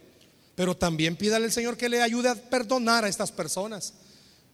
pero 0.57 0.77
también 0.77 1.15
pídale 1.15 1.45
al 1.45 1.53
Señor 1.53 1.77
que 1.77 1.89
le 1.89 2.03
ayude 2.03 2.31
a 2.31 2.35
perdonar 2.35 3.05
a 3.05 3.09
estas 3.09 3.31
personas. 3.31 3.95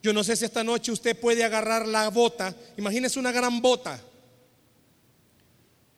Yo 0.03 0.13
no 0.13 0.23
sé 0.23 0.37
si 0.37 0.45
esta 0.45 0.63
noche 0.63 0.93
usted 0.93 1.19
puede 1.19 1.43
agarrar 1.45 1.89
la 1.89 2.11
bota, 2.11 2.55
imagínese 2.77 3.19
una 3.19 3.33
gran 3.33 3.63
bota, 3.63 3.99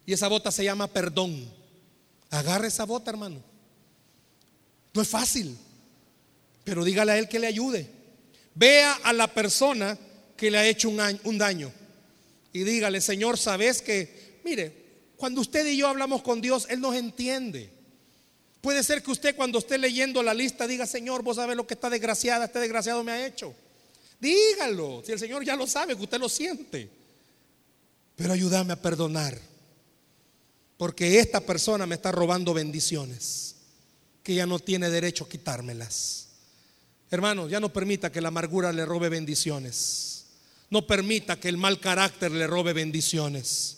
y 0.07 0.13
esa 0.13 0.29
bota 0.29 0.53
se 0.53 0.63
llama 0.63 0.87
perdón. 0.87 1.53
Agarre 2.31 2.69
esa 2.69 2.85
bota, 2.85 3.11
hermano. 3.11 3.43
No 4.95 5.03
es 5.03 5.09
fácil. 5.09 5.59
Pero 6.63 6.85
dígale 6.85 7.11
a 7.11 7.19
él 7.19 7.29
que 7.29 7.41
le 7.41 7.49
ayude. 7.49 7.91
Vea 8.55 8.93
a 9.03 9.13
la 9.13 9.27
persona 9.27 9.99
que 10.37 10.53
le 10.53 10.59
ha 10.59 10.67
hecho 10.69 10.89
un, 10.89 11.37
daño. 11.37 11.73
Y 12.53 12.65
dígale, 12.65 13.01
Señor, 13.01 13.39
sabes 13.39 13.81
que, 13.81 14.41
mire, 14.45 14.83
cuando 15.17 15.41
usted 15.41 15.67
y 15.67 15.77
yo 15.77 15.89
hablamos 15.89 16.23
con 16.23 16.41
Dios, 16.41 16.67
Él 16.69 16.81
nos 16.81 16.95
entiende. 16.95 17.71
Puede 18.61 18.83
ser 18.83 19.03
que 19.03 19.11
usted 19.11 19.35
cuando 19.35 19.59
esté 19.59 19.79
leyendo 19.79 20.23
la 20.23 20.35
lista 20.35 20.67
diga, 20.67 20.87
Señor, 20.87 21.23
vos 21.23 21.37
sabes 21.37 21.57
lo 21.57 21.67
que 21.67 21.75
está 21.75 21.91
desgraciada, 21.91 22.45
este 22.45 22.61
desgraciado 22.61 23.03
me 23.03 23.13
ha 23.13 23.27
hecho. 23.27 23.55
Dígalo, 24.21 25.03
si 25.05 25.13
el 25.13 25.19
Señor 25.19 25.45
ya 25.45 25.57
lo 25.57 25.67
sabe, 25.67 25.97
que 25.97 26.03
usted 26.03 26.21
lo 26.21 26.29
siente. 26.29 26.89
Pero 28.15 28.33
ayúdame 28.33 28.73
a 28.73 28.81
perdonar. 28.81 29.37
Porque 30.77 31.19
esta 31.19 31.41
persona 31.41 31.87
me 31.87 31.95
está 31.95 32.13
robando 32.13 32.55
bendiciones 32.55 33.57
que 34.23 34.35
ya 34.35 34.47
no 34.47 34.59
tiene 34.59 34.91
derecho 34.91 35.25
a 35.25 35.29
quitármelas. 35.29 36.29
Hermanos, 37.11 37.51
ya 37.51 37.61
no 37.61 37.73
permita 37.73 38.11
que 38.11 38.21
la 38.21 38.29
amargura 38.29 38.73
le 38.73 38.85
robe 38.85 39.09
bendiciones. 39.09 40.12
No 40.73 40.87
permita 40.87 41.39
que 41.39 41.51
el 41.51 41.59
mal 41.59 41.81
carácter 41.81 42.33
le 42.33 42.47
robe 42.47 42.73
bendiciones. 42.73 43.77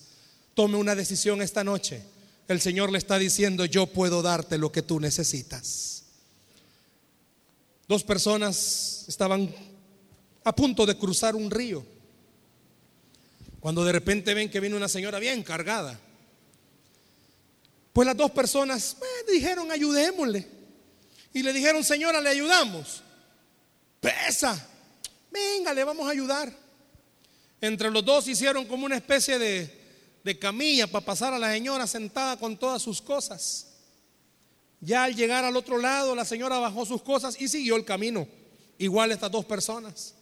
Tome 0.54 0.76
una 0.76 0.94
decisión 0.94 1.42
esta 1.42 1.64
noche. 1.64 2.04
El 2.46 2.60
Señor 2.60 2.92
le 2.92 2.98
está 2.98 3.18
diciendo, 3.18 3.64
yo 3.64 3.88
puedo 3.88 4.22
darte 4.22 4.58
lo 4.58 4.70
que 4.70 4.82
tú 4.82 5.00
necesitas. 5.00 6.04
Dos 7.88 8.04
personas 8.04 9.06
estaban 9.08 9.52
a 10.44 10.54
punto 10.54 10.86
de 10.86 10.96
cruzar 10.96 11.34
un 11.34 11.50
río. 11.50 11.84
Cuando 13.58 13.84
de 13.84 13.90
repente 13.90 14.32
ven 14.32 14.48
que 14.48 14.60
viene 14.60 14.76
una 14.76 14.88
señora 14.88 15.18
bien 15.18 15.42
cargada. 15.42 15.98
Pues 17.92 18.06
las 18.06 18.16
dos 18.16 18.30
personas 18.30 18.98
dijeron, 19.32 19.72
ayudémosle. 19.72 20.46
Y 21.32 21.42
le 21.42 21.52
dijeron, 21.52 21.82
señora, 21.82 22.20
le 22.20 22.28
ayudamos. 22.28 23.02
Pesa. 23.98 24.68
Venga, 25.32 25.74
le 25.74 25.82
vamos 25.82 26.06
a 26.06 26.12
ayudar. 26.12 26.63
Entre 27.66 27.90
los 27.90 28.04
dos 28.04 28.28
hicieron 28.28 28.66
como 28.66 28.86
una 28.86 28.96
especie 28.96 29.38
de, 29.38 29.70
de 30.22 30.38
camilla 30.38 30.86
para 30.86 31.04
pasar 31.04 31.32
a 31.32 31.38
la 31.38 31.52
señora 31.52 31.86
sentada 31.86 32.36
con 32.36 32.56
todas 32.56 32.82
sus 32.82 33.00
cosas. 33.00 33.68
Ya 34.80 35.04
al 35.04 35.14
llegar 35.14 35.44
al 35.44 35.56
otro 35.56 35.78
lado, 35.78 36.14
la 36.14 36.24
señora 36.24 36.58
bajó 36.58 36.84
sus 36.84 37.02
cosas 37.02 37.40
y 37.40 37.48
siguió 37.48 37.76
el 37.76 37.84
camino. 37.84 38.28
Igual 38.76 39.12
estas 39.12 39.30
dos 39.30 39.44
personas. 39.44 40.14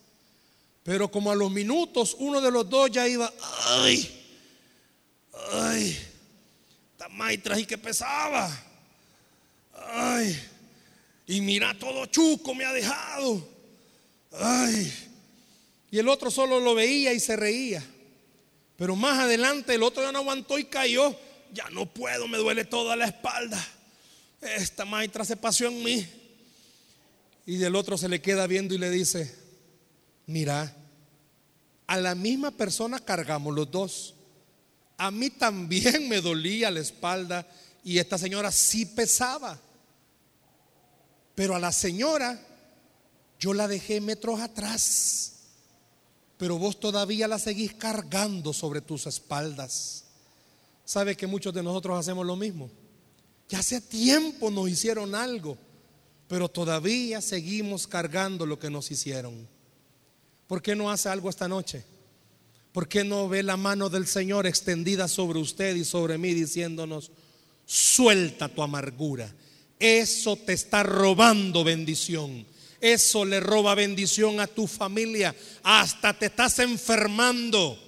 Pero 0.84 1.10
como 1.10 1.30
a 1.30 1.34
los 1.34 1.50
minutos, 1.50 2.14
uno 2.18 2.40
de 2.40 2.50
los 2.50 2.68
dos 2.68 2.90
ya 2.90 3.08
iba, 3.08 3.32
ay, 3.66 4.24
ay 5.52 5.98
maitras 7.12 7.58
y 7.58 7.66
que 7.66 7.78
pesaba. 7.78 8.50
Ay, 9.74 10.38
y 11.26 11.40
mira 11.40 11.76
todo 11.78 12.06
chuco 12.06 12.54
me 12.54 12.64
ha 12.64 12.72
dejado. 12.72 13.48
Ay, 14.32 14.92
y 15.92 15.98
el 15.98 16.08
otro 16.08 16.30
solo 16.30 16.58
lo 16.58 16.74
veía 16.74 17.12
y 17.12 17.20
se 17.20 17.36
reía. 17.36 17.84
Pero 18.76 18.96
más 18.96 19.18
adelante 19.18 19.74
el 19.74 19.82
otro 19.82 20.02
ya 20.02 20.10
no 20.10 20.20
aguantó 20.20 20.58
y 20.58 20.64
cayó. 20.64 21.14
Ya 21.52 21.68
no 21.68 21.84
puedo, 21.84 22.26
me 22.26 22.38
duele 22.38 22.64
toda 22.64 22.96
la 22.96 23.04
espalda. 23.04 23.62
Esta 24.40 24.86
maitra 24.86 25.22
se 25.22 25.36
pasó 25.36 25.66
en 25.66 25.82
mí. 25.82 26.08
Y 27.44 27.58
del 27.58 27.76
otro 27.76 27.98
se 27.98 28.08
le 28.08 28.22
queda 28.22 28.46
viendo 28.46 28.74
y 28.74 28.78
le 28.78 28.88
dice, 28.88 29.36
mira, 30.24 30.74
a 31.86 31.98
la 31.98 32.14
misma 32.14 32.52
persona 32.52 32.98
cargamos 32.98 33.54
los 33.54 33.70
dos. 33.70 34.14
A 34.96 35.10
mí 35.10 35.28
también 35.28 36.08
me 36.08 36.22
dolía 36.22 36.70
la 36.70 36.80
espalda 36.80 37.46
y 37.84 37.98
esta 37.98 38.16
señora 38.16 38.50
sí 38.50 38.86
pesaba. 38.86 39.60
Pero 41.34 41.54
a 41.54 41.60
la 41.60 41.70
señora 41.70 42.40
yo 43.38 43.52
la 43.52 43.68
dejé 43.68 44.00
metros 44.00 44.40
atrás. 44.40 45.31
Pero 46.42 46.58
vos 46.58 46.80
todavía 46.80 47.28
la 47.28 47.38
seguís 47.38 47.72
cargando 47.74 48.52
sobre 48.52 48.80
tus 48.80 49.06
espaldas. 49.06 50.06
¿Sabe 50.84 51.16
que 51.16 51.28
muchos 51.28 51.54
de 51.54 51.62
nosotros 51.62 51.96
hacemos 51.96 52.26
lo 52.26 52.34
mismo? 52.34 52.68
Ya 53.48 53.60
hace 53.60 53.80
tiempo 53.80 54.50
nos 54.50 54.68
hicieron 54.68 55.14
algo, 55.14 55.56
pero 56.26 56.48
todavía 56.48 57.20
seguimos 57.20 57.86
cargando 57.86 58.44
lo 58.44 58.58
que 58.58 58.70
nos 58.70 58.90
hicieron. 58.90 59.46
¿Por 60.48 60.60
qué 60.60 60.74
no 60.74 60.90
hace 60.90 61.08
algo 61.08 61.30
esta 61.30 61.46
noche? 61.46 61.84
¿Por 62.72 62.88
qué 62.88 63.04
no 63.04 63.28
ve 63.28 63.44
la 63.44 63.56
mano 63.56 63.88
del 63.88 64.08
Señor 64.08 64.44
extendida 64.48 65.06
sobre 65.06 65.38
usted 65.38 65.76
y 65.76 65.84
sobre 65.84 66.18
mí 66.18 66.34
diciéndonos, 66.34 67.12
suelta 67.66 68.48
tu 68.48 68.64
amargura? 68.64 69.32
Eso 69.78 70.34
te 70.34 70.54
está 70.54 70.82
robando 70.82 71.62
bendición. 71.62 72.44
Eso 72.82 73.24
le 73.24 73.38
roba 73.38 73.76
bendición 73.76 74.40
a 74.40 74.48
tu 74.48 74.66
familia. 74.66 75.32
Hasta 75.62 76.18
te 76.18 76.26
estás 76.26 76.58
enfermando. 76.58 77.78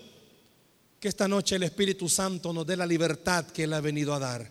Que 1.01 1.09
esta 1.09 1.27
noche 1.27 1.57
el 1.57 1.65
Espíritu 1.65 2.09
Santo 2.09 2.53
nos 2.53 2.65
dé 2.65 2.77
la 2.77 2.87
libertad 2.87 3.45
que 3.49 3.65
Él 3.65 3.73
ha 3.73 3.81
venido 3.81 4.15
a 4.15 4.21
dar. 4.21 4.49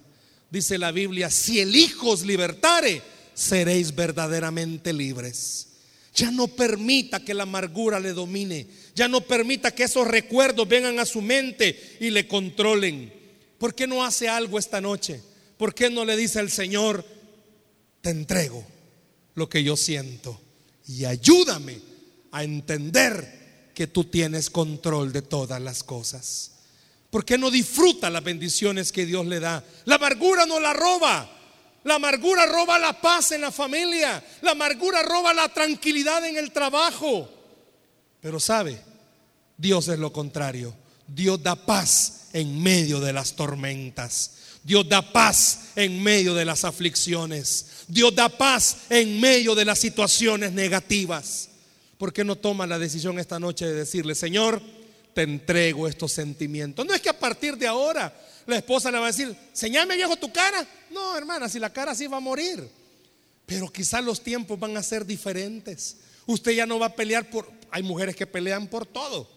Dice 0.51 0.77
la 0.77 0.91
Biblia, 0.91 1.29
si 1.29 1.61
el 1.61 1.73
Hijo 1.73 2.09
os 2.09 2.23
libertare, 2.23 3.01
seréis 3.33 3.95
verdaderamente 3.95 4.91
libres. 4.91 5.69
Ya 6.13 6.29
no 6.29 6.49
permita 6.49 7.23
que 7.23 7.33
la 7.33 7.43
amargura 7.43 8.01
le 8.01 8.11
domine. 8.11 8.67
Ya 8.95 9.07
no 9.07 9.21
permita 9.21 9.71
que 9.71 9.83
esos 9.83 10.05
recuerdos 10.05 10.67
vengan 10.67 10.99
a 10.99 11.05
su 11.05 11.21
mente 11.21 11.97
y 12.01 12.09
le 12.09 12.27
controlen. 12.27 13.13
¿Por 13.57 13.73
qué 13.73 13.87
no 13.87 14.03
hace 14.03 14.27
algo 14.27 14.59
esta 14.59 14.81
noche? 14.81 15.23
¿Por 15.55 15.73
qué 15.73 15.89
no 15.89 16.03
le 16.03 16.17
dice 16.17 16.39
al 16.39 16.51
Señor, 16.51 17.05
te 18.01 18.09
entrego 18.09 18.73
lo 19.35 19.49
que 19.49 19.63
yo 19.63 19.75
siento 19.75 20.39
y 20.87 21.05
ayúdame 21.05 21.79
a 22.31 22.43
entender 22.43 23.71
que 23.73 23.87
tú 23.87 24.05
tienes 24.05 24.49
control 24.49 25.11
de 25.11 25.21
todas 25.21 25.61
las 25.61 25.83
cosas? 25.83 26.51
¿Por 27.09 27.25
qué 27.25 27.37
no 27.37 27.51
disfruta 27.51 28.09
las 28.09 28.23
bendiciones 28.23 28.91
que 28.91 29.05
Dios 29.05 29.25
le 29.27 29.39
da? 29.39 29.63
La 29.85 29.95
amargura 29.95 30.45
no 30.45 30.59
la 30.59 30.73
roba. 30.73 31.29
La 31.83 31.95
amargura 31.95 32.45
roba 32.45 32.79
la 32.79 32.99
paz 32.99 33.33
en 33.33 33.41
la 33.41 33.51
familia. 33.51 34.23
La 34.41 34.51
amargura 34.51 35.03
roba 35.03 35.33
la 35.33 35.47
tranquilidad 35.49 36.25
en 36.25 36.37
el 36.37 36.51
trabajo. 36.51 37.29
Pero 38.19 38.39
sabe, 38.39 38.81
Dios 39.57 39.89
es 39.89 39.99
lo 39.99 40.11
contrario. 40.11 40.73
Dios 41.07 41.43
da 41.43 41.55
paz 41.55 42.29
en 42.33 42.61
medio 42.63 42.99
de 42.99 43.13
las 43.13 43.35
tormentas. 43.35 44.31
Dios 44.63 44.87
da 44.89 45.01
paz 45.13 45.71
en 45.75 46.01
medio 46.01 46.33
de 46.33 46.45
las 46.45 46.63
aflicciones. 46.63 47.67
Dios 47.87 48.13
da 48.15 48.29
paz 48.29 48.77
en 48.89 49.19
medio 49.19 49.55
de 49.55 49.65
las 49.65 49.79
situaciones 49.79 50.51
negativas. 50.51 51.49
¿Por 51.97 52.11
qué 52.11 52.23
no 52.23 52.35
toma 52.35 52.67
la 52.67 52.79
decisión 52.79 53.19
esta 53.19 53.39
noche 53.39 53.65
de 53.65 53.73
decirle, 53.73 54.15
Señor, 54.15 54.61
te 55.13 55.21
entrego 55.21 55.87
estos 55.87 56.11
sentimientos? 56.11 56.85
No 56.85 56.93
es 56.93 57.01
que 57.01 57.09
a 57.09 57.17
partir 57.17 57.57
de 57.57 57.67
ahora 57.67 58.13
la 58.45 58.57
esposa 58.57 58.91
le 58.91 58.99
va 58.99 59.05
a 59.05 59.11
decir, 59.11 59.35
señame 59.53 59.95
viejo 59.95 60.15
tu 60.17 60.31
cara. 60.31 60.67
No, 60.91 61.17
hermana, 61.17 61.47
si 61.47 61.59
la 61.59 61.71
cara 61.71 61.91
así 61.91 62.07
va 62.07 62.17
a 62.17 62.21
morir. 62.21 62.67
Pero 63.45 63.71
quizás 63.71 64.03
los 64.03 64.21
tiempos 64.21 64.59
van 64.59 64.75
a 64.77 64.83
ser 64.83 65.05
diferentes. 65.05 65.97
Usted 66.25 66.53
ya 66.53 66.65
no 66.65 66.79
va 66.79 66.87
a 66.87 66.95
pelear 66.95 67.29
por... 67.29 67.49
Hay 67.71 67.83
mujeres 67.83 68.15
que 68.15 68.27
pelean 68.27 68.67
por 68.67 68.85
todo. 68.85 69.29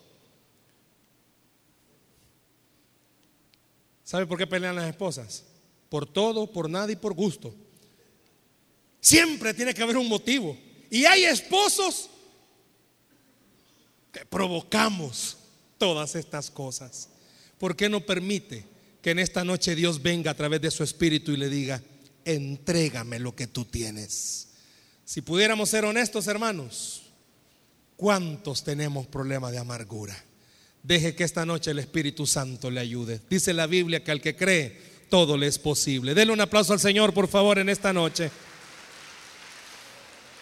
¿Sabe 4.05 4.26
por 4.26 4.38
qué 4.38 4.47
pelean 4.47 4.76
las 4.76 4.88
esposas? 4.88 5.44
Por 5.88 6.07
todo, 6.07 6.51
por 6.53 6.70
nada 6.70 6.92
y 6.92 6.97
por 6.97 7.14
gusto. 7.14 7.55
Siempre 9.07 9.55
tiene 9.55 9.73
que 9.73 9.85
haber 9.85 9.99
un 9.99 10.09
motivo. 10.09 10.59
Y 10.91 11.05
hay 11.05 11.27
esposos 11.27 12.11
que 14.11 14.27
provocamos 14.27 15.37
todas 15.79 16.17
estas 16.17 16.51
cosas. 16.51 17.09
¿Por 17.57 17.77
qué 17.77 17.89
no 17.89 18.01
permite 18.01 18.65
que 19.01 19.13
en 19.13 19.21
esta 19.21 19.45
noche 19.45 19.77
Dios 19.77 20.03
venga 20.03 20.33
a 20.33 20.37
través 20.37 20.61
de 20.61 20.73
su 20.73 20.83
espíritu 20.83 21.31
y 21.31 21.37
le 21.37 21.49
diga, 21.49 21.81
entrégame 22.25 23.21
lo 23.21 23.37
que 23.37 23.47
tú 23.47 23.65
tienes? 23.65 24.49
Si 25.05 25.23
pudiéramos 25.23 25.69
ser 25.69 25.85
honestos, 25.85 26.27
hermanos, 26.27 27.03
¿cuántos 27.95 28.65
tenemos 28.65 29.07
problemas 29.07 29.53
de 29.53 29.59
amargura? 29.59 30.21
Deje 30.83 31.15
que 31.15 31.23
esta 31.23 31.47
noche 31.47 31.71
el 31.71 31.79
Espíritu 31.79 32.27
Santo 32.27 32.73
le 32.73 32.81
ayude. 32.81 33.21
Dice 33.31 33.53
la 33.53 33.69
Biblia 33.69 34.03
que 34.03 34.11
al 34.11 34.21
que 34.21 34.35
cree, 34.35 34.81
todo 35.09 35.37
le 35.37 35.47
es 35.47 35.61
posible. 35.61 36.13
Denle 36.13 36.33
un 36.33 36.41
aplauso 36.41 36.73
al 36.73 36.81
Señor, 36.81 37.15
por 37.15 37.29
favor, 37.29 37.61
en 37.61 37.69
esta 37.69 37.93
noche. 37.93 38.33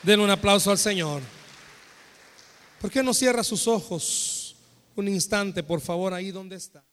Denle 0.05 0.25
un 0.25 0.31
aplauso 0.31 0.71
al 0.71 0.79
Señor. 0.79 1.23
¿Por 2.81 2.91
qué 2.91 3.03
no 3.03 3.15
cierra 3.15 3.43
sus 3.43 3.67
ojos 3.67 4.57
un 4.97 5.09
instante, 5.09 5.63
por 5.63 5.81
favor, 5.81 6.13
ahí 6.13 6.31
donde 6.31 6.57
está? 6.57 6.85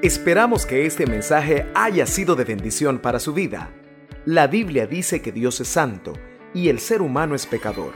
Esperamos 0.00 0.66
que 0.66 0.86
este 0.86 1.06
mensaje 1.06 1.66
haya 1.74 2.06
sido 2.06 2.36
de 2.36 2.44
bendición 2.44 3.00
para 3.00 3.18
su 3.18 3.32
vida. 3.34 3.74
La 4.24 4.46
Biblia 4.46 4.86
dice 4.86 5.20
que 5.20 5.32
Dios 5.32 5.60
es 5.60 5.68
santo 5.68 6.12
y 6.54 6.68
el 6.68 6.78
ser 6.78 7.02
humano 7.02 7.34
es 7.34 7.46
pecador, 7.46 7.92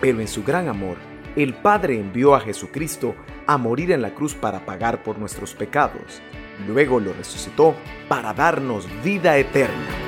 pero 0.00 0.20
en 0.20 0.28
su 0.28 0.42
gran 0.42 0.68
amor, 0.68 0.96
el 1.36 1.54
Padre 1.54 2.00
envió 2.00 2.34
a 2.34 2.40
Jesucristo 2.40 3.14
a 3.46 3.58
morir 3.58 3.92
en 3.92 4.00
la 4.00 4.14
cruz 4.14 4.34
para 4.34 4.64
pagar 4.64 5.02
por 5.02 5.18
nuestros 5.18 5.54
pecados. 5.54 6.22
Luego 6.66 6.98
lo 6.98 7.12
resucitó 7.12 7.76
para 8.08 8.32
darnos 8.32 8.86
vida 9.04 9.36
eterna. 9.36 10.07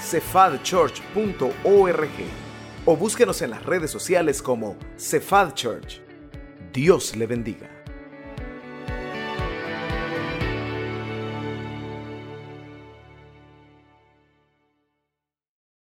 cefadchurch.org 0.00 2.10
o 2.86 2.96
búsquenos 2.96 3.42
en 3.42 3.50
las 3.50 3.64
redes 3.64 3.90
sociales 3.90 4.40
como 4.40 4.76
Cephal 4.96 5.54
Church. 5.54 6.00
Dios 6.72 7.16
le 7.16 7.26
bendiga. 7.26 7.77